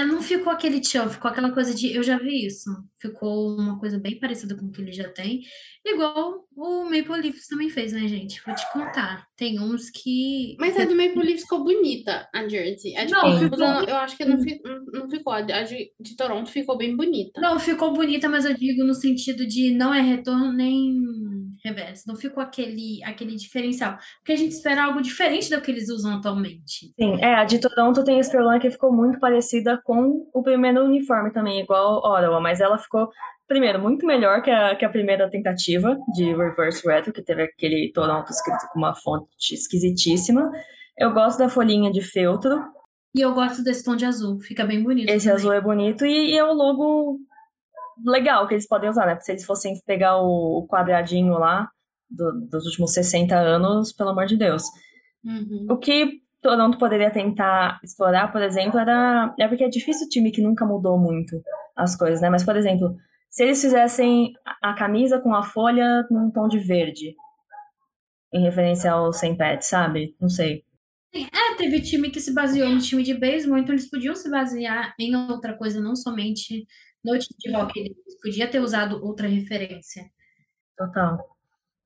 Não 0.03 0.21
ficou 0.21 0.51
aquele 0.51 0.81
tchan, 0.81 1.07
ficou 1.09 1.31
aquela 1.31 1.51
coisa 1.51 1.73
de. 1.73 1.93
Eu 1.95 2.03
já 2.03 2.17
vi 2.17 2.45
isso. 2.45 2.69
Ficou 2.99 3.55
uma 3.57 3.79
coisa 3.79 3.97
bem 3.97 4.19
parecida 4.19 4.55
com 4.55 4.65
o 4.65 4.71
que 4.71 4.81
ele 4.81 4.91
já 4.91 5.07
tem. 5.09 5.41
Igual 5.85 6.45
o 6.55 6.83
Maple 6.85 7.21
Leafs 7.21 7.47
também 7.47 7.69
fez, 7.69 7.93
né, 7.93 8.07
gente? 8.07 8.41
Vou 8.45 8.53
te 8.55 8.69
contar. 8.73 9.25
Tem 9.37 9.59
uns 9.59 9.89
que. 9.89 10.57
Mas 10.59 10.77
a 10.77 10.83
do 10.85 10.95
Maple 10.95 11.23
Leafs 11.23 11.43
ficou 11.43 11.63
bonita, 11.63 12.27
a 12.33 12.47
jersey. 12.47 12.95
A 12.97 13.05
de 13.05 13.11
Não, 13.13 13.39
ficou- 13.39 13.59
eu 13.63 13.95
acho 13.97 14.17
que 14.17 14.25
não, 14.25 14.37
não- 14.37 15.09
ficou. 15.09 15.31
A 15.33 15.41
de- 15.41 15.91
de 15.99 16.15
Toronto 16.17 16.49
ficou 16.49 16.77
bem 16.77 16.95
bonita. 16.97 17.39
Não, 17.39 17.59
ficou 17.59 17.93
bonita, 17.93 18.27
mas 18.27 18.43
eu 18.45 18.53
digo 18.53 18.83
no 18.83 18.93
sentido 18.95 19.45
de 19.47 19.71
não 19.71 19.93
é 19.93 20.01
retorno 20.01 20.51
nem 20.51 20.93
reverso. 21.66 22.07
Não 22.07 22.16
ficou 22.16 22.41
aquele, 22.41 23.03
aquele 23.03 23.36
diferencial. 23.36 23.97
Porque 24.20 24.32
a 24.32 24.36
gente 24.36 24.51
espera 24.51 24.86
algo 24.86 25.01
diferente 25.01 25.49
do 25.49 25.61
que 25.61 25.72
eles 25.72 25.89
usam 25.89 26.18
atualmente. 26.18 26.93
Sim, 26.99 27.18
é, 27.22 27.36
a 27.36 27.43
de 27.43 27.59
Toronto 27.59 28.03
tem 28.03 28.20
esse 28.20 28.32
problema 28.32 28.59
que 28.59 28.72
ficou 28.72 28.93
muito 28.93 29.20
parecida 29.20 29.80
com 29.84 30.28
o 30.34 30.43
primeiro 30.43 30.84
uniforme 30.84 31.32
também, 31.32 31.61
igual 31.61 31.97
Ottawa, 31.97 32.39
mas 32.39 32.61
ela 32.61 32.78
ficou, 32.78 33.09
primeiro, 33.47 33.82
muito 33.82 34.05
melhor 34.05 34.41
que 34.41 34.51
a, 34.51 34.76
que 34.76 34.86
a 34.86 34.89
primeira 34.89 35.30
tentativa 35.30 35.97
de 36.13 36.34
Reverse 36.34 36.88
Retro, 36.88 37.11
que 37.11 37.24
teve 37.24 37.43
aquele 37.43 37.91
Toronto 37.93 38.30
escrito 38.30 38.68
com 38.72 38.80
uma 38.80 38.95
fonte 38.95 39.53
esquisitíssima. 39.53 40.51
Eu 40.97 41.13
gosto 41.13 41.39
da 41.39 41.49
folhinha 41.49 41.91
de 41.91 42.01
feltro, 42.01 42.63
E 43.13 43.22
eu 43.22 43.34
gosto 43.34 43.63
desse 43.63 43.84
tom 43.84 43.95
de 43.95 44.05
azul. 44.05 44.39
Fica 44.39 44.66
bem 44.66 44.84
bonito. 44.84 45.09
esse 45.09 45.26
também. 45.26 45.39
azul 45.39 45.53
é 45.53 45.61
bonito 45.61 46.05
e, 46.05 46.32
e 46.32 46.38
é 46.38 46.43
o 46.43 46.53
logo 46.53 47.20
legal 48.03 48.47
que 48.47 48.53
eles 48.53 48.67
podem 48.67 48.89
usar, 48.89 49.05
né? 49.05 49.13
Porque 49.13 49.25
se 49.25 49.31
eles 49.31 49.45
fossem 49.45 49.79
pegar 49.85 50.17
o, 50.17 50.65
quadradinho 50.67 51.33
lá 51.37 51.69
do- 52.09 52.47
dos 52.49 52.65
últimos 52.65 52.93
60 52.93 53.35
anos, 53.35 53.93
pelo 53.93 54.09
amor 54.09 54.25
de 54.25 54.37
Deus. 54.37 54.63
Uhum. 55.23 55.67
O 55.69 55.77
que 55.77 56.21
Toronto 56.41 56.77
poderia 56.77 57.09
tentar 57.11 57.79
explorar, 57.83 58.31
por 58.31 58.41
exemplo, 58.41 58.79
era. 58.79 59.33
É 59.39 59.47
porque 59.47 59.63
é 59.63 59.69
difícil 59.69 60.05
o 60.05 60.09
time 60.09 60.31
que 60.31 60.41
nunca 60.41 60.65
mudou 60.65 60.97
muito 60.97 61.41
as 61.75 61.95
coisas, 61.95 62.21
né? 62.21 62.29
Mas, 62.29 62.43
por 62.43 62.55
exemplo, 62.55 62.95
se 63.29 63.43
eles 63.43 63.59
fizessem 63.61 64.33
a 64.61 64.73
camisa 64.75 65.19
com 65.19 65.33
a 65.33 65.43
folha 65.43 66.05
num 66.11 66.29
tom 66.31 66.47
de 66.47 66.59
verde, 66.59 67.15
em 68.33 68.41
referência 68.41 68.91
ao 68.91 69.11
St. 69.11 69.35
Pat, 69.37 69.61
sabe? 69.63 70.15
Não 70.19 70.29
sei. 70.29 70.63
É, 71.13 71.55
teve 71.55 71.79
time 71.81 72.09
que 72.09 72.19
se 72.19 72.33
baseou 72.33 72.69
no 72.69 72.79
time 72.79 73.01
de 73.01 73.13
beisebol, 73.13 73.57
então 73.57 73.73
eles 73.73 73.89
podiam 73.89 74.13
se 74.13 74.29
basear 74.29 74.93
em 74.99 75.15
outra 75.15 75.57
coisa, 75.57 75.79
não 75.79 75.95
somente 75.95 76.67
no 77.05 77.17
time 77.19 77.37
de 77.39 77.55
hockey. 77.55 77.79
Eles 77.81 78.19
podiam 78.21 78.49
ter 78.49 78.59
usado 78.59 79.03
outra 79.05 79.27
referência. 79.27 80.03
Total. 80.77 81.17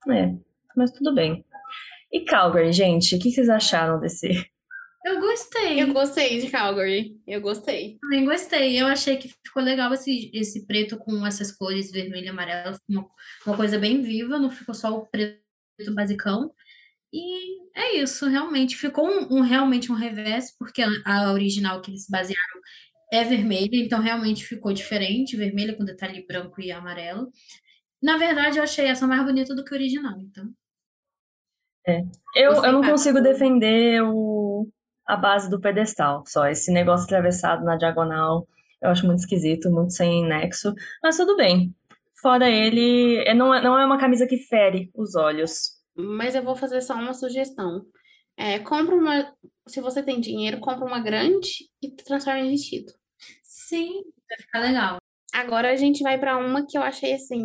É, 0.09 0.33
mas 0.75 0.91
tudo 0.91 1.13
bem. 1.13 1.45
E 2.11 2.21
Calgary, 2.21 2.71
gente, 2.71 3.15
o 3.15 3.19
que 3.19 3.31
vocês 3.31 3.49
acharam 3.49 3.99
desse? 3.99 4.29
Eu 5.05 5.19
gostei. 5.19 5.81
Eu 5.81 5.93
gostei 5.93 6.41
de 6.41 6.49
Calgary. 6.49 7.19
Eu 7.27 7.39
gostei. 7.41 7.97
Também 8.01 8.25
gostei. 8.25 8.81
Eu 8.81 8.87
achei 8.87 9.17
que 9.17 9.29
ficou 9.45 9.61
legal 9.63 9.93
esse, 9.93 10.29
esse 10.33 10.65
preto 10.65 10.97
com 10.97 11.25
essas 11.25 11.51
cores 11.51 11.91
vermelho 11.91 12.25
e 12.25 12.29
amarelo. 12.29 12.75
Ficou 12.75 12.89
Uma, 12.89 13.09
uma 13.45 13.55
coisa 13.55 13.77
bem 13.77 14.01
viva, 14.01 14.39
não 14.39 14.49
ficou 14.49 14.73
só 14.75 14.97
o 14.97 15.05
preto 15.07 15.39
basicão. 15.93 16.51
E 17.13 17.59
é 17.79 17.95
isso, 17.97 18.27
realmente. 18.27 18.75
Ficou 18.75 19.07
um, 19.07 19.37
um- 19.37 19.41
realmente 19.41 19.91
um 19.91 19.95
revés, 19.95 20.55
porque 20.57 20.81
a, 20.81 20.89
a 21.05 21.31
original 21.33 21.81
que 21.81 21.91
eles 21.91 22.05
se 22.05 22.11
basearam 22.11 22.59
é 23.11 23.23
vermelha, 23.23 23.69
então 23.73 24.01
realmente 24.01 24.45
ficou 24.45 24.71
diferente, 24.73 25.35
vermelha 25.35 25.75
com 25.75 25.83
detalhe 25.83 26.25
branco 26.27 26.61
e 26.61 26.71
amarelo. 26.71 27.31
Na 28.01 28.17
verdade, 28.17 28.57
eu 28.57 28.63
achei 28.63 28.85
essa 28.85 29.07
mais 29.07 29.23
bonita 29.23 29.55
do 29.55 29.63
que 29.63 29.73
a 29.73 29.77
original, 29.77 30.19
então. 30.19 30.49
Eu, 32.35 32.51
Gostei 32.51 32.69
eu 32.69 32.73
não 32.73 32.83
consigo 32.83 33.21
defender 33.21 34.01
o, 34.03 34.67
a 35.05 35.15
base 35.17 35.49
do 35.49 35.59
pedestal, 35.59 36.23
só 36.27 36.47
esse 36.47 36.71
negócio 36.71 37.05
atravessado 37.05 37.65
na 37.65 37.75
diagonal. 37.75 38.47
Eu 38.81 38.89
acho 38.89 39.05
muito 39.05 39.19
esquisito, 39.19 39.71
muito 39.71 39.91
sem 39.93 40.25
nexo, 40.25 40.73
mas 41.03 41.17
tudo 41.17 41.35
bem. 41.35 41.73
Fora 42.21 42.49
ele, 42.49 43.17
é- 43.25 43.33
não 43.33 43.53
é, 43.53 43.61
não 43.61 43.77
é 43.77 43.85
uma 43.85 43.97
camisa 43.99 44.27
que 44.27 44.37
fere 44.37 44.91
os 44.93 45.15
olhos. 45.15 45.79
Mas 45.95 46.35
eu 46.35 46.43
vou 46.43 46.55
fazer 46.55 46.81
só 46.81 46.93
uma 46.93 47.13
sugestão. 47.13 47.85
É, 48.39 48.57
compra 48.57 48.95
uma. 48.95 49.35
Se 49.67 49.81
você 49.81 50.01
tem 50.01 50.21
dinheiro, 50.21 50.61
compra 50.61 50.85
uma 50.85 51.01
grande 51.01 51.69
e 51.81 51.91
transforma 51.91 52.39
em 52.39 52.51
vestido. 52.51 52.93
Sim, 53.43 54.01
vai 54.29 54.37
ficar 54.39 54.59
legal. 54.59 54.97
Agora 55.33 55.69
a 55.69 55.75
gente 55.75 56.01
vai 56.01 56.17
pra 56.17 56.37
uma 56.37 56.65
que 56.65 56.77
eu 56.77 56.81
achei 56.81 57.13
assim. 57.13 57.43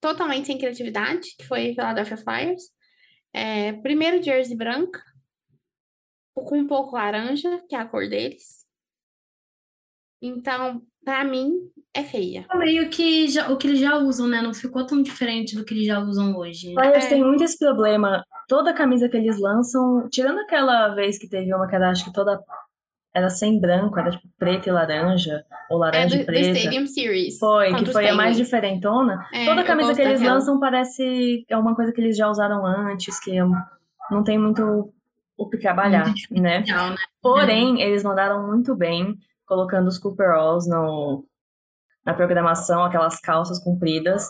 Totalmente 0.00 0.46
sem 0.46 0.56
criatividade, 0.56 1.34
que 1.36 1.44
foi 1.44 1.74
Philadelphia 1.74 2.16
Flyers. 2.16 2.62
É, 3.32 3.72
primeiro 3.82 4.22
jersey 4.22 4.56
branca, 4.56 5.02
com 6.34 6.56
um 6.58 6.66
pouco 6.66 6.94
laranja, 6.94 7.60
que 7.68 7.74
é 7.74 7.78
a 7.80 7.88
cor 7.88 8.08
deles. 8.08 8.64
Então, 10.22 10.86
pra 11.08 11.24
mim, 11.24 11.52
é 11.94 12.02
feia. 12.02 12.44
Meio 12.56 12.90
que 12.90 13.28
já- 13.28 13.50
o 13.50 13.56
que 13.56 13.66
eles 13.66 13.80
já 13.80 13.96
usam, 13.96 14.28
né? 14.28 14.42
Não 14.42 14.52
ficou 14.52 14.84
tão 14.84 15.02
diferente 15.02 15.56
do 15.56 15.64
que 15.64 15.72
eles 15.72 15.86
já 15.86 15.98
usam 15.98 16.36
hoje. 16.36 16.74
Flyers 16.74 17.06
É. 17.06 17.08
tem 17.08 17.24
muito 17.24 17.42
esse 17.42 17.58
problema. 17.58 18.22
Toda 18.46 18.74
camisa 18.74 19.08
que 19.08 19.16
eles 19.16 19.40
lançam, 19.40 20.06
tirando 20.10 20.38
aquela 20.40 20.88
vez 20.94 21.18
que 21.18 21.26
teve 21.26 21.52
uma 21.54 21.66
que 21.66 21.74
era, 21.74 21.88
acho 21.88 22.04
que 22.04 22.12
toda 22.12 22.38
era 23.14 23.30
sem 23.30 23.58
branco, 23.58 23.98
era 23.98 24.10
tipo 24.10 24.28
preta 24.38 24.68
e 24.68 24.72
laranja, 24.72 25.42
ou 25.70 25.78
É 25.82 25.86
laranja 25.86 26.08
do, 26.16 26.20
e 26.20 26.24
do 26.24 26.26
preta. 26.26 26.58
Stadium 26.58 26.86
Series. 26.86 27.38
Foi, 27.38 27.74
que 27.74 27.86
foi 27.86 28.06
a 28.06 28.14
mais 28.14 28.36
diferentona. 28.36 29.26
É, 29.32 29.46
Toda 29.46 29.64
camisa 29.64 29.94
que 29.94 30.02
eles 30.02 30.20
lançam 30.20 30.60
parece 30.60 31.42
é 31.48 31.56
uma 31.56 31.74
coisa 31.74 31.90
que 31.90 32.02
eles 32.02 32.18
já 32.18 32.28
usaram 32.28 32.66
antes, 32.66 33.18
que 33.18 33.32
não 34.10 34.22
tem 34.22 34.36
muito 34.38 34.92
o 35.38 35.48
que 35.48 35.56
trabalhar, 35.56 36.06
né? 36.30 36.62
Né? 36.62 36.64
Porém, 37.22 37.80
eles 37.80 38.02
mandaram 38.02 38.46
muito 38.46 38.76
bem 38.76 39.16
colocando 39.48 39.88
os 39.88 39.98
Cooperalls 39.98 40.68
no, 40.68 41.26
na 42.04 42.14
programação, 42.14 42.84
aquelas 42.84 43.18
calças 43.20 43.58
compridas 43.58 44.28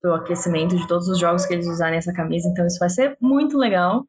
pro 0.00 0.14
aquecimento 0.14 0.76
de 0.76 0.86
todos 0.86 1.08
os 1.08 1.18
jogos 1.18 1.46
que 1.46 1.54
eles 1.54 1.66
usarem 1.66 1.98
essa 1.98 2.12
camisa. 2.12 2.48
Então, 2.48 2.66
isso 2.66 2.78
vai 2.78 2.90
ser 2.90 3.16
muito 3.20 3.56
legal. 3.56 4.06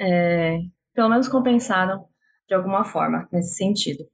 É, 0.00 0.58
pelo 0.94 1.08
menos 1.08 1.28
compensaram 1.28 2.06
de 2.48 2.54
alguma 2.54 2.84
forma 2.84 3.28
nesse 3.32 3.56
sentido. 3.56 4.04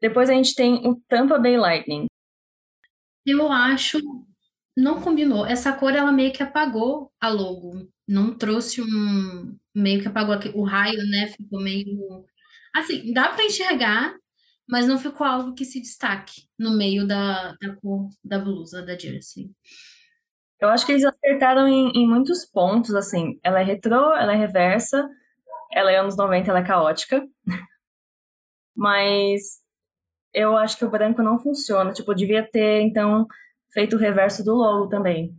Depois 0.00 0.28
a 0.30 0.34
gente 0.34 0.54
tem 0.54 0.86
o 0.86 1.00
Tampa 1.08 1.38
Bay 1.38 1.56
Lightning. 1.56 2.06
Eu 3.26 3.50
acho 3.50 3.98
não 4.76 5.00
combinou. 5.00 5.46
Essa 5.46 5.72
cor 5.72 5.94
ela 5.94 6.12
meio 6.12 6.32
que 6.32 6.42
apagou 6.42 7.12
a 7.20 7.28
logo. 7.28 7.88
Não 8.06 8.36
trouxe 8.36 8.82
um 8.82 9.56
meio 9.74 10.02
que 10.02 10.08
apagou 10.08 10.34
aqui- 10.34 10.52
o 10.54 10.64
raio, 10.64 10.98
né? 11.08 11.28
Ficou 11.28 11.60
meio 11.62 12.24
Assim, 12.74 13.12
dá 13.12 13.28
para 13.28 13.44
enxergar, 13.44 14.14
mas 14.68 14.86
não 14.86 14.98
ficou 14.98 15.26
algo 15.26 15.54
que 15.54 15.64
se 15.64 15.80
destaque 15.80 16.42
no 16.58 16.76
meio 16.76 17.06
da, 17.06 17.52
da 17.52 17.76
cor 17.76 18.08
da 18.24 18.38
blusa 18.38 18.84
da 18.84 18.98
Jersey. 18.98 19.50
Eu 20.60 20.68
acho 20.68 20.86
que 20.86 20.92
eles 20.92 21.04
acertaram 21.04 21.68
em, 21.68 21.90
em 21.94 22.08
muitos 22.08 22.44
pontos, 22.44 22.94
assim. 22.94 23.38
Ela 23.42 23.60
é 23.60 23.64
retrô, 23.64 24.14
ela 24.14 24.32
é 24.32 24.36
reversa, 24.36 25.08
ela 25.70 25.92
é 25.92 25.98
anos 25.98 26.16
90, 26.16 26.50
ela 26.50 26.60
é 26.60 26.64
caótica. 26.64 27.22
Mas 28.74 29.60
eu 30.32 30.56
acho 30.56 30.76
que 30.78 30.84
o 30.84 30.90
branco 30.90 31.22
não 31.22 31.38
funciona. 31.38 31.92
Tipo, 31.92 32.14
devia 32.14 32.42
ter, 32.42 32.80
então, 32.80 33.26
feito 33.72 33.94
o 33.94 33.98
reverso 33.98 34.42
do 34.42 34.54
logo 34.54 34.88
também. 34.88 35.36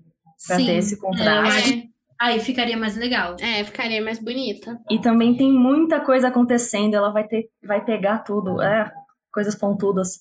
Pra 0.47 0.57
Sim, 0.57 0.65
ter 0.65 0.75
esse 0.75 0.95
é, 0.95 0.97
contraste. 0.97 1.94
Aí 2.20 2.39
ficaria 2.39 2.78
mais 2.78 2.95
legal. 2.95 3.36
É, 3.39 3.63
ficaria 3.63 4.01
mais 4.01 4.20
bonita. 4.20 4.80
E 4.89 4.99
também 4.99 5.36
tem 5.36 5.51
muita 5.51 5.99
coisa 5.99 6.30
acontecendo, 6.30 6.95
ela 6.95 7.11
vai 7.11 7.28
ter, 7.28 7.49
vai 7.63 7.84
pegar 7.84 8.20
tudo. 8.20 8.61
É, 8.61 8.91
coisas 9.32 9.55
pontudas. 9.55 10.20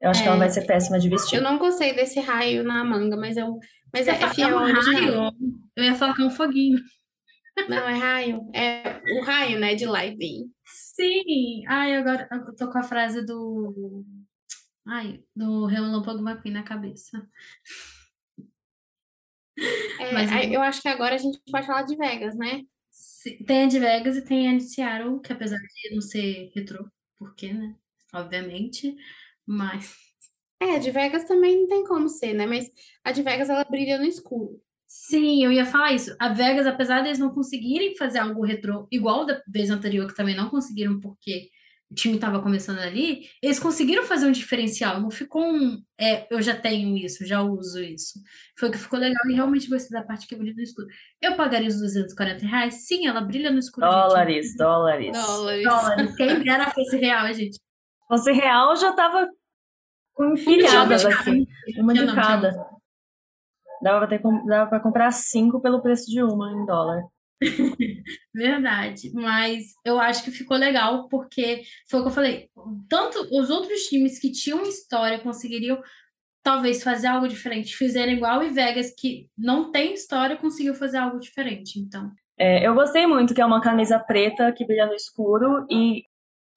Eu 0.00 0.10
acho 0.10 0.22
que 0.22 0.28
ela 0.28 0.36
É. 0.36 0.40
vai 0.40 0.50
ser 0.50 0.62
péssima 0.66 0.98
de 0.98 1.08
vestir. 1.08 1.36
Eu 1.36 1.42
não 1.42 1.58
gostei 1.58 1.94
desse 1.94 2.20
raio 2.20 2.62
na 2.64 2.84
manga, 2.84 3.16
mas 3.16 3.36
eu. 3.36 3.58
Mas 3.92 4.08
é, 4.08 4.18
ia 4.18 4.26
é 4.26 4.30
fiel 4.30 4.56
um 4.56 4.72
raio. 4.72 5.32
Eu 5.76 5.84
ia 5.84 5.94
falar 5.94 6.14
que 6.14 6.22
é 6.22 6.24
um 6.24 6.30
foguinho. 6.30 6.78
Não, 7.68 7.88
é 7.88 7.94
raio. 7.94 8.40
É 8.52 9.00
o 9.18 9.22
raio, 9.22 9.60
né, 9.60 9.74
de 9.74 9.86
Lightning. 9.86 10.50
Sim! 10.66 11.64
Ai, 11.68 11.94
agora 11.96 12.28
eu 12.32 12.54
tô 12.56 12.68
com 12.68 12.78
a 12.78 12.82
frase 12.82 13.24
do. 13.24 14.04
Ai, 14.86 15.20
do 15.34 15.64
Relâmpago 15.66 16.18
McQueen 16.20 16.52
na 16.54 16.62
cabeça. 16.64 17.26
É, 20.00 20.12
Mas 20.12 20.30
eu- 20.52 20.62
acho 20.62 20.82
que 20.82 20.88
agora 20.88 21.14
a 21.14 21.18
gente 21.18 21.40
pode 21.50 21.66
falar 21.66 21.82
de 21.82 21.96
Vegas, 21.96 22.36
né? 22.36 22.62
Tem 23.46 23.64
a 23.64 23.68
de 23.68 23.78
Vegas 23.78 24.16
e 24.16 24.22
tem 24.24 24.48
a 24.48 24.56
de 24.56 24.64
Seattle, 24.64 25.20
que 25.20 25.32
apesar 25.32 25.56
de 25.58 25.94
não 25.94 26.00
ser 26.00 26.50
retrô, 26.54 26.86
porque, 27.16 27.52
né? 27.52 27.74
Obviamente. 28.12 28.94
Mas. 29.46 29.94
É, 30.60 30.76
a 30.76 30.78
de 30.78 30.90
Vegas 30.90 31.24
também 31.24 31.60
não 31.60 31.66
tem 31.66 31.84
como 31.84 32.08
ser, 32.08 32.32
né? 32.34 32.46
Mas 32.46 32.70
a 33.02 33.12
de 33.12 33.22
Vegas 33.22 33.50
ela 33.50 33.64
brilha 33.64 33.98
no 33.98 34.04
escuro. 34.04 34.60
Sim, 34.86 35.42
eu 35.44 35.50
ia 35.50 35.66
falar 35.66 35.92
isso. 35.92 36.14
A 36.20 36.28
Vegas, 36.28 36.66
apesar 36.66 37.02
deles 37.02 37.18
não 37.18 37.34
conseguirem 37.34 37.96
fazer 37.96 38.18
algo 38.18 38.44
retrô, 38.44 38.86
igual 38.92 39.26
da 39.26 39.42
vez 39.48 39.70
anterior, 39.70 40.06
que 40.06 40.14
também 40.14 40.36
não 40.36 40.48
conseguiram 40.48 41.00
porque 41.00 41.50
o 41.94 41.96
time 41.96 42.16
estava 42.16 42.42
começando 42.42 42.80
ali, 42.80 43.28
eles 43.40 43.60
conseguiram 43.60 44.02
fazer 44.02 44.26
um 44.26 44.32
diferencial. 44.32 45.00
Não 45.00 45.10
ficou 45.10 45.44
um. 45.44 45.80
É, 45.96 46.26
eu 46.28 46.42
já 46.42 46.56
tenho 46.56 46.96
isso, 46.96 47.24
já 47.24 47.40
uso 47.40 47.80
isso. 47.80 48.18
Foi 48.58 48.68
o 48.68 48.72
que 48.72 48.78
ficou 48.78 48.98
legal 48.98 49.22
e 49.30 49.34
realmente 49.34 49.70
gostei 49.70 49.96
da 49.96 50.04
parte 50.04 50.26
que 50.26 50.34
brilha 50.34 50.54
no 50.56 50.62
escuro. 50.62 50.88
Eu 51.22 51.36
pagaria 51.36 51.68
os 51.68 51.78
240 51.78 52.44
reais? 52.44 52.86
Sim, 52.86 53.06
ela 53.06 53.20
brilha 53.20 53.50
no 53.52 53.60
escuro. 53.60 53.86
gente. 53.86 53.94
Dólares, 53.94 54.56
dólares. 54.56 55.12
Dólares. 55.12 55.64
Dólares. 55.64 56.16
Quem 56.16 56.42
dera 56.42 56.70
fosse 56.70 56.96
real, 56.96 57.32
gente. 57.32 57.60
Fosse 58.08 58.32
real, 58.32 58.74
já 58.74 58.92
tava 58.92 59.28
com 60.12 60.34
aqui. 61.06 61.46
Uma 61.78 61.94
de 61.94 62.00
Tinha 62.00 62.06
não, 62.06 62.14
tinha 62.14 62.24
cada. 62.24 62.74
Dava 63.80 64.06
pra, 64.06 64.18
ter, 64.18 64.22
dava 64.46 64.68
pra 64.68 64.80
comprar 64.80 65.12
cinco 65.12 65.60
pelo 65.60 65.80
preço 65.80 66.10
de 66.10 66.22
uma 66.24 66.50
em 66.50 66.66
dólar. 66.66 67.04
Verdade, 68.34 69.10
mas 69.14 69.74
eu 69.84 69.98
acho 69.98 70.24
que 70.24 70.30
ficou 70.30 70.56
legal 70.56 71.08
porque 71.08 71.62
foi 71.88 72.00
o 72.00 72.02
que 72.02 72.08
eu 72.08 72.14
falei. 72.14 72.48
Tanto 72.88 73.18
os 73.32 73.50
outros 73.50 73.82
times 73.82 74.18
que 74.18 74.32
tinham 74.32 74.62
história 74.62 75.18
conseguiriam 75.18 75.80
talvez 76.42 76.82
fazer 76.82 77.06
algo 77.06 77.26
diferente, 77.26 77.74
fizeram 77.74 78.12
igual 78.12 78.42
e 78.42 78.50
Vegas 78.50 78.94
que 78.96 79.28
não 79.36 79.72
tem 79.72 79.94
história 79.94 80.36
conseguiu 80.36 80.74
fazer 80.74 80.98
algo 80.98 81.18
diferente. 81.18 81.78
Então, 81.80 82.12
É, 82.38 82.66
eu 82.66 82.74
gostei 82.74 83.06
muito 83.06 83.34
que 83.34 83.40
é 83.40 83.46
uma 83.46 83.62
camisa 83.62 83.98
preta 83.98 84.52
que 84.52 84.66
brilha 84.66 84.86
no 84.86 84.94
escuro 84.94 85.66
e 85.70 86.04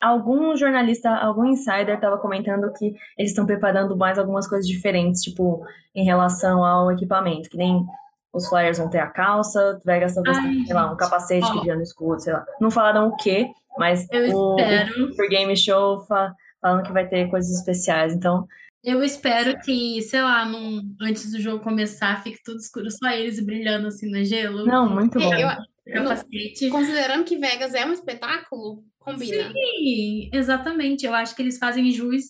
algum 0.02 0.56
jornalista, 0.56 1.10
algum 1.10 1.46
insider 1.46 1.96
estava 1.96 2.18
comentando 2.18 2.72
que 2.74 2.94
eles 3.18 3.32
estão 3.32 3.46
preparando 3.46 3.96
mais 3.96 4.20
algumas 4.20 4.48
coisas 4.48 4.68
diferentes, 4.68 5.22
tipo, 5.22 5.66
em 5.96 6.04
relação 6.04 6.64
ao 6.64 6.92
equipamento, 6.92 7.50
que 7.50 7.58
nem 7.58 7.86
os 8.34 8.48
Flyers 8.50 8.78
vão 8.78 8.90
ter 8.90 9.00
a 9.00 9.08
calça, 9.08 9.82
Vegas 9.86 10.14
talvez 10.16 10.38
Ai, 10.38 10.64
sei 10.66 10.74
lá, 10.76 10.92
um 10.92 10.98
capacete 10.98 11.46
que 11.52 11.58
ó. 11.58 11.60
brilha 11.62 11.76
no 11.76 11.82
escuro, 11.82 12.20
sei 12.20 12.34
lá. 12.34 12.46
Não 12.62 12.70
falaram 12.70 13.08
o 13.08 13.16
quê, 13.18 13.48
mas 13.78 14.08
eu 14.12 14.36
o, 14.36 14.60
espero, 14.60 15.06
o 15.06 15.08
Super 15.12 15.30
Game 15.30 15.58
Show 15.58 16.06
fa- 16.06 16.34
falando 16.62 16.86
que 16.86 16.92
vai 16.94 17.08
ter 17.08 17.30
coisas 17.30 17.52
especiais, 17.52 18.14
então 18.14 18.48
eu 18.84 19.04
espero 19.04 19.60
que, 19.62 20.02
sei 20.04 20.22
lá, 20.22 20.46
num- 20.46 20.96
antes 21.02 21.32
do 21.32 21.40
jogo 21.42 21.64
começar, 21.64 22.22
fique 22.24 22.40
tudo 22.44 22.58
escuro, 22.58 22.90
só 22.92 23.10
eles 23.10 23.44
brilhando 23.44 23.88
assim 23.88 24.10
no 24.10 24.24
gelo, 24.24 24.66
Não, 24.66 24.90
muito 24.90 25.20
bom. 25.20 25.34
É, 25.34 25.44
eu- 25.86 25.94
capacete. 26.04 26.70
considerando 26.70 27.24
que 27.26 27.38
Vegas 27.38 27.74
é 27.74 27.86
um 27.86 27.92
espetáculo, 27.94 28.84
combina. 29.00 29.52
Sim, 29.52 30.30
exatamente. 30.34 31.06
Eu 31.06 31.14
acho 31.14 31.36
que 31.36 31.42
eles 31.42 31.58
fazem 31.58 31.92
jus 31.92 32.26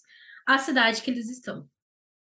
à 0.48 0.58
cidade 0.58 1.02
que 1.02 1.10
eles 1.12 1.30
estão. 1.30 1.66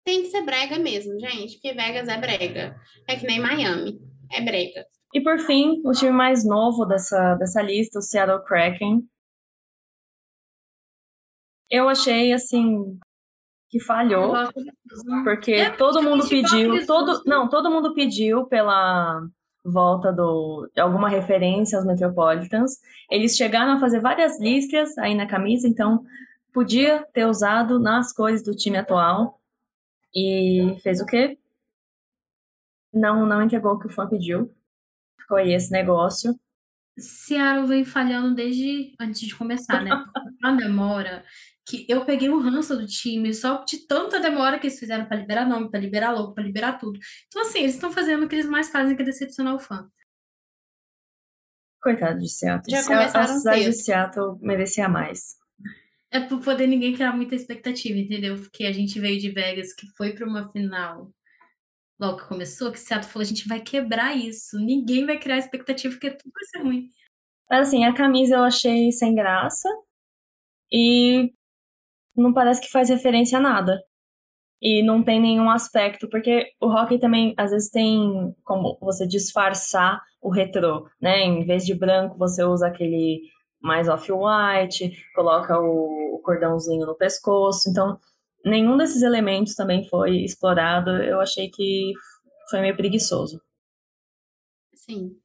Tem 0.08 0.22
que 0.22 0.30
ser 0.30 0.42
brega 0.44 0.80
mesmo, 0.80 1.20
gente, 1.20 1.56
porque 1.56 1.74
Vegas 1.74 2.08
é 2.08 2.18
brega. 2.18 2.80
É 3.10 3.18
que 3.18 3.28
nem 3.28 3.42
Miami. 3.42 4.00
É 4.32 4.40
brega. 4.40 4.86
E 5.14 5.20
por 5.22 5.38
fim, 5.40 5.82
o 5.84 5.92
time 5.92 6.14
mais 6.14 6.48
novo 6.48 6.86
dessa, 6.86 7.36
dessa 7.36 7.62
lista, 7.62 8.00
o 8.00 8.02
Seattle 8.02 8.42
Kraken. 8.46 9.04
Eu 11.70 11.90
achei, 11.90 12.32
assim, 12.32 12.98
que 13.70 13.82
falhou, 13.82 14.34
porque 15.26 15.72
todo 15.72 16.02
mundo 16.02 16.26
pediu, 16.30 16.88
todo, 16.88 17.22
não, 17.26 17.50
todo 17.50 17.70
mundo 17.70 17.94
pediu 17.94 18.46
pela 18.46 19.22
volta 19.66 20.14
do, 20.14 20.72
alguma 20.78 21.10
referência 21.10 21.78
aos 21.78 21.86
Metropolitans. 21.86 22.80
Eles 23.12 23.36
chegaram 23.36 23.74
a 23.74 23.80
fazer 23.82 24.00
várias 24.00 24.40
listas 24.40 24.98
aí 25.00 25.14
na 25.14 25.28
camisa, 25.28 25.68
então 25.68 26.06
podia 26.54 27.06
ter 27.12 27.26
usado 27.26 27.78
nas 27.78 28.14
cores 28.14 28.42
do 28.42 28.56
time 28.56 28.78
atual. 28.78 29.37
E 30.16 30.78
fez 30.82 31.00
o 31.02 31.06
quê? 31.06 31.38
Não, 32.94 33.26
não 33.26 33.44
entregou 33.44 33.74
o 33.74 33.80
que 33.80 33.88
o 33.88 33.92
fã 33.92 34.08
pediu. 34.08 34.54
Ficou 35.20 35.38
aí 35.38 35.54
esse 35.54 35.72
negócio. 35.72 36.40
Seattle 36.98 37.68
vem 37.68 37.86
falhando 37.86 38.34
desde 38.34 38.96
antes 39.00 39.22
de 39.22 39.36
começar, 39.36 39.84
né? 39.84 39.92
Uma 40.42 40.56
demora 40.58 41.24
que 41.68 41.86
eu 41.88 42.06
peguei 42.06 42.30
o 42.30 42.40
ranço 42.40 42.76
do 42.76 42.88
time 42.88 43.34
só 43.34 43.64
de 43.66 43.86
tanta 43.86 44.20
demora 44.20 44.58
que 44.58 44.66
eles 44.68 44.80
fizeram 44.80 45.06
para 45.06 45.18
liberar 45.18 45.46
nome, 45.46 45.70
para 45.70 45.80
liberar 45.80 46.12
logo, 46.12 46.34
para 46.34 46.44
liberar 46.44 46.80
tudo. 46.80 46.98
Então, 47.28 47.42
assim, 47.44 47.60
eles 47.60 47.76
estão 47.76 47.92
fazendo 47.92 48.26
o 48.26 48.28
que 48.30 48.36
eles 48.36 48.48
mais 48.48 48.70
fazem, 48.72 48.96
que 48.96 49.02
é 49.02 49.06
decepcionar 49.06 49.54
o 49.54 49.60
fã. 49.60 49.88
Coitado 51.82 52.20
de 52.20 52.30
Seattle. 52.30 52.76
Já 52.76 52.82
Se- 52.82 52.92
a 52.94 52.98
começaram 52.98 53.38
cidade 53.38 53.66
de. 53.66 53.74
Seattle 53.74 54.38
merecia 54.40 54.90
mais. 54.90 55.36
É 56.10 56.20
por 56.22 56.42
poder 56.42 56.68
ninguém 56.68 56.94
criar 56.94 57.12
muita 57.12 57.36
expectativa, 57.36 57.98
entendeu? 57.98 58.36
Porque 58.38 58.66
a 58.66 58.72
gente 58.72 59.00
veio 59.00 59.20
de 59.20 59.30
Vegas, 59.30 59.74
que 59.74 59.88
foi 59.98 60.14
para 60.14 60.28
uma 60.28 60.50
final 60.52 61.12
logo 62.00 62.18
que 62.18 62.28
começou, 62.28 62.72
que 62.72 62.80
Seattle 62.80 63.12
falou, 63.12 63.24
a 63.24 63.28
gente 63.28 63.48
vai 63.48 63.60
quebrar 63.60 64.16
isso. 64.16 64.58
Ninguém 64.58 65.06
vai 65.06 65.18
criar 65.18 65.38
expectativa, 65.38 65.94
porque 65.94 66.12
tudo 66.12 66.32
vai 66.32 66.44
ser 66.46 66.60
ruim. 66.60 66.90
Assim, 67.50 67.86
a 67.86 67.94
camisa 67.94 68.36
eu 68.36 68.44
achei 68.44 68.92
sem 68.92 69.16
graça 69.16 69.70
e 70.72 71.34
não 72.16 72.34
parece 72.34 72.62
que 72.62 72.72
faz 72.72 72.90
referência 72.90 73.38
a 73.38 73.42
nada. 73.42 73.82
E 74.62 74.82
não 74.84 75.04
tem 75.04 75.20
nenhum 75.20 75.50
aspecto, 75.50 76.10
porque 76.10 76.52
o 76.60 76.68
hockey 76.68 77.00
também 77.00 77.34
às 77.38 77.52
vezes 77.52 77.70
tem 77.70 78.36
como 78.44 78.78
você 78.82 79.08
disfarçar 79.08 80.02
o 80.20 80.32
retrô, 80.32 80.90
né? 81.00 81.22
Em 81.22 81.46
vez 81.46 81.64
de 81.64 81.76
branco, 81.76 82.18
você 82.18 82.44
usa 82.44 82.68
aquele 82.68 83.22
mais 83.62 83.88
off-white, 83.88 84.92
coloca 85.16 85.60
o, 85.60 86.08
cordãozinho 86.24 86.86
no 86.86 86.96
pescoço. 86.96 87.70
Então, 87.70 87.98
nenhum 88.44 88.76
desses 88.76 89.02
elementos 89.02 89.56
também 89.56 89.88
foi 89.88 90.24
explorado. 90.26 90.90
Eu 90.90 91.22
achei 91.22 91.50
que 91.50 91.94
foi 92.50 92.60
meio 92.60 92.76
preguiçoso. 92.76 93.42
Sim. 94.76 95.16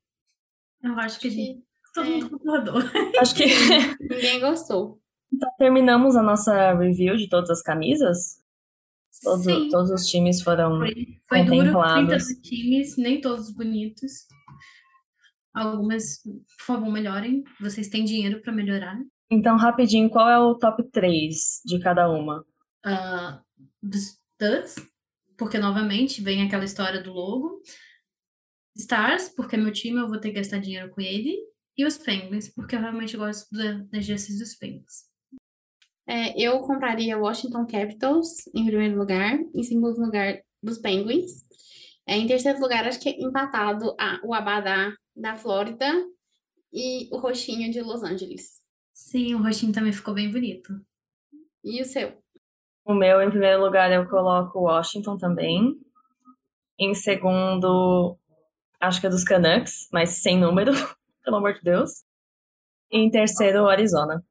Eu 0.82 0.98
acho 0.98 1.18
que 1.18 1.26
a 1.28 1.30
gente, 1.30 1.60
Que 1.60 1.92
todo 1.94 2.06
é. 2.06 2.10
mundo 2.10 2.30
concordou. 2.30 2.74
Acho 3.20 3.34
que 3.34 3.44
ninguém 4.00 4.40
gostou. 4.40 5.00
terminamos 5.58 6.16
a 6.16 6.22
nossa 6.22 6.74
review 6.74 7.16
de 7.16 7.28
todas 7.28 7.50
as 7.50 7.62
camisas. 7.62 8.40
Todos, 9.22 9.44
Sim. 9.44 9.68
todos 9.68 9.90
os 9.90 10.06
times 10.06 10.42
foram. 10.42 10.78
Foi, 10.78 10.94
foi 11.28 11.44
duro, 11.44 11.60
30 11.60 11.72
contemplados. 11.72 12.26
times, 12.42 12.96
nem 12.96 13.20
todos 13.20 13.50
bonitos. 13.50 14.26
Algumas, 15.54 16.22
por 16.58 16.64
favor, 16.64 16.90
melhorem. 16.90 17.44
Vocês 17.60 17.88
têm 17.88 18.04
dinheiro 18.04 18.40
para 18.40 18.52
melhorar. 18.52 18.98
Então, 19.30 19.56
rapidinho, 19.56 20.10
qual 20.10 20.28
é 20.28 20.38
o 20.38 20.54
top 20.56 20.82
3 20.90 21.60
de 21.64 21.78
cada 21.80 22.10
uma? 22.10 22.44
Ah, 22.84 23.42
dos 23.82 24.18
Ducks, 24.40 24.76
porque 25.38 25.58
novamente 25.58 26.22
vem 26.22 26.42
aquela 26.42 26.64
história 26.64 27.02
do 27.02 27.12
logo. 27.12 27.62
Stars, 28.76 29.28
porque 29.28 29.56
é 29.56 29.58
meu 29.58 29.72
time, 29.72 30.00
eu 30.00 30.08
vou 30.08 30.18
ter 30.18 30.30
que 30.30 30.36
gastar 30.36 30.58
dinheiro 30.58 30.90
com 30.90 31.00
ele. 31.00 31.36
E 31.76 31.84
os 31.86 31.96
Penguins, 31.96 32.48
porque 32.54 32.74
eu 32.76 32.80
realmente 32.80 33.16
gosto 33.16 33.50
da- 33.54 33.84
das 33.90 34.04
jerseys 34.04 34.38
dos 34.38 34.54
Penguins. 34.54 35.10
É, 36.06 36.38
eu 36.40 36.58
compraria 36.60 37.16
Washington 37.18 37.66
Capitals 37.66 38.46
em 38.54 38.66
primeiro 38.66 38.98
lugar, 38.98 39.38
em 39.54 39.62
segundo 39.62 39.98
lugar 40.00 40.38
dos 40.62 40.78
Penguins. 40.78 41.46
É, 42.06 42.16
em 42.16 42.26
terceiro 42.26 42.60
lugar, 42.60 42.86
acho 42.86 43.00
que 43.00 43.08
é 43.08 43.20
empatado 43.22 43.94
a, 43.98 44.20
o 44.24 44.34
Abadá 44.34 44.92
da 45.14 45.36
Flórida 45.36 45.92
e 46.72 47.08
o 47.12 47.18
Roxinho 47.18 47.70
de 47.70 47.80
Los 47.82 48.02
Angeles. 48.02 48.62
Sim, 48.92 49.34
o 49.34 49.42
rostinho 49.42 49.72
também 49.72 49.92
ficou 49.92 50.14
bem 50.14 50.30
bonito. 50.30 50.74
E 51.64 51.80
o 51.80 51.84
seu? 51.84 52.22
O 52.84 52.94
meu, 52.94 53.22
em 53.22 53.30
primeiro 53.30 53.62
lugar, 53.62 53.90
eu 53.92 54.08
coloco 54.08 54.60
Washington 54.60 55.16
também. 55.16 55.80
Em 56.78 56.94
segundo, 56.94 58.18
acho 58.80 59.00
que 59.00 59.06
é 59.06 59.10
dos 59.10 59.24
Canucks, 59.24 59.88
mas 59.92 60.22
sem 60.22 60.38
número, 60.38 60.72
pelo 61.24 61.36
amor 61.36 61.54
de 61.54 61.62
Deus. 61.62 62.04
E 62.90 62.98
em 62.98 63.10
terceiro, 63.10 63.68
Arizona. 63.68 64.22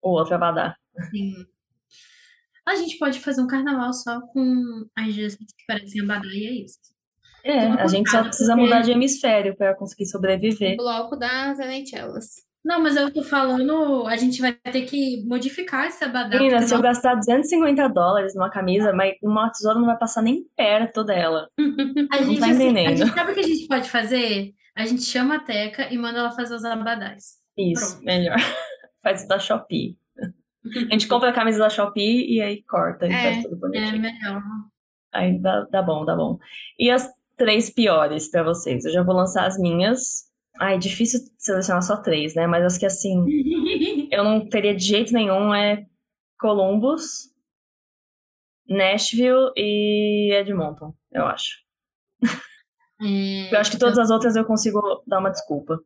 O 0.00 0.10
outro 0.10 0.34
é 0.34 0.38
Badar. 0.38 0.78
Sim. 1.10 1.46
A 2.66 2.76
gente 2.76 2.98
pode 2.98 3.20
fazer 3.20 3.42
um 3.42 3.46
carnaval 3.46 3.92
só 3.92 4.20
com 4.28 4.88
as 4.96 5.12
gestas 5.12 5.52
que 5.52 5.66
parecem 5.66 6.02
abadá 6.02 6.28
e 6.28 6.46
é 6.46 6.64
isso. 6.64 6.93
É, 7.44 7.58
a 7.66 7.86
gente 7.86 8.10
só 8.10 8.22
precisa 8.24 8.52
porque- 8.52 8.64
mudar 8.64 8.80
de 8.80 8.90
hemisfério 8.90 9.54
para 9.56 9.74
conseguir 9.74 10.06
sobreviver. 10.06 10.76
Bloco 10.76 11.14
das 11.16 11.58
NHLas. 11.58 12.42
Não, 12.64 12.80
mas 12.82 12.96
eu 12.96 13.12
tô 13.12 13.22
falando, 13.22 14.06
a 14.06 14.16
gente 14.16 14.40
vai 14.40 14.54
ter 14.54 14.82
que 14.86 15.22
modificar 15.26 15.86
esse 15.86 16.02
abadá. 16.02 16.38
Menina, 16.38 16.62
se 16.62 16.72
eu 16.72 16.78
não- 16.78 16.82
gastar 16.82 17.14
250 17.14 17.86
dólares 17.88 18.34
numa 18.34 18.48
camisa, 18.48 18.90
mas 18.94 19.12
uma 19.22 19.50
tesoura 19.50 19.78
não 19.78 19.84
vai 19.84 19.98
passar 19.98 20.22
nem 20.22 20.44
perto 20.56 21.04
dela. 21.04 21.46
a 22.10 22.20
não 22.22 22.24
gente, 22.28 22.40
tá 22.40 22.46
assim, 22.46 22.68
a 22.68 22.70
entendendo. 22.70 22.96
gente 22.96 23.14
sabe 23.14 23.32
o 23.32 23.34
que 23.34 23.40
a 23.40 23.46
gente 23.46 23.68
pode 23.68 23.90
fazer? 23.90 24.54
A 24.74 24.86
gente 24.86 25.02
chama 25.02 25.36
a 25.36 25.40
Teca 25.40 25.92
e 25.92 25.98
manda 25.98 26.20
ela 26.20 26.30
fazer 26.30 26.54
os 26.54 26.64
abadás. 26.64 27.34
Isso, 27.58 27.96
Pronto. 27.96 28.06
melhor. 28.06 28.36
Faz 29.04 29.28
da 29.28 29.38
Shopee. 29.38 29.98
A 30.64 30.92
gente 30.94 31.06
compra 31.06 31.28
a 31.28 31.32
camisa 31.34 31.58
da 31.58 31.68
Shopee 31.68 32.26
e 32.34 32.40
aí 32.40 32.62
corta 32.62 33.06
e 33.06 33.12
É, 33.12 33.22
faz 33.34 33.42
tudo 33.42 33.56
É 33.56 33.58
bonitinho. 33.58 34.00
melhor. 34.00 34.42
Aí 35.12 35.38
dá, 35.38 35.66
dá 35.70 35.82
bom, 35.82 36.06
dá 36.06 36.16
bom. 36.16 36.38
E 36.78 36.90
as 36.90 37.12
três 37.36 37.70
piores 37.70 38.28
pra 38.28 38.42
vocês? 38.42 38.84
Eu 38.84 38.92
já 38.92 39.02
vou 39.02 39.14
lançar 39.14 39.46
as 39.46 39.58
minhas. 39.58 40.24
Ai, 40.60 40.78
difícil 40.78 41.20
selecionar 41.38 41.82
só 41.82 41.96
três, 41.96 42.34
né? 42.34 42.46
Mas 42.46 42.64
as 42.64 42.78
que 42.78 42.86
assim, 42.86 43.24
eu 44.10 44.22
não 44.24 44.48
teria 44.48 44.74
de 44.74 44.84
jeito 44.84 45.12
nenhum 45.12 45.52
é 45.54 45.84
Columbus, 46.38 47.32
Nashville 48.68 49.50
e 49.56 50.32
Edmonton, 50.34 50.94
eu 51.12 51.26
acho. 51.26 51.62
É, 53.02 53.52
Eu 53.52 53.58
acho 53.58 53.70
que 53.72 53.78
todas 53.78 53.98
as 53.98 54.10
outras 54.10 54.36
eu 54.36 54.44
consigo 54.44 54.80
dar 55.06 55.18
uma 55.18 55.30
desculpa. 55.30 55.78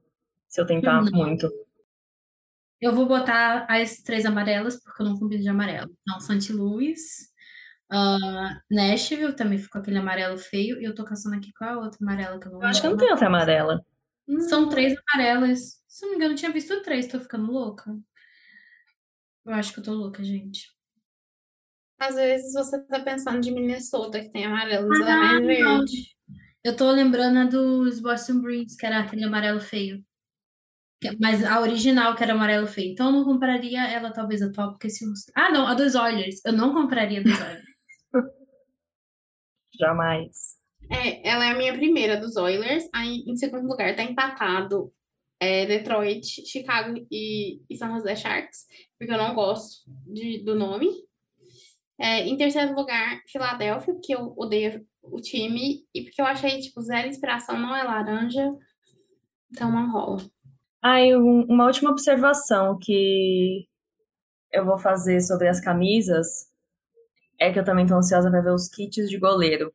Se 0.46 0.60
eu 0.60 0.66
tentar 0.66 1.02
Não. 1.02 1.10
muito. 1.12 1.48
Eu 2.80 2.94
vou 2.94 3.06
botar 3.06 3.66
as 3.68 3.96
três 4.02 4.24
amarelas, 4.24 4.80
porque 4.82 5.02
eu 5.02 5.06
não 5.06 5.18
combino 5.18 5.42
de 5.42 5.48
amarelo. 5.48 5.90
Então, 6.02 6.20
St. 6.20 6.52
Louis, 6.52 7.28
ah, 7.90 8.60
Nashville, 8.70 9.34
também 9.34 9.58
ficou 9.58 9.80
aquele 9.80 9.98
amarelo 9.98 10.36
feio. 10.38 10.80
E 10.80 10.84
eu 10.84 10.94
tô 10.94 11.04
caçando 11.04 11.36
aqui 11.36 11.52
qual 11.52 11.70
é 11.70 11.72
a 11.74 11.78
outra 11.78 11.98
amarela 12.02 12.38
que 12.38 12.46
eu 12.48 12.52
não 12.52 12.62
Eu 12.62 12.68
acho 12.68 12.82
que 12.82 12.88
não 12.88 12.96
tem 12.96 13.10
outra 13.10 13.26
amarela. 13.26 13.84
São 14.48 14.68
três 14.68 14.94
amarelas. 15.14 15.82
Se 15.88 16.02
não 16.02 16.10
me 16.10 16.16
engano, 16.16 16.32
eu 16.34 16.38
tinha 16.38 16.52
visto 16.52 16.82
três. 16.82 17.06
Tô 17.06 17.18
ficando 17.18 17.50
louca. 17.50 17.96
Eu 19.46 19.54
acho 19.54 19.72
que 19.72 19.80
eu 19.80 19.84
tô 19.84 19.92
louca, 19.94 20.22
gente. 20.22 20.68
Às 21.98 22.14
vezes 22.14 22.52
você 22.52 22.80
tá 22.84 23.00
pensando 23.00 23.40
de 23.40 23.50
Minnesota, 23.50 24.20
que 24.20 24.30
tem 24.30 24.44
amarelo, 24.44 24.88
mas 24.88 25.00
é 25.00 25.10
Ah, 25.10 25.40
não. 25.40 25.46
verde. 25.46 26.16
Eu 26.62 26.76
tô 26.76 26.90
lembrando 26.90 27.38
a 27.38 27.44
dos 27.44 28.00
Boston 28.00 28.40
Bruins, 28.40 28.76
que 28.76 28.84
era 28.84 29.00
aquele 29.00 29.24
amarelo 29.24 29.60
feio. 29.60 30.04
Mas 31.20 31.44
a 31.44 31.60
original, 31.60 32.14
que 32.14 32.22
era 32.22 32.32
amarelo 32.32 32.66
feio. 32.66 32.92
Então 32.92 33.06
eu 33.06 33.12
não 33.12 33.24
compraria 33.24 33.86
ela, 33.88 34.12
talvez, 34.12 34.42
atual, 34.42 34.72
porque 34.72 34.90
se. 34.90 35.04
Ah, 35.34 35.50
não, 35.50 35.66
a 35.66 35.74
dos 35.74 35.94
Oilers. 35.94 36.40
Eu 36.44 36.52
não 36.52 36.72
compraria 36.74 37.20
a 37.20 37.22
dos 37.22 37.40
Oilers. 37.40 37.67
Jamais. 39.78 40.56
É, 40.90 41.28
ela 41.28 41.44
é 41.46 41.50
a 41.52 41.56
minha 41.56 41.72
primeira 41.74 42.16
dos 42.18 42.36
Oilers. 42.36 42.88
Aí, 42.94 43.22
em 43.26 43.36
segundo 43.36 43.66
lugar, 43.66 43.94
tá 43.94 44.02
empatado 44.02 44.92
é, 45.40 45.66
Detroit, 45.66 46.24
Chicago 46.46 46.98
e, 47.10 47.60
e 47.68 47.76
San 47.76 47.90
Jose 47.92 48.16
Sharks, 48.16 48.66
porque 48.98 49.12
eu 49.12 49.18
não 49.18 49.34
gosto 49.34 49.82
de- 50.06 50.42
do 50.44 50.54
nome. 50.54 50.88
É, 52.00 52.26
em 52.26 52.36
terceiro 52.36 52.74
lugar, 52.74 53.20
Filadélfia, 53.28 53.92
porque 53.92 54.14
eu 54.14 54.32
odeio 54.36 54.84
o 55.02 55.20
time 55.20 55.84
e 55.94 56.02
porque 56.02 56.20
eu 56.20 56.26
achei, 56.26 56.58
tipo, 56.60 56.80
zero 56.80 57.08
inspiração, 57.08 57.58
não 57.58 57.74
é 57.74 57.82
laranja, 57.82 58.52
então 59.50 59.70
não 59.70 59.90
rola. 59.90 60.18
Ah, 60.82 61.00
e 61.00 61.16
um- 61.16 61.44
uma 61.48 61.66
última 61.66 61.90
observação 61.90 62.78
que 62.80 63.66
eu 64.52 64.64
vou 64.64 64.78
fazer 64.78 65.20
sobre 65.20 65.48
as 65.48 65.60
camisas 65.60 66.26
é 67.38 67.52
que 67.52 67.58
eu 67.58 67.64
também 67.64 67.86
tô 67.86 67.94
ansiosa 67.94 68.30
para 68.30 68.40
ver 68.40 68.52
os 68.52 68.68
kits 68.68 69.08
de 69.08 69.18
goleiro 69.18 69.72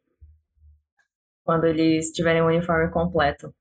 quando 1.44 1.65
eles 1.65 2.11
tiverem 2.11 2.41
o 2.41 2.48
uniforme 2.48 2.90
completo 2.91 3.53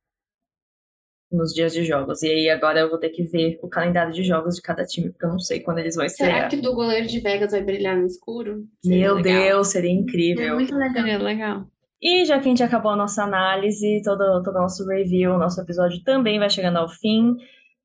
nos 1.30 1.52
dias 1.54 1.72
de 1.72 1.82
jogos. 1.84 2.22
E 2.22 2.28
aí 2.28 2.50
agora 2.50 2.80
eu 2.80 2.90
vou 2.90 2.98
ter 2.98 3.08
que 3.08 3.22
ver 3.22 3.58
o 3.62 3.68
calendário 3.68 4.12
de 4.12 4.22
jogos 4.22 4.56
de 4.56 4.62
cada 4.62 4.84
time, 4.84 5.10
porque 5.10 5.24
eu 5.24 5.30
não 5.30 5.38
sei 5.38 5.60
quando 5.60 5.78
eles 5.78 5.96
vão 5.96 6.06
Será 6.08 6.28
estrear. 6.28 6.50
que 6.50 6.56
do 6.60 6.74
goleiro 6.74 7.06
de 7.06 7.20
Vegas 7.20 7.52
vai 7.52 7.62
brilhar 7.62 7.96
no 7.96 8.06
escuro? 8.06 8.66
Seria 8.84 8.98
Meu 9.06 9.14
legal. 9.16 9.42
Deus, 9.42 9.68
seria 9.68 9.90
É 9.90 9.94
incrível. 9.94 10.54
muito 10.54 10.74
legal. 10.76 10.94
Seria 11.02 11.18
legal. 11.18 11.66
E 12.00 12.24
já 12.24 12.34
que 12.38 12.46
a 12.46 12.48
gente 12.50 12.62
acabou 12.62 12.90
a 12.92 12.96
nossa 12.96 13.22
análise, 13.22 14.02
todo, 14.04 14.42
todo 14.42 14.56
o 14.56 14.60
nosso 14.62 14.84
review, 14.86 15.38
nosso 15.38 15.60
episódio 15.60 16.02
também 16.04 16.38
vai 16.38 16.50
chegando 16.50 16.76
ao 16.78 16.88
fim. 16.88 17.36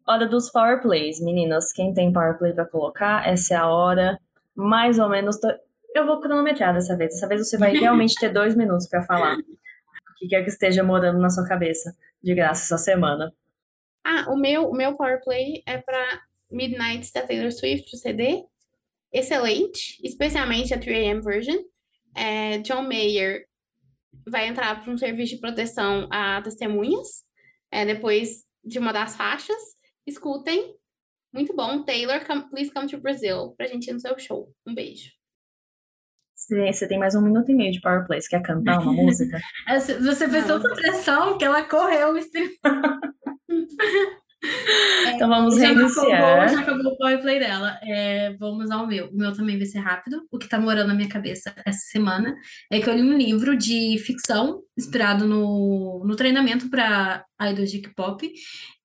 Hora 0.07 0.27
dos 0.27 0.51
Power 0.51 0.81
Plays. 0.81 1.21
Meninas, 1.21 1.71
quem 1.71 1.93
tem 1.93 2.11
Power 2.11 2.37
Play 2.37 2.51
pra 2.53 2.65
colocar, 2.65 3.25
essa 3.27 3.53
é 3.53 3.57
a 3.57 3.67
hora. 3.67 4.19
Mais 4.55 4.97
ou 4.99 5.07
menos. 5.07 5.37
Eu 5.97 6.05
vou 6.05 6.19
cronometrar 6.19 6.73
dessa 6.73 6.95
vez. 6.95 7.13
Dessa 7.13 7.27
vez 7.27 7.41
você 7.47 7.57
vai 7.57 7.71
realmente 7.75 8.15
ter 8.19 8.29
dois 8.29 8.55
minutos 8.55 8.87
pra 8.87 9.03
falar. 9.03 9.35
O 9.37 10.13
que 10.17 10.27
quer 10.27 10.43
que 10.43 10.49
esteja 10.49 10.83
morando 10.83 11.19
na 11.19 11.29
sua 11.29 11.47
cabeça 11.47 11.95
de 12.23 12.33
graça 12.35 12.63
essa 12.63 12.77
semana. 12.83 13.33
Ah, 14.03 14.25
o 14.31 14.35
meu, 14.37 14.69
o 14.69 14.73
meu 14.75 14.95
Power 14.95 15.21
Play 15.23 15.61
é 15.65 15.77
para 15.77 16.21
Midnights 16.51 17.11
da 17.11 17.21
Taylor 17.25 17.51
Swift, 17.51 17.93
o 17.95 17.99
CD. 17.99 18.43
Excelente, 19.11 19.99
especialmente 20.03 20.73
a 20.73 20.77
3AM 20.79 21.21
version. 21.21 21.57
É, 22.15 22.57
John 22.59 22.83
Mayer 22.83 23.45
vai 24.27 24.47
entrar 24.47 24.81
para 24.83 24.91
um 24.91 24.97
serviço 24.97 25.35
de 25.35 25.41
proteção 25.41 26.07
a 26.11 26.41
testemunhas, 26.41 27.23
é, 27.71 27.85
depois 27.85 28.43
de 28.63 28.79
uma 28.79 28.91
das 28.91 29.15
faixas. 29.15 29.57
Escutem. 30.05 30.75
Muito 31.33 31.53
bom. 31.55 31.83
Taylor, 31.83 32.25
come- 32.25 32.49
please 32.49 32.71
come 32.71 32.87
to 32.87 32.97
Brazil 32.99 33.53
pra 33.57 33.67
gente 33.67 33.87
ir 33.89 33.93
no 33.93 33.99
seu 33.99 34.17
show. 34.17 34.51
Um 34.65 34.73
beijo. 34.73 35.11
Você 36.37 36.87
tem 36.87 36.99
mais 36.99 37.15
um 37.15 37.21
minuto 37.21 37.49
e 37.51 37.55
meio 37.55 37.71
de 37.71 37.81
Power 37.81 38.05
Play. 38.05 38.21
Você 38.21 38.29
quer 38.29 38.43
cantar 38.43 38.79
uma 38.79 38.93
música? 38.93 39.39
Essa- 39.67 39.97
Você 39.99 40.29
fez 40.29 40.45
tanta 40.45 40.69
pressão 40.75 41.35
que 41.37 41.43
ela 41.43 41.63
correu. 41.63 42.13
o 42.13 42.17
stream. 42.19 42.47
Então 45.15 45.27
vamos 45.27 45.55
Já 45.57 45.71
acabou, 45.71 45.81
reiniciar. 45.89 46.49
já 46.49 46.59
acabou 46.61 46.91
o 46.93 46.97
power 46.97 47.19
play 47.21 47.39
dela. 47.39 47.77
É, 47.81 48.33
vamos 48.39 48.69
ao 48.69 48.85
meu. 48.85 49.07
O 49.09 49.17
meu 49.17 49.33
também 49.33 49.57
vai 49.57 49.65
ser 49.65 49.79
rápido. 49.79 50.21
O 50.31 50.37
que 50.37 50.47
tá 50.47 50.59
morando 50.59 50.89
na 50.89 50.93
minha 50.93 51.09
cabeça 51.09 51.53
essa 51.65 51.79
semana 51.89 52.35
é 52.71 52.79
que 52.79 52.87
eu 52.87 52.93
li 52.93 53.01
um 53.01 53.17
livro 53.17 53.57
de 53.57 53.97
ficção 53.97 54.61
inspirado 54.77 55.25
no, 55.25 56.03
no 56.05 56.15
treinamento 56.15 56.69
para 56.69 57.25
idols 57.41 57.71
de 57.71 57.79
K-pop. 57.81 58.31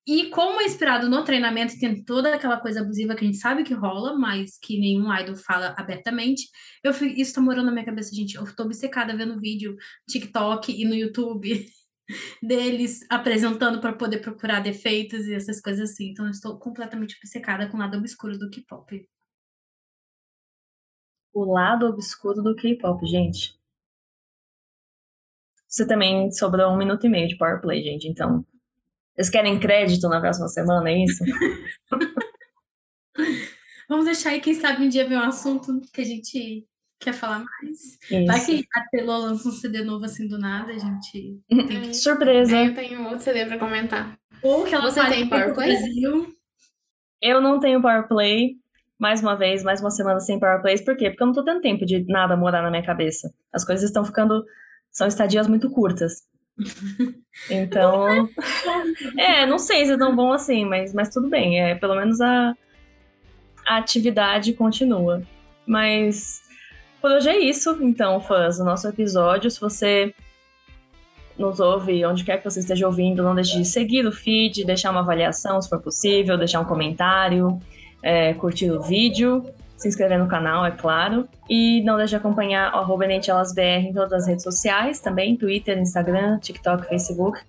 E 0.05 0.29
como 0.29 0.59
é 0.59 0.65
inspirado 0.65 1.09
no 1.09 1.23
treinamento, 1.23 1.79
tem 1.79 2.03
toda 2.03 2.35
aquela 2.35 2.59
coisa 2.59 2.81
abusiva 2.81 3.15
que 3.15 3.23
a 3.23 3.27
gente 3.27 3.37
sabe 3.37 3.63
que 3.63 3.73
rola, 3.73 4.17
mas 4.17 4.57
que 4.57 4.77
nenhum 4.77 5.13
idol 5.13 5.35
fala 5.35 5.73
abertamente. 5.77 6.49
Eu 6.83 6.93
fui, 6.93 7.13
isso 7.13 7.33
tá 7.33 7.41
morando 7.41 7.67
na 7.67 7.71
minha 7.71 7.85
cabeça, 7.85 8.13
gente. 8.13 8.35
Eu 8.35 8.43
tô 8.53 8.63
obcecada 8.63 9.15
vendo 9.15 9.39
vídeo 9.39 9.77
TikTok 10.09 10.73
e 10.73 10.83
no 10.83 10.93
YouTube 10.93 11.65
deles 12.43 12.99
apresentando 13.09 13.79
para 13.79 13.93
poder 13.93 14.19
procurar 14.19 14.59
defeitos 14.59 15.25
e 15.25 15.33
essas 15.33 15.61
coisas 15.61 15.91
assim. 15.91 16.09
Então, 16.11 16.25
eu 16.25 16.31
estou 16.31 16.59
completamente 16.59 17.15
obcecada 17.17 17.69
com 17.69 17.77
o 17.77 17.79
lado 17.79 17.97
obscuro 17.97 18.37
do 18.37 18.49
K-pop. 18.49 19.07
O 21.33 21.45
lado 21.45 21.85
obscuro 21.85 22.43
do 22.43 22.55
K-pop, 22.55 23.05
gente. 23.05 23.57
Você 25.65 25.87
também 25.87 26.29
sobrou 26.31 26.71
um 26.71 26.77
minuto 26.77 27.05
e 27.05 27.09
meio 27.09 27.27
de 27.27 27.37
Power 27.37 27.61
Play, 27.61 27.81
gente. 27.81 28.07
Então, 28.07 28.45
vocês 29.15 29.29
querem 29.29 29.59
crédito 29.59 30.09
na 30.09 30.19
próxima 30.19 30.47
semana, 30.47 30.89
é 30.89 31.03
isso? 31.03 31.23
Vamos 33.87 34.05
deixar 34.05 34.31
aí, 34.31 34.41
quem 34.41 34.53
sabe 34.53 34.85
um 34.85 34.89
dia 34.89 35.07
ver 35.07 35.17
um 35.17 35.23
assunto 35.23 35.81
que 35.93 36.01
a 36.01 36.05
gente 36.05 36.65
quer 36.99 37.13
falar 37.13 37.43
mais. 37.43 37.99
Vai 38.25 38.37
Isso. 38.37 38.45
que 38.47 38.65
a 38.73 38.87
Telo 38.89 39.17
lança 39.19 39.49
um 39.49 39.51
CD 39.51 39.83
novo 39.83 40.05
assim 40.05 40.27
do 40.27 40.39
nada, 40.39 40.71
a 40.71 40.79
gente 40.79 41.41
tem 41.47 41.81
que... 41.81 41.93
Surpresa. 41.93 42.55
Eu 42.57 42.73
tenho 42.73 43.03
outro 43.03 43.19
CD 43.19 43.45
pra 43.45 43.59
comentar. 43.59 44.17
Ou 44.41 44.63
que 44.63 44.73
ela 44.73 44.89
Você 44.89 45.05
tem 45.09 45.27
pro 45.27 45.37
Power 45.37 45.53
Play? 45.53 45.77
Brasil. 45.77 46.35
Eu 47.21 47.41
não 47.41 47.59
tenho 47.59 47.81
Power 47.81 48.07
Play. 48.07 48.55
Mais 48.97 49.21
uma 49.21 49.35
vez, 49.35 49.63
mais 49.63 49.81
uma 49.81 49.91
semana 49.91 50.19
sem 50.19 50.39
Power 50.39 50.61
Plays. 50.61 50.81
Por 50.81 50.95
quê? 50.95 51.09
Porque 51.09 51.23
eu 51.23 51.27
não 51.27 51.33
tô 51.33 51.43
tendo 51.43 51.61
tempo 51.61 51.85
de 51.85 52.05
nada 52.05 52.37
morar 52.37 52.61
na 52.61 52.71
minha 52.71 52.85
cabeça. 52.85 53.29
As 53.51 53.65
coisas 53.65 53.83
estão 53.85 54.05
ficando. 54.05 54.43
São 54.91 55.07
estadias 55.07 55.47
muito 55.47 55.69
curtas. 55.69 56.23
Então. 57.49 58.29
é, 59.17 59.45
não 59.45 59.57
sei 59.57 59.85
se 59.85 59.91
é 59.93 59.97
tão 59.97 60.15
bom 60.15 60.31
assim, 60.31 60.65
mas, 60.65 60.93
mas 60.93 61.09
tudo 61.09 61.27
bem. 61.27 61.59
É, 61.59 61.75
pelo 61.75 61.95
menos 61.95 62.21
a, 62.21 62.55
a 63.65 63.77
atividade 63.77 64.53
continua. 64.53 65.23
Mas 65.65 66.43
por 67.01 67.11
hoje 67.11 67.29
é 67.29 67.37
isso, 67.37 67.77
então, 67.81 68.21
fãs, 68.21 68.59
o 68.59 68.63
nosso 68.63 68.87
episódio. 68.87 69.49
Se 69.51 69.59
você 69.59 70.13
nos 71.37 71.59
ouve, 71.59 72.05
onde 72.05 72.23
quer 72.23 72.37
que 72.37 72.49
você 72.49 72.59
esteja 72.59 72.87
ouvindo, 72.87 73.23
não 73.23 73.35
deixe 73.35 73.57
de 73.57 73.65
seguir 73.65 74.05
o 74.05 74.11
feed, 74.11 74.63
deixar 74.63 74.91
uma 74.91 75.01
avaliação 75.01 75.61
se 75.61 75.67
for 75.67 75.81
possível, 75.81 76.37
deixar 76.37 76.59
um 76.59 76.65
comentário, 76.65 77.59
é, 78.01 78.33
curtir 78.35 78.71
o 78.71 78.81
vídeo, 78.81 79.43
se 79.83 79.89
inscrever 79.89 80.17
no 80.17 80.27
canal, 80.27 80.65
é 80.65 80.71
claro. 80.71 81.27
E 81.49 81.83
não 81.83 81.97
deixe 81.97 82.11
de 82.11 82.15
acompanhar 82.15 82.73
o 82.73 82.77
arroba 82.77 83.05
NHLasBR 83.05 83.87
em 83.87 83.93
todas 83.93 84.13
as 84.13 84.27
redes 84.27 84.43
sociais, 84.43 84.99
também 84.99 85.35
Twitter, 85.35 85.77
Instagram, 85.77 86.39
TikTok, 86.39 86.87
Facebook. 86.87 87.39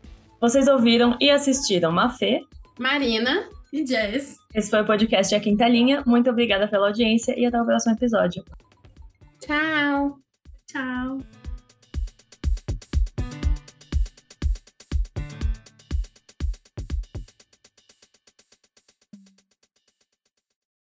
Vocês 0.40 0.69
ouviram 0.69 1.16
e 1.20 1.31
assistiram 1.31 1.93
Mafê. 1.93 2.43
Marina. 2.78 3.48
E 3.73 3.85
Jess. 3.86 4.36
Esse 4.55 4.70
foi 4.70 4.82
o 4.82 4.86
podcast 4.86 5.35
A 5.35 5.40
Quinta 5.40 5.66
Linha. 5.66 6.02
Muito 6.06 6.31
obrigada 6.31 6.69
pela 6.69 6.89
audiência 6.89 7.39
e 7.39 7.47
até 7.47 7.61
o 7.61 7.65
próximo 7.65 7.94
episódio. 7.94 8.44
Tchau. 9.40 10.19
Tchau. 10.66 11.44